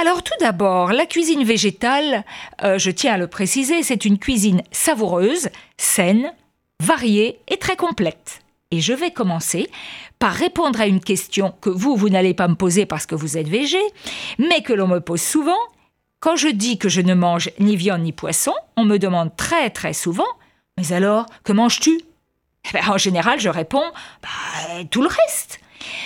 Alors 0.00 0.22
tout 0.22 0.34
d'abord, 0.38 0.92
la 0.92 1.06
cuisine 1.06 1.42
végétale, 1.42 2.24
euh, 2.62 2.78
je 2.78 2.92
tiens 2.92 3.14
à 3.14 3.18
le 3.18 3.26
préciser, 3.26 3.82
c'est 3.82 4.04
une 4.04 4.16
cuisine 4.16 4.62
savoureuse, 4.70 5.48
saine, 5.76 6.32
variée 6.80 7.40
et 7.48 7.56
très 7.56 7.74
complète. 7.74 8.42
Et 8.70 8.80
je 8.80 8.92
vais 8.92 9.10
commencer 9.10 9.68
par 10.20 10.34
répondre 10.34 10.80
à 10.80 10.86
une 10.86 11.00
question 11.00 11.52
que 11.60 11.68
vous, 11.68 11.96
vous 11.96 12.10
n'allez 12.10 12.32
pas 12.32 12.46
me 12.46 12.54
poser 12.54 12.86
parce 12.86 13.06
que 13.06 13.16
vous 13.16 13.36
êtes 13.36 13.48
végé, 13.48 13.80
mais 14.38 14.62
que 14.62 14.72
l'on 14.72 14.86
me 14.86 15.00
pose 15.00 15.20
souvent. 15.20 15.58
Quand 16.20 16.36
je 16.36 16.46
dis 16.46 16.78
que 16.78 16.88
je 16.88 17.00
ne 17.00 17.14
mange 17.14 17.50
ni 17.58 17.74
viande 17.74 18.02
ni 18.02 18.12
poisson, 18.12 18.54
on 18.76 18.84
me 18.84 18.98
demande 18.98 19.34
très 19.34 19.68
très 19.68 19.94
souvent 19.94 20.28
Mais 20.76 20.92
alors, 20.92 21.26
que 21.42 21.52
manges-tu? 21.52 22.00
Eh 22.68 22.72
ben, 22.72 22.88
En 22.88 22.98
général, 22.98 23.40
je 23.40 23.48
réponds 23.48 23.90
bah, 24.22 24.84
Tout 24.92 25.02
le 25.02 25.08
reste. 25.08 25.58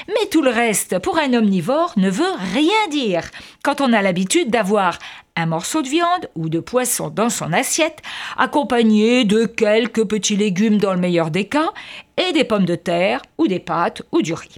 Mais 0.09 0.27
tout 0.31 0.43
le 0.43 0.51
reste, 0.51 0.99
pour 0.99 1.19
un 1.19 1.35
omnivore, 1.35 1.93
ne 1.97 2.11
veut 2.11 2.25
rien 2.55 2.89
dire. 2.91 3.31
Quand 3.63 3.81
on 3.81 3.93
a 3.93 4.03
l'habitude 4.03 4.51
d'avoir 4.51 4.99
un 5.37 5.47
morceau 5.47 5.83
de 5.83 5.89
viande 5.89 6.29
ou 6.35 6.49
de 6.49 6.61
poisson 6.61 7.09
dans 7.09 7.31
son 7.31 7.53
assiette, 7.53 8.03
accompagné 8.37 9.25
de 9.25 9.47
quelques 9.47 10.05
petits 10.05 10.37
légumes 10.37 10.79
dans 10.79 10.93
le 10.93 11.01
meilleur 11.01 11.31
des 11.31 11.47
cas, 11.47 11.73
et 12.17 12.33
des 12.33 12.45
pommes 12.45 12.67
de 12.67 12.75
terre 12.75 13.23
ou 13.39 13.49
des 13.49 13.61
pâtes 13.61 14.03
ou 14.13 14.23
du 14.23 14.35
riz. 14.35 14.57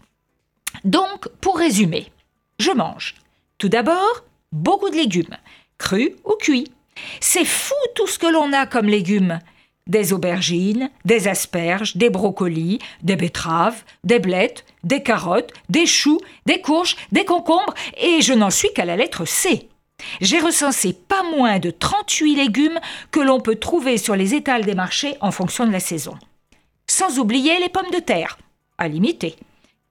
Donc, 0.85 1.29
pour 1.41 1.59
résumer, 1.59 2.11
je 2.59 2.71
mange 2.71 3.15
tout 3.59 3.69
d'abord 3.69 4.25
beaucoup 4.53 4.91
de 4.91 4.97
légumes, 4.97 5.37
crus 5.79 6.11
ou 6.25 6.35
cuits. 6.39 6.73
C'est 7.21 7.45
fou 7.45 7.75
tout 7.95 8.07
ce 8.07 8.19
que 8.19 8.27
l'on 8.27 8.53
a 8.53 8.67
comme 8.67 8.87
légumes 8.87 9.39
des 9.87 10.13
aubergines, 10.13 10.91
des 11.05 11.29
asperges, 11.29 11.97
des 11.97 12.11
brocolis, 12.11 12.79
des 13.03 13.17
betteraves, 13.17 13.85
des 14.03 14.19
blettes, 14.19 14.65
des 14.83 15.03
carottes, 15.03 15.53
des 15.69 15.87
choux, 15.87 16.21
des 16.47 16.61
courges, 16.61 16.97
des 17.13 17.25
concombres, 17.25 17.75
et 17.99 18.23
je 18.23 18.33
n'en 18.33 18.51
suis 18.51 18.73
qu'à 18.73 18.85
la 18.85 18.97
lettre 18.97 19.25
C. 19.25 19.69
J'ai 20.21 20.41
recensé 20.41 20.93
pas 20.93 21.23
moins 21.23 21.59
de 21.59 21.71
38 21.71 22.37
légumes 22.37 22.81
que 23.11 23.21
l'on 23.21 23.41
peut 23.41 23.57
trouver 23.57 23.99
sur 23.99 24.17
les 24.17 24.35
étals 24.35 24.65
des 24.65 24.75
marchés 24.75 25.17
en 25.21 25.31
fonction 25.31 25.67
de 25.67 25.73
la 25.73 25.81
saison. 25.81 26.15
Sans 26.87 27.19
oublier 27.19 27.59
les 27.61 27.69
pommes 27.69 27.91
de 27.93 28.01
terre, 28.01 28.39
à 28.79 28.89
limiter. 28.89 29.37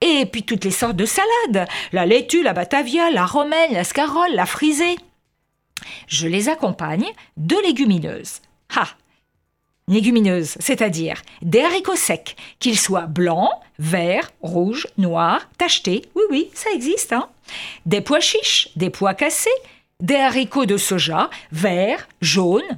Et 0.01 0.25
puis 0.25 0.43
toutes 0.43 0.65
les 0.65 0.71
sortes 0.71 0.97
de 0.97 1.05
salades, 1.05 1.67
la 1.93 2.05
laitue, 2.05 2.43
la 2.43 2.53
batavia, 2.53 3.09
la 3.09 3.25
romaine, 3.25 3.73
la 3.73 3.83
scarole, 3.83 4.33
la 4.33 4.45
frisée. 4.45 4.97
Je 6.07 6.27
les 6.27 6.49
accompagne 6.49 7.07
de 7.37 7.55
légumineuses. 7.63 8.41
Ah, 8.75 8.89
légumineuses, 9.87 10.55
c'est-à-dire 10.59 11.21
des 11.41 11.61
haricots 11.61 11.95
secs, 11.95 12.35
qu'ils 12.59 12.79
soient 12.79 13.07
blancs, 13.07 13.51
verts, 13.79 14.31
rouges, 14.41 14.87
noirs, 14.97 15.47
tachetés, 15.57 16.03
oui 16.15 16.23
oui, 16.29 16.49
ça 16.53 16.71
existe, 16.71 17.13
hein. 17.13 17.29
Des 17.85 18.01
pois 18.01 18.19
chiches, 18.19 18.69
des 18.75 18.89
pois 18.89 19.13
cassés, 19.13 19.49
des 19.99 20.15
haricots 20.15 20.65
de 20.65 20.77
soja, 20.77 21.29
verts, 21.51 22.07
jaunes, 22.21 22.77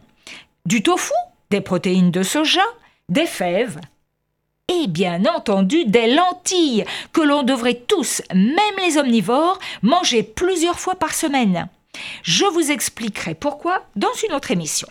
du 0.66 0.82
tofu, 0.82 1.14
des 1.52 1.62
protéines 1.62 2.12
de 2.12 2.24
soja, 2.24 2.66
des 3.10 3.28
fèves, 3.28 3.80
et 4.68 4.88
bien 4.88 5.26
entendu 5.26 5.86
des 5.86 6.08
lentilles 6.08 6.86
que 7.14 7.22
l'on 7.22 7.44
devrait 7.44 7.82
tous, 7.88 8.22
même 8.34 8.78
les 8.84 8.98
omnivores, 8.98 9.60
manger 9.84 10.24
plusieurs 10.24 10.80
fois 10.80 10.96
par 10.96 11.14
semaine. 11.14 11.68
Je 12.24 12.46
vous 12.46 12.72
expliquerai 12.72 13.36
pourquoi 13.36 13.84
dans 13.96 14.14
une 14.28 14.34
autre 14.34 14.52
émission. 14.52 14.88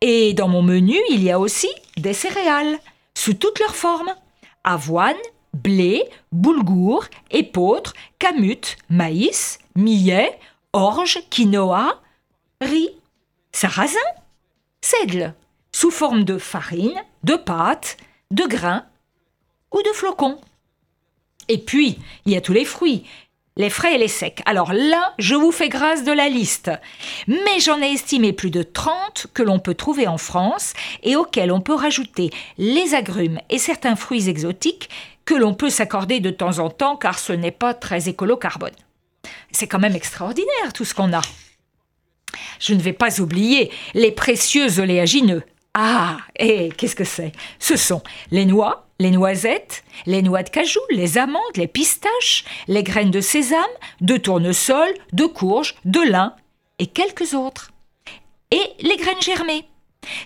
Et 0.00 0.32
dans 0.32 0.48
mon 0.48 0.62
menu, 0.62 0.96
il 1.10 1.22
y 1.22 1.30
a 1.30 1.40
aussi 1.40 1.68
des 1.96 2.12
céréales, 2.12 2.78
sous 3.14 3.34
toutes 3.34 3.58
leurs 3.58 3.74
formes. 3.74 4.14
Avoine, 4.62 5.16
blé, 5.54 6.04
boulgour, 6.30 7.04
épeautre, 7.30 7.94
camute, 8.18 8.76
maïs, 8.90 9.58
millet, 9.74 10.38
orge, 10.72 11.20
quinoa, 11.30 12.00
riz, 12.60 12.90
sarrasin, 13.52 13.98
seigle, 14.80 15.34
sous 15.72 15.90
forme 15.90 16.24
de 16.24 16.38
farine, 16.38 17.02
de 17.24 17.34
pâte, 17.34 17.96
de 18.30 18.44
grains 18.44 18.86
ou 19.72 19.82
de 19.82 19.90
flocons. 19.90 20.38
Et 21.48 21.58
puis, 21.58 21.98
il 22.24 22.32
y 22.32 22.36
a 22.36 22.40
tous 22.40 22.52
les 22.52 22.64
fruits, 22.64 23.04
les 23.58 23.70
frais 23.70 23.96
et 23.96 23.98
les 23.98 24.08
secs. 24.08 24.40
Alors 24.46 24.72
là, 24.72 25.12
je 25.18 25.34
vous 25.34 25.52
fais 25.52 25.68
grâce 25.68 26.04
de 26.04 26.12
la 26.12 26.28
liste. 26.28 26.70
Mais 27.26 27.60
j'en 27.60 27.82
ai 27.82 27.92
estimé 27.92 28.32
plus 28.32 28.50
de 28.50 28.62
30 28.62 29.26
que 29.34 29.42
l'on 29.42 29.58
peut 29.58 29.74
trouver 29.74 30.06
en 30.06 30.16
France 30.16 30.72
et 31.02 31.16
auxquels 31.16 31.52
on 31.52 31.60
peut 31.60 31.74
rajouter 31.74 32.30
les 32.56 32.94
agrumes 32.94 33.40
et 33.50 33.58
certains 33.58 33.96
fruits 33.96 34.28
exotiques 34.28 34.88
que 35.24 35.34
l'on 35.34 35.52
peut 35.52 35.70
s'accorder 35.70 36.20
de 36.20 36.30
temps 36.30 36.60
en 36.60 36.70
temps 36.70 36.96
car 36.96 37.18
ce 37.18 37.34
n'est 37.34 37.50
pas 37.50 37.74
très 37.74 38.08
écolo-carbone. 38.08 38.72
C'est 39.50 39.66
quand 39.66 39.80
même 39.80 39.96
extraordinaire 39.96 40.72
tout 40.72 40.84
ce 40.84 40.94
qu'on 40.94 41.12
a. 41.12 41.20
Je 42.60 42.74
ne 42.74 42.80
vais 42.80 42.92
pas 42.92 43.20
oublier 43.20 43.70
les 43.94 44.12
précieux 44.12 44.78
oléagineux. 44.78 45.42
Ah, 45.80 46.16
et 46.34 46.70
qu'est-ce 46.70 46.96
que 46.96 47.04
c'est? 47.04 47.30
Ce 47.60 47.76
sont 47.76 48.02
les 48.32 48.46
noix, 48.46 48.88
les 48.98 49.12
noisettes, 49.12 49.84
les 50.06 50.22
noix 50.22 50.42
de 50.42 50.50
cajou, 50.50 50.80
les 50.90 51.18
amandes, 51.18 51.54
les 51.54 51.68
pistaches, 51.68 52.44
les 52.66 52.82
graines 52.82 53.12
de 53.12 53.20
sésame, 53.20 53.62
de 54.00 54.16
tournesol, 54.16 54.88
de 55.12 55.26
courge, 55.26 55.76
de 55.84 56.00
lin 56.00 56.34
et 56.80 56.88
quelques 56.88 57.32
autres. 57.32 57.70
Et 58.50 58.60
les 58.80 58.96
graines 58.96 59.22
germées. 59.22 59.68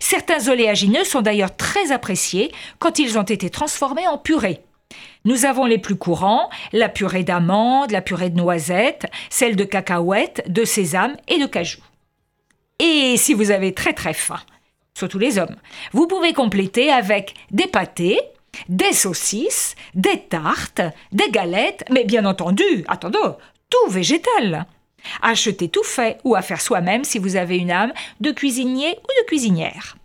Certains 0.01 0.49
oléagineux 0.49 1.05
sont 1.05 1.21
d'ailleurs 1.21 1.55
très 1.55 1.93
appréciés 1.93 2.51
quand 2.79 2.99
ils 2.99 3.19
ont 3.19 3.23
été 3.23 3.51
transformés 3.51 4.09
en 4.09 4.17
purée. 4.17 4.63
Nous 5.27 5.45
avons 5.45 5.67
les 5.67 5.77
plus 5.77 5.97
courants, 5.97 6.49
la 6.73 6.89
purée 6.89 7.25
d'amandes, 7.25 7.91
la 7.91 8.01
purée 8.01 8.31
de 8.31 8.39
noisettes, 8.39 9.05
celle 9.29 9.57
de 9.57 9.65
cacahuètes, 9.65 10.45
de 10.51 10.65
sésame 10.65 11.19
et 11.29 11.39
de 11.39 11.47
cajou. 11.47 11.83
Et 12.79 13.19
si 13.19 13.35
vous 13.35 13.51
avez 13.51 13.75
très 13.75 13.93
très 13.93 14.15
faim, 14.15 14.41
surtout 14.95 15.19
les 15.19 15.39
hommes, 15.39 15.57
vous 15.93 16.07
pouvez 16.07 16.33
compléter 16.33 16.91
avec 16.91 17.35
des 17.51 17.67
pâtés, 17.67 18.21
des 18.69 18.93
saucisses, 18.93 19.75
des 19.95 20.21
tartes, 20.21 20.83
des 21.13 21.31
galettes, 21.31 21.85
mais 21.91 22.05
bien 22.05 22.25
entendu, 22.25 22.85
attendez, 22.89 23.19
tout 23.71 23.91
végétal. 23.91 24.67
Achetez 25.21 25.69
tout 25.69 25.83
fait 25.83 26.19
ou 26.25 26.35
à 26.37 26.43
faire 26.43 26.61
soi-même 26.61 27.05
si 27.05 27.19
vous 27.19 27.37
avez 27.37 27.57
une 27.57 27.71
âme 27.71 27.93
de 28.21 28.31
cuisinier 28.31 28.91
ou 28.91 29.23
de 29.23 29.27
cuisinière. 29.27 29.97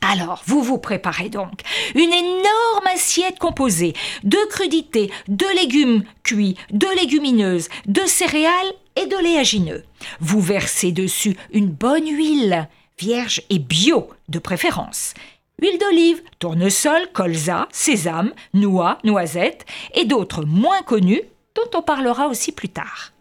Alors, 0.00 0.42
vous 0.46 0.62
vous 0.62 0.78
préparez 0.78 1.30
donc 1.30 1.60
une 1.94 2.12
énorme 2.12 2.86
assiette 2.92 3.38
composée 3.38 3.94
de 4.22 4.36
crudités, 4.50 5.10
de 5.28 5.46
légumes 5.56 6.02
cuits, 6.22 6.56
de 6.70 6.86
légumineuses, 7.00 7.68
de 7.86 8.02
céréales 8.02 8.72
et 8.96 9.06
d'oléagineux. 9.06 9.84
Vous 10.20 10.40
versez 10.40 10.92
dessus 10.92 11.36
une 11.52 11.70
bonne 11.70 12.06
huile, 12.06 12.68
vierge 12.98 13.42
et 13.50 13.58
bio 13.58 14.10
de 14.28 14.38
préférence. 14.38 15.14
Huile 15.60 15.78
d'olive, 15.78 16.22
tournesol, 16.38 17.08
colza, 17.12 17.68
sésame, 17.70 18.32
noix, 18.54 18.98
noisettes 19.04 19.64
et 19.94 20.04
d'autres 20.04 20.44
moins 20.44 20.82
connus 20.82 21.22
dont 21.54 21.78
on 21.78 21.82
parlera 21.82 22.26
aussi 22.26 22.52
plus 22.52 22.68
tard. 22.68 23.12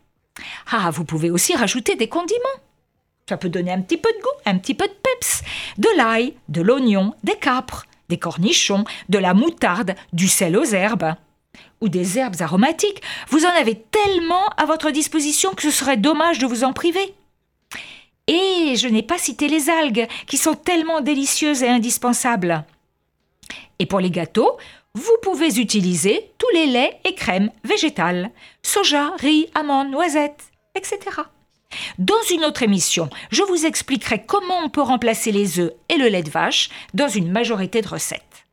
Ah, 0.72 0.90
vous 0.92 1.06
pouvez 1.06 1.30
aussi 1.30 1.56
rajouter 1.56 1.96
des 1.96 2.10
condiments. 2.10 2.40
Ça 3.30 3.38
peut 3.38 3.50
donner 3.50 3.72
un 3.72 3.82
petit 3.82 3.98
peu 3.98 4.10
de 4.12 4.22
goût, 4.22 4.42
un 4.46 4.58
petit 4.58 4.74
peu 4.74 4.88
de 4.88 4.94
peps. 4.94 5.44
De 5.78 5.88
l'ail, 5.96 6.34
de 6.50 6.62
l'oignon, 6.62 7.14
des 7.24 7.36
capres, 7.36 7.86
des 8.10 8.18
cornichons, 8.18 8.84
de 9.10 9.18
la 9.18 9.34
moutarde, 9.34 9.96
du 10.12 10.28
sel 10.28 10.58
aux 10.58 10.66
herbes. 10.66 11.14
Ou 11.82 11.90
des 11.90 12.18
herbes 12.18 12.42
aromatiques. 12.42 13.02
Vous 13.30 13.46
en 13.46 13.50
avez 13.50 13.76
tellement 13.76 14.48
à 14.58 14.66
votre 14.66 14.92
disposition 14.92 15.54
que 15.54 15.62
ce 15.62 15.72
serait 15.72 15.98
dommage 15.98 16.40
de 16.40 16.48
vous 16.48 16.64
en 16.64 16.74
priver. 16.74 17.14
Et 18.28 18.76
je 18.78 18.88
n'ai 18.88 19.04
pas 19.04 19.18
cité 19.18 19.48
les 19.48 19.70
algues, 19.70 20.08
qui 20.28 20.38
sont 20.38 20.56
tellement 20.56 21.02
délicieuses 21.02 21.64
et 21.64 21.68
indispensables. 21.68 22.64
Et 23.80 23.86
pour 23.86 24.00
les 24.00 24.12
gâteaux, 24.12 24.58
vous 24.94 25.18
pouvez 25.22 25.60
utiliser 25.60 26.32
tous 26.38 26.50
les 26.54 26.68
laits 26.68 26.96
et 27.04 27.16
crèmes 27.16 27.52
végétales, 27.64 28.32
soja, 28.62 29.12
riz, 29.18 29.48
amandes, 29.56 29.90
noisettes, 29.90 30.52
etc. 30.76 31.00
Dans 31.98 32.22
une 32.32 32.46
autre 32.46 32.64
émission, 32.64 33.10
je 33.32 33.42
vous 33.44 33.66
expliquerai 33.66 34.24
comment 34.26 34.60
on 34.64 34.70
peut 34.70 34.82
remplacer 34.82 35.32
les 35.32 35.60
œufs 35.60 35.74
et 35.90 35.98
le 35.98 36.08
lait 36.08 36.24
de 36.24 36.30
vache 36.30 36.70
dans 36.94 37.08
une 37.08 37.32
majorité 37.32 37.82
de 37.82 37.88
recettes. 37.88 38.46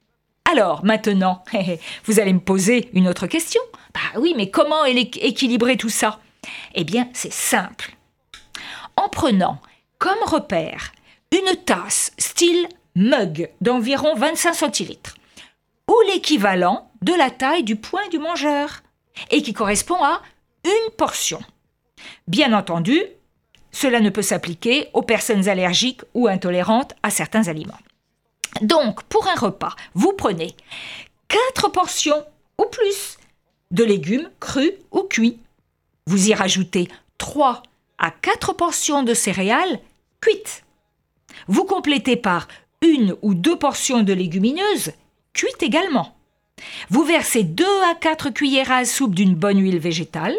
Alors, 0.50 0.84
maintenant, 0.84 1.44
vous 2.06 2.18
allez 2.18 2.32
me 2.32 2.40
poser 2.40 2.88
une 2.94 3.06
autre 3.06 3.26
question. 3.26 3.60
Bah 3.94 4.18
oui, 4.18 4.34
mais 4.36 4.50
comment 4.50 4.84
équilibrer 4.84 5.76
tout 5.76 5.90
ça? 5.90 6.18
Eh 6.74 6.84
bien, 6.84 7.08
c'est 7.12 7.32
simple. 7.32 7.94
En 9.00 9.08
prenant 9.08 9.58
comme 9.98 10.22
repère 10.26 10.92
une 11.32 11.56
tasse 11.64 12.12
style 12.18 12.68
mug 12.94 13.50
d'environ 13.62 14.14
25 14.14 14.52
centilitres, 14.52 15.14
ou 15.88 15.96
l'équivalent 16.06 16.90
de 17.00 17.14
la 17.14 17.30
taille 17.30 17.64
du 17.64 17.76
poing 17.76 18.06
du 18.08 18.18
mangeur, 18.18 18.82
et 19.30 19.40
qui 19.40 19.54
correspond 19.54 20.02
à 20.04 20.20
une 20.64 20.92
portion. 20.98 21.40
Bien 22.28 22.52
entendu, 22.52 23.00
cela 23.72 24.00
ne 24.00 24.10
peut 24.10 24.20
s'appliquer 24.20 24.90
aux 24.92 25.02
personnes 25.02 25.48
allergiques 25.48 26.02
ou 26.12 26.28
intolérantes 26.28 26.92
à 27.02 27.08
certains 27.08 27.48
aliments. 27.48 27.80
Donc, 28.60 29.02
pour 29.04 29.26
un 29.28 29.34
repas, 29.34 29.76
vous 29.94 30.12
prenez 30.12 30.54
4 31.28 31.70
portions 31.70 32.22
ou 32.58 32.66
plus 32.66 33.16
de 33.70 33.82
légumes 33.82 34.28
crus 34.40 34.72
ou 34.90 35.04
cuits. 35.04 35.40
Vous 36.06 36.28
y 36.28 36.34
rajoutez 36.34 36.88
3 37.16 37.62
à 38.00 38.10
4 38.10 38.54
portions 38.54 39.04
de 39.04 39.14
céréales 39.14 39.78
cuites. 40.20 40.64
Vous 41.46 41.64
complétez 41.64 42.16
par 42.16 42.48
une 42.82 43.14
ou 43.22 43.34
deux 43.34 43.56
portions 43.56 44.02
de 44.02 44.12
légumineuses 44.12 44.92
cuites 45.32 45.62
également. 45.62 46.16
Vous 46.88 47.04
versez 47.04 47.44
2 47.44 47.64
à 47.90 47.94
4 47.94 48.30
cuillères 48.30 48.72
à 48.72 48.84
soupe 48.84 49.14
d'une 49.14 49.34
bonne 49.34 49.60
huile 49.60 49.78
végétale 49.78 50.36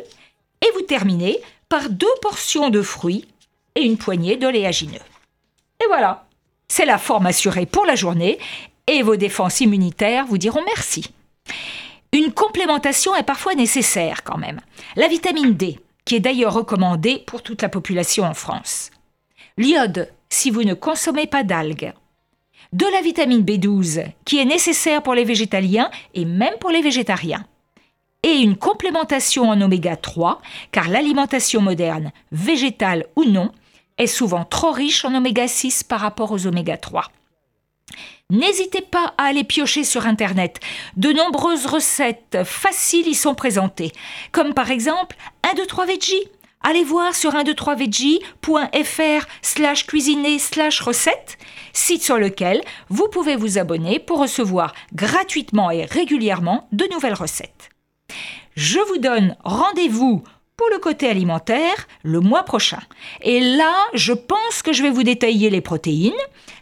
et 0.61 0.71
vous 0.73 0.81
terminez 0.81 1.39
par 1.69 1.89
deux 1.89 2.13
portions 2.21 2.69
de 2.69 2.81
fruits 2.81 3.27
et 3.75 3.83
une 3.83 3.97
poignée 3.97 4.35
d'oléagineux. 4.35 4.99
Et 5.81 5.87
voilà, 5.87 6.25
c'est 6.67 6.85
la 6.85 6.97
forme 6.97 7.27
assurée 7.27 7.65
pour 7.65 7.85
la 7.85 7.95
journée 7.95 8.39
et 8.87 9.03
vos 9.03 9.15
défenses 9.15 9.61
immunitaires 9.61 10.25
vous 10.25 10.37
diront 10.37 10.63
merci. 10.65 11.11
Une 12.11 12.33
complémentation 12.33 13.15
est 13.15 13.23
parfois 13.23 13.55
nécessaire 13.55 14.23
quand 14.23 14.37
même. 14.37 14.59
La 14.95 15.07
vitamine 15.07 15.53
D, 15.53 15.79
qui 16.05 16.15
est 16.15 16.19
d'ailleurs 16.19 16.53
recommandée 16.53 17.23
pour 17.25 17.43
toute 17.43 17.61
la 17.61 17.69
population 17.69 18.23
en 18.23 18.33
France. 18.33 18.91
L'iode, 19.57 20.11
si 20.29 20.49
vous 20.49 20.63
ne 20.63 20.73
consommez 20.73 21.27
pas 21.27 21.43
d'algues. 21.43 21.93
De 22.73 22.85
la 22.93 23.01
vitamine 23.01 23.43
B12, 23.43 24.05
qui 24.23 24.39
est 24.39 24.45
nécessaire 24.45 25.03
pour 25.03 25.13
les 25.13 25.25
végétaliens 25.25 25.91
et 26.13 26.25
même 26.25 26.57
pour 26.59 26.69
les 26.69 26.81
végétariens 26.81 27.45
et 28.23 28.33
une 28.33 28.55
complémentation 28.55 29.49
en 29.49 29.59
oméga 29.61 29.95
3, 29.95 30.41
car 30.71 30.89
l'alimentation 30.89 31.61
moderne, 31.61 32.11
végétale 32.31 33.05
ou 33.15 33.23
non, 33.23 33.51
est 33.97 34.07
souvent 34.07 34.45
trop 34.45 34.71
riche 34.71 35.05
en 35.05 35.15
oméga 35.15 35.47
6 35.47 35.83
par 35.83 35.99
rapport 35.99 36.31
aux 36.31 36.47
oméga 36.47 36.77
3. 36.77 37.05
N'hésitez 38.31 38.81
pas 38.81 39.13
à 39.17 39.25
aller 39.25 39.43
piocher 39.43 39.83
sur 39.83 40.07
Internet. 40.07 40.61
De 40.95 41.11
nombreuses 41.11 41.65
recettes 41.65 42.37
faciles 42.45 43.09
y 43.09 43.13
sont 43.13 43.35
présentées, 43.35 43.91
comme 44.31 44.53
par 44.53 44.71
exemple 44.71 45.17
1, 45.43 45.55
2, 45.55 45.65
3 45.65 45.85
veggie. 45.85 46.23
Allez 46.61 46.85
voir 46.85 47.13
sur 47.13 47.33
123veggie.fr 47.33 49.27
slash 49.41 49.85
cuisiner 49.85 50.39
slash 50.39 50.79
recette, 50.79 51.37
site 51.73 52.03
sur 52.03 52.17
lequel 52.17 52.61
vous 52.87 53.09
pouvez 53.09 53.35
vous 53.35 53.57
abonner 53.57 53.99
pour 53.99 54.19
recevoir 54.19 54.73
gratuitement 54.93 55.69
et 55.69 55.83
régulièrement 55.83 56.69
de 56.71 56.85
nouvelles 56.89 57.15
recettes. 57.15 57.69
Je 58.55 58.79
vous 58.79 58.97
donne 58.97 59.35
rendez-vous 59.43 60.23
pour 60.61 60.69
le 60.69 60.77
côté 60.77 61.09
alimentaire 61.09 61.87
le 62.03 62.19
mois 62.19 62.43
prochain. 62.43 62.81
Et 63.23 63.39
là, 63.39 63.73
je 63.95 64.13
pense 64.13 64.61
que 64.63 64.73
je 64.73 64.83
vais 64.83 64.91
vous 64.91 65.01
détailler 65.01 65.49
les 65.49 65.59
protéines, 65.59 66.13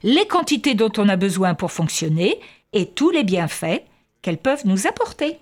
les 0.03 0.25
quantités 0.25 0.73
dont 0.73 0.91
on 0.95 1.09
a 1.09 1.17
besoin 1.17 1.53
pour 1.53 1.73
fonctionner 1.73 2.39
et 2.71 2.85
tous 2.85 3.09
les 3.09 3.25
bienfaits 3.25 3.83
qu'elles 4.21 4.37
peuvent 4.37 4.61
nous 4.63 4.87
apporter. 4.87 5.37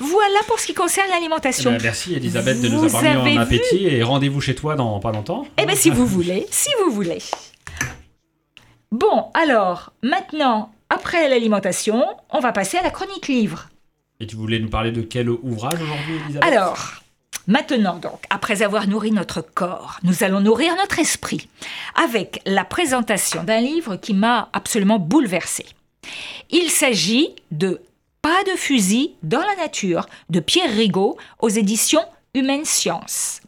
Voilà 0.00 0.40
pour 0.48 0.58
ce 0.58 0.66
qui 0.66 0.74
concerne 0.74 1.08
l'alimentation. 1.10 1.70
Eh 1.70 1.76
ben, 1.76 1.82
merci 1.84 2.14
Elisabeth 2.14 2.60
de 2.60 2.66
nous 2.66 2.84
avoir 2.86 3.24
mis 3.24 3.38
en 3.38 3.42
appétit 3.42 3.86
et 3.86 4.02
rendez-vous 4.02 4.40
chez 4.40 4.56
toi 4.56 4.74
dans 4.74 4.98
pas 4.98 5.12
longtemps. 5.12 5.46
Eh 5.56 5.66
bien 5.66 5.76
si 5.76 5.90
vous 5.90 6.06
voulez, 6.06 6.44
si 6.50 6.70
vous 6.82 6.90
voulez. 6.90 7.18
Bon, 8.90 9.26
alors, 9.32 9.92
maintenant, 10.02 10.72
après 10.90 11.28
l'alimentation, 11.28 12.04
on 12.30 12.40
va 12.40 12.50
passer 12.50 12.78
à 12.78 12.82
la 12.82 12.90
chronique 12.90 13.28
livre. 13.28 13.68
Et 14.20 14.26
tu 14.26 14.36
voulais 14.36 14.58
nous 14.58 14.68
parler 14.68 14.92
de 14.92 15.02
quel 15.02 15.28
ouvrage 15.28 15.80
aujourd'hui, 15.82 16.16
Elisabeth? 16.24 16.44
Alors, 16.44 17.02
maintenant 17.46 17.96
donc, 17.96 18.24
après 18.30 18.62
avoir 18.62 18.86
nourri 18.86 19.10
notre 19.10 19.40
corps, 19.40 19.98
nous 20.04 20.22
allons 20.22 20.40
nourrir 20.40 20.74
notre 20.76 21.00
esprit 21.00 21.48
avec 21.96 22.40
la 22.46 22.64
présentation 22.64 23.42
d'un 23.42 23.60
livre 23.60 23.96
qui 23.96 24.14
m'a 24.14 24.48
absolument 24.52 24.98
bouleversée. 24.98 25.66
Il 26.50 26.70
s'agit 26.70 27.30
de 27.50 27.80
Pas 28.22 28.44
de 28.44 28.56
fusil 28.56 29.14
dans 29.22 29.40
la 29.40 29.56
nature 29.56 30.06
de 30.30 30.40
Pierre 30.40 30.74
Rigaud 30.74 31.18
aux 31.40 31.48
éditions 31.48 32.04
Humaine 32.34 32.64
Science. 32.64 33.40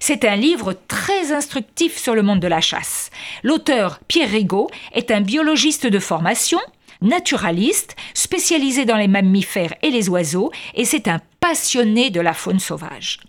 C'est 0.00 0.24
un 0.24 0.36
livre 0.36 0.74
très 0.88 1.32
instructif 1.32 1.96
sur 1.96 2.14
le 2.14 2.22
monde 2.22 2.40
de 2.40 2.48
la 2.48 2.60
chasse. 2.60 3.10
L'auteur, 3.42 4.00
Pierre 4.08 4.30
Rigaud, 4.30 4.70
est 4.94 5.10
un 5.10 5.20
biologiste 5.20 5.86
de 5.86 5.98
formation 5.98 6.58
naturaliste, 7.00 7.96
spécialisé 8.14 8.84
dans 8.84 8.96
les 8.96 9.08
mammifères 9.08 9.74
et 9.82 9.90
les 9.90 10.08
oiseaux, 10.08 10.50
et 10.74 10.84
c'est 10.84 11.08
un 11.08 11.20
passionné 11.40 12.10
de 12.10 12.20
la 12.20 12.34
faune 12.34 12.60
sauvage. 12.60 13.20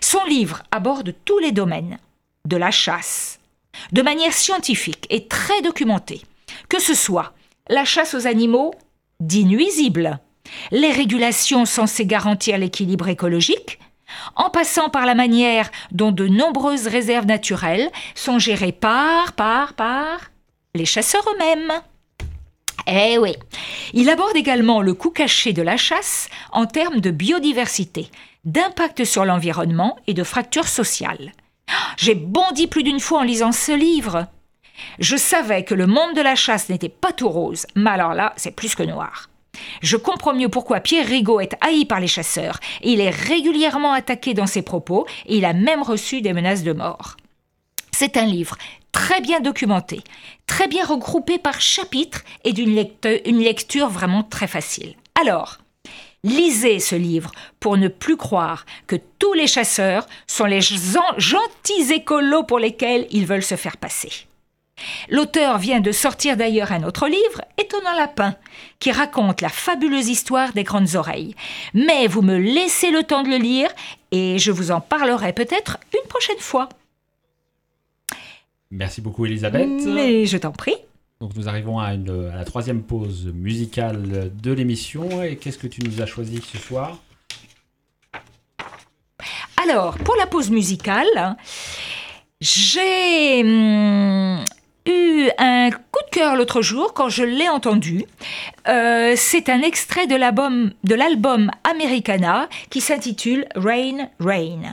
Son 0.00 0.24
livre 0.24 0.62
aborde 0.70 1.14
tous 1.24 1.38
les 1.38 1.52
domaines 1.52 1.98
de 2.46 2.56
la 2.56 2.70
chasse, 2.70 3.38
de 3.92 4.02
manière 4.02 4.32
scientifique 4.32 5.06
et 5.10 5.26
très 5.26 5.62
documentée, 5.62 6.22
que 6.68 6.80
ce 6.80 6.94
soit 6.94 7.34
la 7.68 7.84
chasse 7.84 8.14
aux 8.14 8.26
animaux 8.26 8.74
dits 9.20 9.44
nuisibles, 9.44 10.18
les 10.72 10.90
régulations 10.90 11.64
censées 11.64 12.06
garantir 12.06 12.58
l'équilibre 12.58 13.08
écologique, 13.08 13.78
en 14.34 14.50
passant 14.50 14.88
par 14.88 15.06
la 15.06 15.14
manière 15.14 15.70
dont 15.92 16.10
de 16.10 16.26
nombreuses 16.26 16.88
réserves 16.88 17.26
naturelles 17.26 17.90
sont 18.14 18.38
gérées 18.38 18.72
par, 18.72 19.32
par, 19.34 19.74
par 19.74 20.30
les 20.74 20.84
chasseurs 20.84 21.24
eux-mêmes. 21.34 21.72
Eh 22.86 23.18
oui. 23.18 23.36
Il 23.92 24.08
aborde 24.10 24.36
également 24.36 24.82
le 24.82 24.94
coût 24.94 25.10
caché 25.10 25.52
de 25.52 25.62
la 25.62 25.76
chasse 25.76 26.28
en 26.52 26.66
termes 26.66 27.00
de 27.00 27.10
biodiversité, 27.10 28.10
d'impact 28.44 29.04
sur 29.04 29.24
l'environnement 29.24 29.96
et 30.06 30.14
de 30.14 30.24
fractures 30.24 30.68
sociales. 30.68 31.32
J'ai 31.96 32.14
bondi 32.14 32.66
plus 32.66 32.82
d'une 32.82 33.00
fois 33.00 33.20
en 33.20 33.24
lisant 33.24 33.52
ce 33.52 33.72
livre. 33.72 34.26
Je 34.98 35.16
savais 35.16 35.64
que 35.64 35.74
le 35.74 35.86
monde 35.86 36.14
de 36.16 36.22
la 36.22 36.34
chasse 36.34 36.68
n'était 36.68 36.88
pas 36.88 37.12
tout 37.12 37.28
rose, 37.28 37.66
mais 37.74 37.90
alors 37.90 38.14
là, 38.14 38.32
c'est 38.36 38.56
plus 38.56 38.74
que 38.74 38.82
noir. 38.82 39.28
Je 39.82 39.96
comprends 39.96 40.34
mieux 40.34 40.48
pourquoi 40.48 40.80
Pierre 40.80 41.06
Rigaud 41.06 41.40
est 41.40 41.56
haï 41.60 41.84
par 41.84 42.00
les 42.00 42.06
chasseurs. 42.06 42.58
Il 42.82 43.00
est 43.00 43.10
régulièrement 43.10 43.92
attaqué 43.92 44.32
dans 44.32 44.46
ses 44.46 44.62
propos 44.62 45.06
et 45.26 45.36
il 45.36 45.44
a 45.44 45.52
même 45.52 45.82
reçu 45.82 46.22
des 46.22 46.32
menaces 46.32 46.62
de 46.62 46.72
mort. 46.72 47.16
C'est 47.92 48.16
un 48.16 48.24
livre 48.24 48.56
très 48.92 49.20
bien 49.20 49.40
documenté, 49.40 50.02
très 50.46 50.68
bien 50.68 50.84
regroupé 50.84 51.38
par 51.38 51.60
chapitre 51.60 52.22
et 52.44 52.52
d'une 52.52 52.74
lecture, 52.74 53.88
vraiment 53.88 54.22
très 54.22 54.46
facile. 54.46 54.94
Alors, 55.20 55.58
lisez 56.24 56.78
ce 56.78 56.96
livre 56.96 57.32
pour 57.60 57.76
ne 57.76 57.88
plus 57.88 58.16
croire 58.16 58.66
que 58.86 58.96
tous 59.18 59.32
les 59.32 59.46
chasseurs 59.46 60.06
sont 60.26 60.46
les 60.46 60.60
gentils 60.60 61.92
écolos 61.92 62.44
pour 62.44 62.58
lesquels 62.58 63.06
ils 63.10 63.26
veulent 63.26 63.42
se 63.42 63.56
faire 63.56 63.76
passer. 63.76 64.26
L'auteur 65.08 65.58
vient 65.58 65.80
de 65.80 65.92
sortir 65.92 66.36
d'ailleurs 66.36 66.72
un 66.72 66.84
autre 66.84 67.06
livre, 67.06 67.42
Étonnant 67.58 67.94
lapin, 67.94 68.34
qui 68.78 68.90
raconte 68.92 69.42
la 69.42 69.50
fabuleuse 69.50 70.08
histoire 70.08 70.52
des 70.52 70.64
grandes 70.64 70.94
oreilles. 70.94 71.34
Mais 71.74 72.06
vous 72.06 72.22
me 72.22 72.38
laissez 72.38 72.90
le 72.90 73.02
temps 73.02 73.22
de 73.22 73.28
le 73.28 73.36
lire 73.36 73.70
et 74.10 74.38
je 74.38 74.50
vous 74.50 74.70
en 74.70 74.80
parlerai 74.80 75.34
peut-être 75.34 75.78
une 75.94 76.08
prochaine 76.08 76.38
fois. 76.38 76.68
Merci 78.70 79.00
beaucoup 79.00 79.26
Elisabeth. 79.26 79.68
Mais 79.86 80.26
je 80.26 80.36
t'en 80.36 80.52
prie. 80.52 80.76
Donc 81.20 81.36
nous 81.36 81.48
arrivons 81.48 81.78
à, 81.78 81.96
la 81.96 82.44
troisième 82.44 82.82
pause 82.82 83.26
musicale 83.34 84.32
de 84.34 84.52
l'émission. 84.52 85.22
Et 85.22 85.36
qu'est-ce 85.36 85.58
que 85.58 85.66
tu 85.66 85.82
nous 85.82 86.00
as 86.00 86.06
choisi 86.06 86.40
ce 86.40 86.56
soir? 86.56 86.98
Alors, 89.62 89.98
pour 89.98 90.16
la 90.16 90.26
pause 90.26 90.50
musicale, 90.50 91.36
j'ai 92.40 93.42
hum, 93.42 94.42
eu 94.86 95.28
un 95.36 95.70
coup 95.70 96.02
de 96.06 96.10
cœur 96.10 96.36
l'autre 96.36 96.62
jour 96.62 96.94
quand 96.94 97.10
je 97.10 97.24
l'ai 97.24 97.48
entendu. 97.48 98.04
Euh, 98.68 99.12
c'est 99.16 99.50
un 99.50 99.60
extrait 99.60 100.06
de 100.06 100.16
l'album 100.94 101.50
Americana 101.64 102.48
qui 102.70 102.80
s'intitule 102.80 103.46
Rain 103.54 104.08
Rain. 104.20 104.72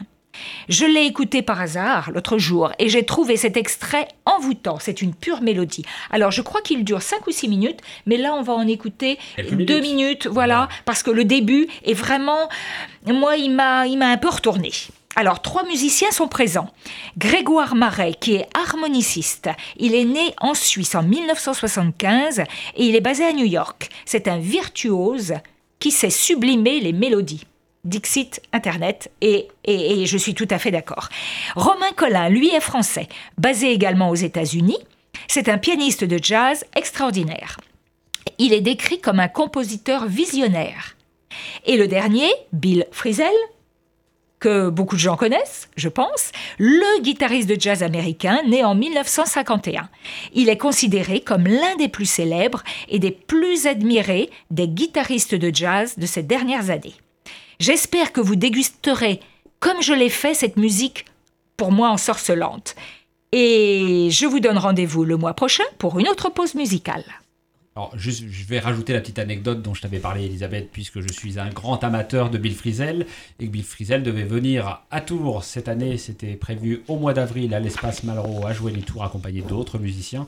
Je 0.70 0.86
l'ai 0.86 1.06
écouté 1.06 1.42
par 1.42 1.62
hasard 1.62 2.12
l'autre 2.12 2.38
jour 2.38 2.72
et 2.80 2.90
j'ai 2.90 3.06
trouvé 3.06 3.38
cet 3.38 3.58
extrait 3.58 4.08
envoûtant. 4.26 4.78
C'est 4.80 5.02
une 5.02 5.14
pure 5.14 5.42
mélodie. 5.42 5.84
Alors 6.12 6.32
je 6.32 6.42
crois 6.42 6.62
qu'il 6.62 6.84
dure 6.84 7.02
5 7.02 7.26
ou 7.28 7.32
6 7.32 7.48
minutes, 7.48 7.80
mais 8.06 8.18
là 8.18 8.34
on 8.34 8.42
va 8.42 8.54
en 8.54 8.68
écouter 8.68 9.18
2 9.38 9.80
minutes. 9.80 10.28
voilà, 10.28 10.68
parce 10.86 11.04
que 11.04 11.12
le 11.12 11.24
début 11.24 11.68
est 11.84 11.94
vraiment... 11.94 12.50
Moi, 13.06 13.38
il 13.38 13.52
m'a 13.52 13.84
un 13.84 14.18
peu 14.18 14.30
retourné. 14.30 14.72
Alors, 15.16 15.42
trois 15.42 15.66
musiciens 15.66 16.12
sont 16.12 16.28
présents. 16.28 16.70
Grégoire 17.18 17.74
Marais, 17.74 18.14
qui 18.14 18.36
est 18.36 18.48
harmoniciste. 18.54 19.50
Il 19.78 19.96
est 19.96 20.06
né 20.06 20.36
en 20.40 20.54
Suisse 20.54 20.94
en 20.94 21.02
1975 21.02 22.40
et 22.40 22.46
il 22.86 22.96
est 22.96 23.02
basé 23.02 23.26
à 23.26 23.34
New 23.34 23.46
York. 23.46 23.90
C'est 24.06 24.28
un 24.28 24.38
virtuose 24.38 25.34
qui 25.80 25.90
sait 25.90 26.12
sublimer 26.12 26.80
les 26.82 26.94
mélodies. 26.94 27.46
Dixit 27.86 28.42
Internet, 28.54 29.12
et, 29.22 29.48
et, 29.64 30.06
je 30.06 30.18
suis 30.18 30.34
tout 30.34 30.48
à 30.50 30.60
fait 30.60 30.72
d'accord. 30.72 31.10
Romain 31.56 31.92
Collin, 31.96 32.30
lui, 32.30 32.50
est 32.50 32.60
français, 32.60 33.08
basé 33.38 33.72
également 33.72 34.10
aux 34.10 34.16
États-Unis. 34.16 34.80
C'est 35.28 35.50
un 35.50 35.58
pianiste 35.58 36.04
de 36.04 36.20
jazz 36.22 36.66
extraordinaire. 36.76 37.58
Il 38.38 38.54
est 38.54 38.62
décrit 38.62 39.00
comme 39.00 39.20
un 39.20 39.28
compositeur 39.28 40.06
visionnaire. 40.06 40.96
Et 41.66 41.78
le 41.78 41.88
dernier, 41.88 42.30
Bill 42.52 42.86
Frisell, 42.92 43.34
que 44.40 44.70
beaucoup 44.70 44.96
de 44.96 45.02
gens 45.02 45.16
connaissent, 45.16 45.70
je 45.78 45.90
pense, 45.90 46.32
le 46.60 47.02
guitariste 47.02 47.50
de 47.50 47.60
jazz 47.60 47.82
américain 47.82 48.42
né 48.48 48.64
en 48.64 48.76
1951. 48.76 49.90
Il 50.34 50.50
est 50.50 50.58
considéré 50.58 51.22
comme 51.22 51.48
l'un 51.48 51.76
des 51.78 51.88
plus 51.88 52.06
célèbres 52.06 52.64
et 52.90 53.00
des 53.00 53.12
plus 53.12 53.66
admirés 53.66 54.30
des 54.52 54.68
guitaristes 54.68 55.36
de 55.36 55.54
jazz 55.54 55.98
de 55.98 56.06
ces 56.06 56.24
dernières 56.24 56.70
années. 56.70 56.94
J'espère 57.60 58.12
que 58.12 58.22
vous 58.22 58.36
dégusterez, 58.36 59.20
comme 59.60 59.82
je 59.82 59.94
l'ai 59.94 60.10
fait, 60.10 60.34
cette 60.34 60.58
musique 60.58 61.06
pour 61.56 61.72
moi 61.72 61.90
ensorcelante. 61.90 62.76
Et 63.32 64.10
je 64.12 64.26
vous 64.26 64.40
donne 64.40 64.58
rendez-vous 64.58 65.04
le 65.04 65.18
mois 65.18 65.34
prochain 65.34 65.64
pour 65.80 66.00
une 66.00 66.08
autre 66.08 66.30
pause 66.30 66.56
musicale. 66.56 67.04
Alors, 67.76 67.92
je 67.96 68.12
vais 68.48 68.60
rajouter 68.60 68.94
la 68.94 69.02
petite 69.02 69.20
anecdote 69.20 69.62
dont 69.62 69.76
je 69.76 69.82
t'avais 69.82 70.00
parlé, 70.00 70.26
Elisabeth, 70.26 70.72
puisque 70.72 71.00
je 71.00 71.14
suis 71.14 71.40
un 71.40 71.50
grand 71.50 71.84
amateur 71.84 72.32
de 72.32 72.40
Bill 72.40 72.56
Frisell 72.56 73.06
et 73.40 73.46
que 73.46 73.52
Bill 73.52 73.64
Frisell 73.64 74.02
devait 74.02 74.24
venir 74.24 74.82
à 74.90 75.02
Tours 75.02 75.44
cette 75.44 75.68
année. 75.68 75.98
C'était 75.98 76.34
prévu 76.34 76.82
au 76.88 76.98
mois 76.98 77.14
d'avril 77.14 77.54
à 77.54 77.60
l'espace 77.60 78.04
Malraux 78.04 78.48
à 78.48 78.54
jouer 78.54 78.72
les 78.72 78.82
tours 78.82 79.04
accompagné 79.04 79.42
d'autres 79.42 79.78
musiciens. 79.78 80.28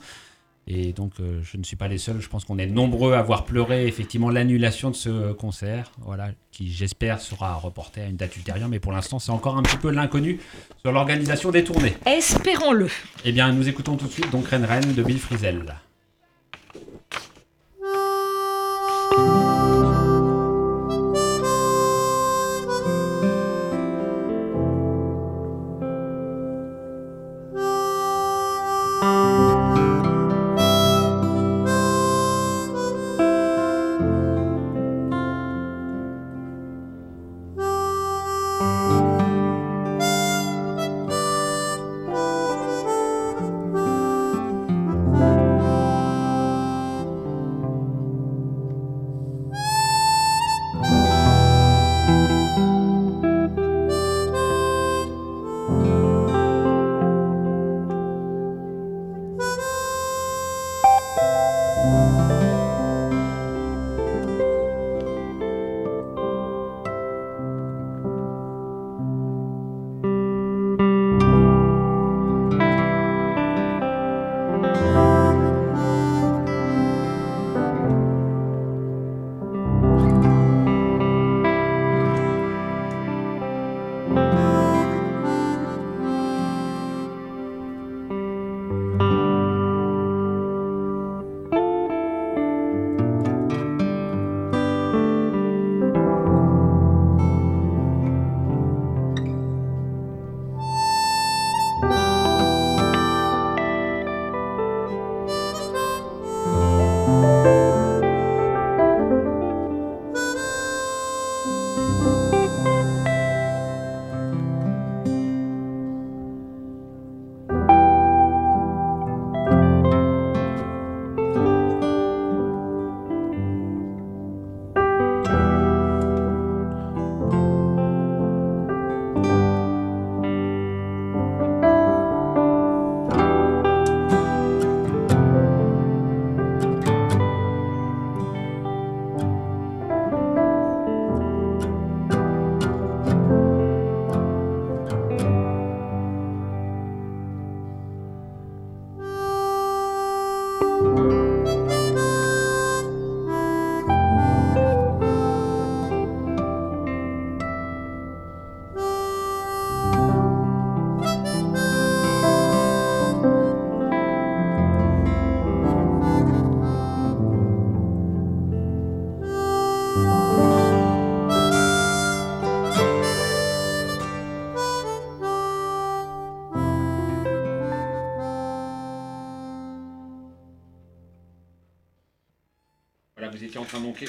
Et 0.71 0.93
donc, 0.93 1.13
euh, 1.19 1.41
je 1.41 1.57
ne 1.57 1.63
suis 1.63 1.75
pas 1.75 1.87
les 1.87 1.97
seuls. 1.97 2.21
Je 2.21 2.29
pense 2.29 2.45
qu'on 2.45 2.59
est 2.59 2.67
nombreux 2.67 3.13
à 3.13 3.19
avoir 3.19 3.43
pleuré 3.43 3.87
effectivement 3.87 4.29
l'annulation 4.29 4.91
de 4.91 4.95
ce 4.95 5.33
concert, 5.33 5.91
voilà, 5.97 6.29
qui 6.51 6.71
j'espère 6.71 7.19
sera 7.19 7.55
reporté 7.55 8.01
à 8.01 8.05
une 8.05 8.17
date 8.17 8.35
ultérieure. 8.37 8.69
Mais 8.69 8.79
pour 8.79 8.91
l'instant, 8.91 9.17
c'est 9.17 9.31
encore 9.31 9.57
un 9.57 9.63
petit 9.63 9.77
peu 9.77 9.89
l'inconnu 9.89 10.39
sur 10.81 10.91
l'organisation 10.91 11.49
des 11.49 11.63
tournées. 11.63 11.95
Espérons-le. 12.05 12.87
Eh 13.25 13.31
bien, 13.31 13.51
nous 13.51 13.67
écoutons 13.67 13.95
tout 13.97 14.05
de 14.05 14.11
suite 14.11 14.31
donc 14.31 14.47
Ren 14.47 14.63
Ren 14.63 14.81
de 14.95 15.01
Bill 15.01 15.17
Frisell. 15.17 15.65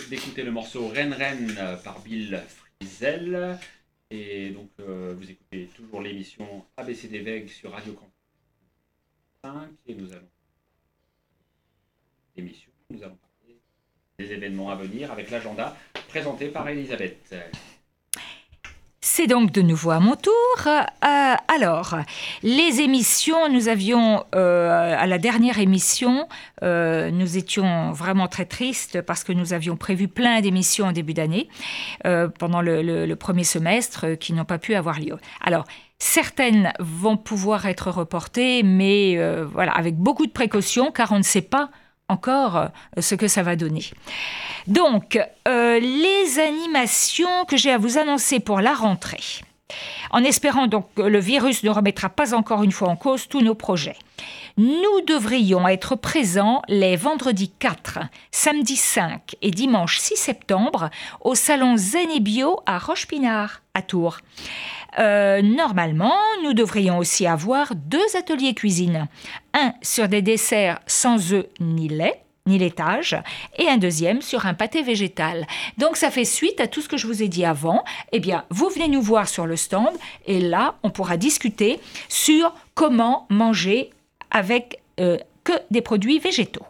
D'écouter 0.08 0.42
le 0.42 0.52
morceau 0.52 0.88
Ren 0.88 1.12
Ren 1.12 1.48
euh, 1.58 1.76
par 1.76 2.00
Bill 2.00 2.42
Frisell. 2.48 3.58
Et 4.11 4.50
donc, 4.50 4.70
euh, 4.80 5.14
vous 5.16 5.30
écoutez 5.30 5.68
toujours 5.76 6.00
l'émission 6.00 6.64
ABCD 6.76 7.18
VEG 7.18 7.48
sur 7.48 7.72
Radio 7.72 7.92
Campus 7.92 8.12
5. 9.44 9.68
Et 9.86 9.94
nous 9.94 10.08
nous 12.90 13.02
allons 13.02 13.16
parler 13.16 13.61
des 14.18 14.32
événements 14.32 14.70
à 14.70 14.76
venir 14.76 15.12
avec 15.12 15.30
l'agenda 15.30 15.76
présenté 16.08 16.48
par 16.48 16.66
Elisabeth. 16.68 17.34
C'est 19.21 19.27
donc 19.27 19.53
de 19.53 19.61
nouveau 19.61 19.91
à 19.91 20.01
mon 20.01 20.16
tour. 20.16 20.33
Euh, 20.66 21.35
alors, 21.47 21.99
les 22.43 22.81
émissions, 22.81 23.51
nous 23.51 23.68
avions, 23.68 24.25
euh, 24.35 24.97
à 24.99 25.07
la 25.07 25.18
dernière 25.18 25.59
émission, 25.59 26.27
euh, 26.62 27.11
nous 27.11 27.37
étions 27.37 27.93
vraiment 27.93 28.29
très 28.29 28.47
tristes 28.47 29.03
parce 29.03 29.23
que 29.23 29.35
nous 29.35 29.53
avions 29.53 29.77
prévu 29.77 30.09
plein 30.09 30.41
d'émissions 30.41 30.87
en 30.87 30.93
début 30.93 31.12
d'année, 31.12 31.51
pendant 32.39 32.62
le, 32.62 32.81
le, 32.81 33.16
premier 33.16 33.45
semestre, 33.45 34.14
qui 34.18 34.33
n'ont 34.33 34.47
pas 34.47 34.57
pu 34.57 34.75
avoir 34.75 34.99
lieu. 34.99 35.18
Alors, 35.45 35.66
certaines 35.99 36.73
vont 36.79 37.18
pouvoir 37.18 37.66
être 37.66 37.91
reportées, 37.91 38.62
mais 38.62 39.18
voilà, 39.53 39.73
avec 39.73 39.97
beaucoup 39.97 40.25
de 40.25 40.33
précautions, 40.33 40.93
car 40.93 41.12
on 41.12 41.18
ne 41.18 41.23
sait 41.23 41.43
pas 41.43 41.68
encore 42.11 42.56
euh, 42.56 42.66
ce 42.98 43.14
que 43.14 43.28
ça 43.28 43.42
va 43.42 43.56
donner. 43.56 43.84
Donc, 44.66 45.18
euh, 45.48 45.78
les 45.78 46.38
animations 46.38 47.44
que 47.46 47.56
j'ai 47.56 47.72
à 47.72 47.78
vous 47.78 47.98
annoncer 47.98 48.40
pour 48.40 48.61
la 48.61 48.74
rentrée. 48.74 49.42
en 50.11 50.24
espérant 50.24 50.66
donc 50.66 50.86
que 50.96 51.02
le 51.02 51.20
virus 51.20 51.62
ne 51.62 51.70
remettra 51.70 52.08
pas 52.08 52.34
encore 52.34 52.64
une 52.64 52.72
fois 52.72 52.88
en 52.88 52.96
cause 52.96 53.28
tous 53.28 53.40
nos 53.40 53.54
projets. 53.54 53.96
Nous 54.56 55.00
devrions 55.06 55.66
être 55.68 55.94
présents 55.96 56.62
les 56.68 56.96
vendredis 56.96 57.52
4, 57.58 58.00
samedi 58.30 58.76
5 58.76 59.36
et 59.40 59.50
dimanche 59.50 59.98
6 59.98 60.16
septembre 60.16 60.90
au 61.20 61.34
salon 61.34 61.76
Zen 61.76 62.11
et 62.11 62.20
Bio 62.20 62.61
à 62.66 62.78
Roche-Pinard, 62.78 63.62
à 63.74 63.82
Tours. 63.82 64.18
Euh, 64.99 65.43
normalement, 65.43 66.14
nous 66.43 66.53
devrions 66.53 66.99
aussi 66.99 67.26
avoir 67.26 67.74
deux 67.74 68.16
ateliers 68.16 68.55
cuisine. 68.55 69.09
Un 69.55 69.72
sur 69.82 70.09
des 70.09 70.22
desserts 70.22 70.80
sans 70.86 71.32
œufs 71.32 71.47
ni 71.61 71.88
lait, 71.88 72.20
ni 72.47 72.59
laitage, 72.59 73.16
et 73.59 73.68
un 73.68 73.76
deuxième 73.76 74.22
sur 74.22 74.47
un 74.47 74.55
pâté 74.55 74.82
végétal. 74.82 75.47
Donc 75.78 75.97
ça 75.97 76.11
fait 76.11 76.24
suite 76.24 76.61
à 76.61 76.66
tout 76.66 76.80
ce 76.80 76.88
que 76.88 76.97
je 76.97 77.07
vous 77.07 77.22
ai 77.22 77.28
dit 77.28 77.45
avant. 77.45 77.84
Eh 78.12 78.20
bien, 78.20 78.45
vous 78.51 78.68
venez 78.68 78.88
nous 78.88 79.03
voir 79.03 79.28
sur 79.28 79.47
le 79.47 79.57
stand, 79.57 79.97
et 80.26 80.41
là, 80.41 80.76
on 80.82 80.91
pourra 80.91 81.16
discuter 81.16 81.78
sur 82.09 82.55
comment 82.74 83.26
manger 83.30 83.91
avec 84.30 84.80
euh, 84.99 85.18
que 85.45 85.53
des 85.70 85.82
produits 85.82 86.18
végétaux. 86.18 86.66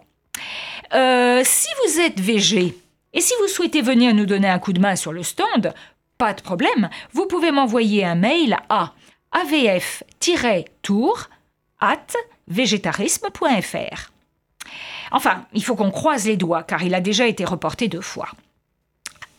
Euh, 0.93 1.43
si 1.45 1.68
vous 1.85 2.01
êtes 2.01 2.21
végé 2.21 2.75
et 3.12 3.21
si 3.21 3.33
vous 3.41 3.49
souhaitez 3.49 3.83
venir 3.83 4.14
nous 4.14 4.27
donner 4.27 4.49
un 4.49 4.59
coup 4.59 4.73
de 4.73 4.81
main 4.81 4.97
sur 4.97 5.12
le 5.12 5.23
stand, 5.23 5.73
pas 6.21 6.35
de 6.35 6.43
problème, 6.43 6.91
vous 7.14 7.25
pouvez 7.27 7.51
m'envoyer 7.51 8.05
un 8.05 8.14
mail 8.14 8.59
à 8.68 8.93
avf-tour 9.33 11.31
at 11.81 12.07
végétarisme.fr. 12.47 14.11
Enfin, 15.12 15.47
il 15.55 15.64
faut 15.64 15.77
qu'on 15.77 15.91
croise 15.91 16.27
les 16.27 16.37
doigts 16.37 16.62
car 16.62 16.83
il 16.83 16.95
a 16.95 17.01
déjà 17.01 17.27
été 17.27 17.47
reporté 17.47 17.89
deux 17.89 18.03
fois. 18.03 18.29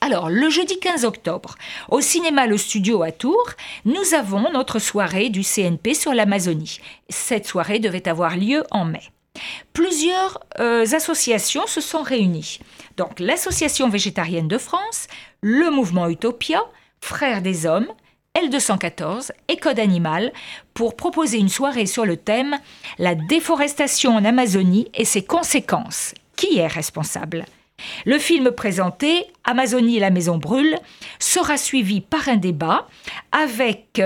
Alors, 0.03 0.31
le 0.31 0.49
jeudi 0.49 0.79
15 0.79 1.05
octobre, 1.05 1.53
au 1.89 2.01
cinéma 2.01 2.47
Le 2.47 2.57
Studio 2.57 3.03
à 3.03 3.11
Tours, 3.11 3.51
nous 3.85 4.15
avons 4.15 4.51
notre 4.51 4.79
soirée 4.79 5.29
du 5.29 5.43
CNP 5.43 5.93
sur 5.93 6.15
l'Amazonie. 6.15 6.79
Cette 7.09 7.45
soirée 7.45 7.77
devait 7.77 8.07
avoir 8.07 8.35
lieu 8.37 8.63
en 8.71 8.85
mai. 8.85 9.03
Plusieurs 9.73 10.39
euh, 10.59 10.85
associations 10.93 11.67
se 11.67 11.79
sont 11.79 12.01
réunies. 12.01 12.59
Donc, 12.97 13.19
l'Association 13.19 13.87
végétarienne 13.87 14.47
de 14.47 14.57
France, 14.57 15.07
le 15.41 15.71
mouvement 15.71 16.07
Utopia, 16.07 16.61
Frères 17.01 17.41
des 17.41 17.65
Hommes, 17.65 17.87
L214 18.35 19.31
et 19.49 19.57
Code 19.57 19.79
Animal 19.79 20.31
pour 20.73 20.95
proposer 20.95 21.37
une 21.37 21.49
soirée 21.49 21.85
sur 21.85 22.05
le 22.05 22.15
thème 22.15 22.57
La 22.97 23.15
déforestation 23.15 24.15
en 24.15 24.23
Amazonie 24.23 24.87
et 24.93 25.05
ses 25.05 25.23
conséquences. 25.23 26.13
Qui 26.35 26.59
est 26.59 26.67
responsable? 26.67 27.45
Le 28.05 28.19
film 28.19 28.51
présenté, 28.51 29.25
Amazonie 29.43 29.97
et 29.97 29.99
la 29.99 30.11
maison 30.11 30.37
brûle, 30.37 30.77
sera 31.17 31.57
suivi 31.57 31.99
par 31.99 32.29
un 32.29 32.37
débat 32.37 32.87
avec 33.31 34.01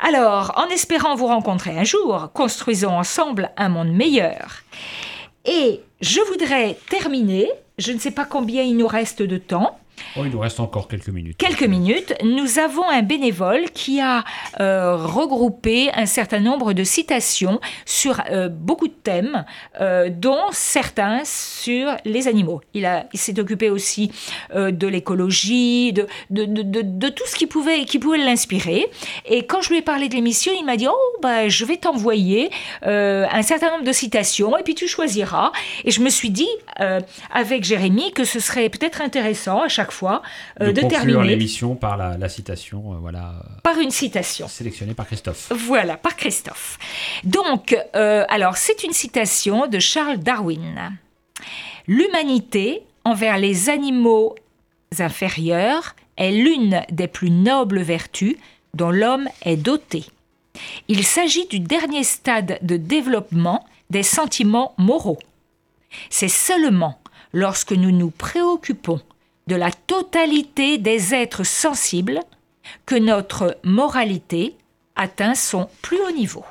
Alors, 0.00 0.52
en 0.56 0.66
espérant 0.66 1.14
vous 1.14 1.26
rencontrer 1.26 1.78
un 1.78 1.84
jour, 1.84 2.32
construisons 2.34 2.90
ensemble 2.90 3.52
un 3.56 3.68
monde 3.68 3.92
meilleur. 3.92 4.64
Et 5.44 5.80
je 6.00 6.20
voudrais 6.22 6.76
terminer, 6.90 7.48
je 7.78 7.92
ne 7.92 8.00
sais 8.00 8.10
pas 8.10 8.24
combien 8.24 8.64
il 8.64 8.76
nous 8.76 8.88
reste 8.88 9.22
de 9.22 9.38
temps, 9.38 9.78
Oh, 10.16 10.22
il 10.24 10.30
nous 10.30 10.40
reste 10.40 10.60
encore 10.60 10.88
quelques 10.88 11.08
minutes. 11.08 11.36
Quelques 11.38 11.62
minutes. 11.62 12.14
Nous 12.22 12.58
avons 12.58 12.88
un 12.88 13.02
bénévole 13.02 13.70
qui 13.70 14.00
a 14.00 14.24
euh, 14.60 14.96
regroupé 14.96 15.90
un 15.94 16.06
certain 16.06 16.40
nombre 16.40 16.72
de 16.72 16.84
citations 16.84 17.60
sur 17.86 18.20
euh, 18.30 18.48
beaucoup 18.48 18.88
de 18.88 18.92
thèmes, 18.92 19.44
euh, 19.80 20.10
dont 20.10 20.42
certains 20.50 21.22
sur 21.24 21.96
les 22.04 22.28
animaux. 22.28 22.60
Il, 22.74 22.88
s'est 23.14 23.38
occupé 23.38 23.70
aussi 23.70 24.10
de 24.54 24.86
l'écologie, 24.86 25.92
de, 25.92 27.08
tout 27.08 27.26
ce 27.26 27.36
qui 27.36 27.46
pouvait, 27.46 27.84
qui 27.84 27.98
pouvait 27.98 28.18
l'inspirer. 28.18 28.86
Et 29.26 29.46
quand 29.46 29.62
je 29.62 29.70
lui 29.70 29.78
ai 29.78 29.82
parlé 29.82 30.08
de 30.08 30.14
l'émission, 30.14 30.52
il 30.58 30.64
m'a 30.64 30.76
dit 30.76 30.88
Oh, 30.88 31.18
bah, 31.22 31.48
je 31.48 31.64
vais 31.64 31.76
t'envoyer 31.76 32.50
un 32.82 33.42
certain 33.42 33.70
nombre 33.70 33.84
de 33.84 33.92
citations 33.92 34.58
et 34.58 34.62
puis 34.62 34.74
tu 34.74 34.88
choisiras. 34.88 35.52
Et 35.84 35.90
je 35.90 36.00
me 36.00 36.10
suis 36.10 36.30
dit, 36.30 36.48
avec 37.30 37.64
Jérémy, 37.64 38.12
que 38.12 38.24
ce 38.24 38.40
serait 38.40 38.68
peut-être 38.68 39.00
intéressant 39.00 39.62
à 39.62 39.68
chaque 39.68 39.91
fois 39.92 40.22
euh, 40.60 40.72
de, 40.72 40.80
de 40.80 40.88
terminer 40.88 41.24
l'émission 41.24 41.76
par 41.76 41.96
la, 41.96 42.28
citation, 42.28 42.94
euh, 42.94 42.96
voilà. 43.00 43.34
Par 43.62 43.78
une 43.78 43.90
citation 43.90 44.48
sélectionnée 44.48 44.94
par 44.94 45.06
Christophe. 45.06 45.52
Voilà, 45.54 45.96
par 45.96 46.16
Christophe. 46.16 46.78
Donc, 47.24 47.76
euh, 47.94 48.24
alors 48.28 48.56
c'est 48.56 48.82
une 48.82 48.92
citation 48.92 49.66
de 49.66 49.78
Charles 49.78 50.18
Darwin. 50.18 50.98
L'humanité 51.86 52.82
envers 53.04 53.38
les 53.38 53.70
animaux 53.70 54.34
inférieurs 54.98 55.94
est 56.16 56.30
l'une 56.30 56.82
des 56.90 57.08
plus 57.08 57.30
nobles 57.30 57.80
vertus 57.80 58.36
dont 58.74 58.90
l'homme 58.90 59.28
est 59.42 59.56
doté. 59.56 60.04
Il 60.88 61.04
s'agit 61.04 61.46
du 61.46 61.60
dernier 61.60 62.04
stade 62.04 62.58
de 62.62 62.76
développement 62.76 63.64
des 63.90 64.02
sentiments 64.02 64.74
moraux. 64.78 65.18
C'est 66.10 66.28
seulement 66.28 66.98
lorsque 67.32 67.72
nous 67.72 67.90
nous 67.90 68.10
préoccupons 68.10 69.00
de 69.52 69.56
la 69.58 69.70
totalité 69.70 70.78
des 70.78 71.12
êtres 71.12 71.44
sensibles 71.44 72.20
que 72.86 72.94
notre 72.94 73.58
moralité 73.64 74.56
atteint 74.96 75.34
son 75.34 75.68
plus 75.82 76.00
haut 76.00 76.10
niveau. 76.10 76.46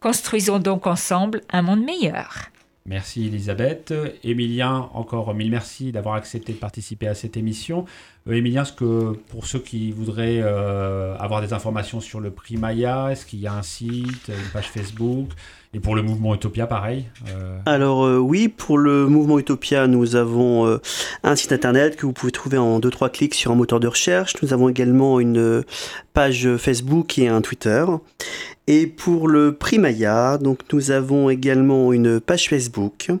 Construisons 0.00 0.58
donc 0.58 0.86
ensemble 0.86 1.42
un 1.50 1.60
monde 1.60 1.84
meilleur. 1.84 2.48
Merci 2.86 3.26
Elisabeth. 3.26 3.92
Emilien, 4.22 4.88
encore 4.94 5.34
mille 5.34 5.50
merci 5.50 5.90
d'avoir 5.90 6.14
accepté 6.14 6.52
de 6.52 6.58
participer 6.58 7.08
à 7.08 7.14
cette 7.14 7.36
émission. 7.36 7.84
Emilien, 8.30 8.62
euh, 8.62 8.64
ce 8.64 8.72
que 8.72 9.18
pour 9.28 9.46
ceux 9.46 9.58
qui 9.58 9.90
voudraient 9.90 10.40
euh, 10.40 11.16
avoir 11.18 11.40
des 11.40 11.52
informations 11.52 12.00
sur 12.00 12.20
le 12.20 12.30
prix 12.30 12.56
Maya, 12.56 13.08
est-ce 13.10 13.26
qu'il 13.26 13.40
y 13.40 13.48
a 13.48 13.54
un 13.54 13.62
site, 13.62 14.28
une 14.28 14.50
page 14.52 14.68
Facebook? 14.68 15.30
Et 15.74 15.80
pour 15.80 15.96
le 15.96 16.02
mouvement 16.02 16.34
Utopia, 16.34 16.66
pareil 16.66 17.06
euh 17.28 17.58
Alors 17.66 18.08
oui, 18.24 18.48
pour 18.48 18.78
le 18.78 19.08
mouvement 19.08 19.38
Utopia, 19.38 19.88
nous 19.88 20.16
avons 20.16 20.80
un 21.22 21.36
site 21.36 21.52
internet 21.52 21.96
que 21.96 22.06
vous 22.06 22.14
pouvez 22.14 22.32
trouver 22.32 22.56
en 22.56 22.78
2-3 22.80 23.10
clics 23.10 23.34
sur 23.34 23.50
un 23.50 23.56
moteur 23.56 23.78
de 23.78 23.88
recherche. 23.88 24.34
Nous 24.42 24.54
avons 24.54 24.70
également 24.70 25.20
une 25.20 25.64
page 26.14 26.48
Facebook 26.56 27.18
et 27.18 27.28
un 27.28 27.42
Twitter. 27.42 27.84
Et 28.68 28.88
pour 28.88 29.28
le 29.28 29.54
prix 29.54 29.78
Maya, 29.78 30.38
donc 30.38 30.62
nous 30.72 30.90
avons 30.90 31.30
également 31.30 31.92
une 31.92 32.18
page 32.20 32.48
Facebook 32.48 33.12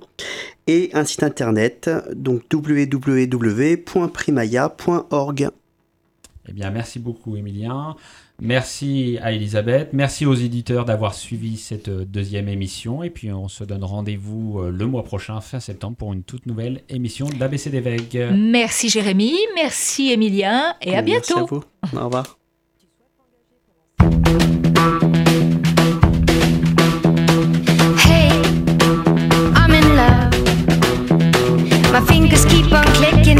et 0.66 0.90
un 0.92 1.04
site 1.04 1.22
internet, 1.22 1.88
donc 2.14 2.42
www.primaya.org. 2.52 5.48
Eh 6.48 6.52
bien, 6.52 6.70
merci 6.70 6.98
beaucoup, 6.98 7.36
Emilien. 7.36 7.94
Merci 8.40 9.18
à 9.22 9.32
Elisabeth. 9.32 9.90
Merci 9.92 10.26
aux 10.26 10.34
éditeurs 10.34 10.84
d'avoir 10.84 11.14
suivi 11.14 11.56
cette 11.56 11.88
euh, 11.88 12.04
deuxième 12.04 12.48
émission. 12.48 13.02
Et 13.02 13.10
puis, 13.10 13.32
on 13.32 13.48
se 13.48 13.64
donne 13.64 13.82
rendez-vous 13.82 14.60
euh, 14.60 14.70
le 14.70 14.86
mois 14.86 15.04
prochain, 15.04 15.40
fin 15.40 15.58
septembre, 15.58 15.96
pour 15.96 16.12
une 16.12 16.22
toute 16.22 16.46
nouvelle 16.46 16.82
émission 16.88 17.26
d'ABC 17.26 17.70
des 17.70 17.80
Vagues. 17.80 18.28
Merci, 18.36 18.90
Jérémy. 18.90 19.34
Merci, 19.54 20.12
Emilien. 20.12 20.74
Et 20.82 20.94
à 20.94 21.02
Merci 21.02 21.32
bientôt. 21.32 21.44
à 21.44 21.48
vous. 21.48 21.64
Au 21.98 22.04
revoir. 22.04 22.38
My 31.96 32.04
fingers 32.04 32.44
keep 32.44 32.70
on 32.72 32.84
clicking 32.88 33.38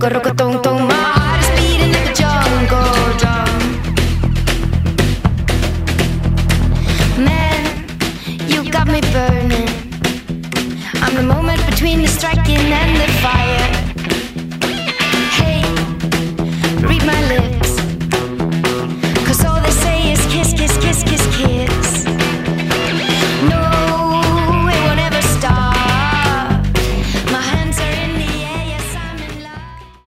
roco, 0.00 0.08
roco, 0.08 0.28
roco, 0.30 0.49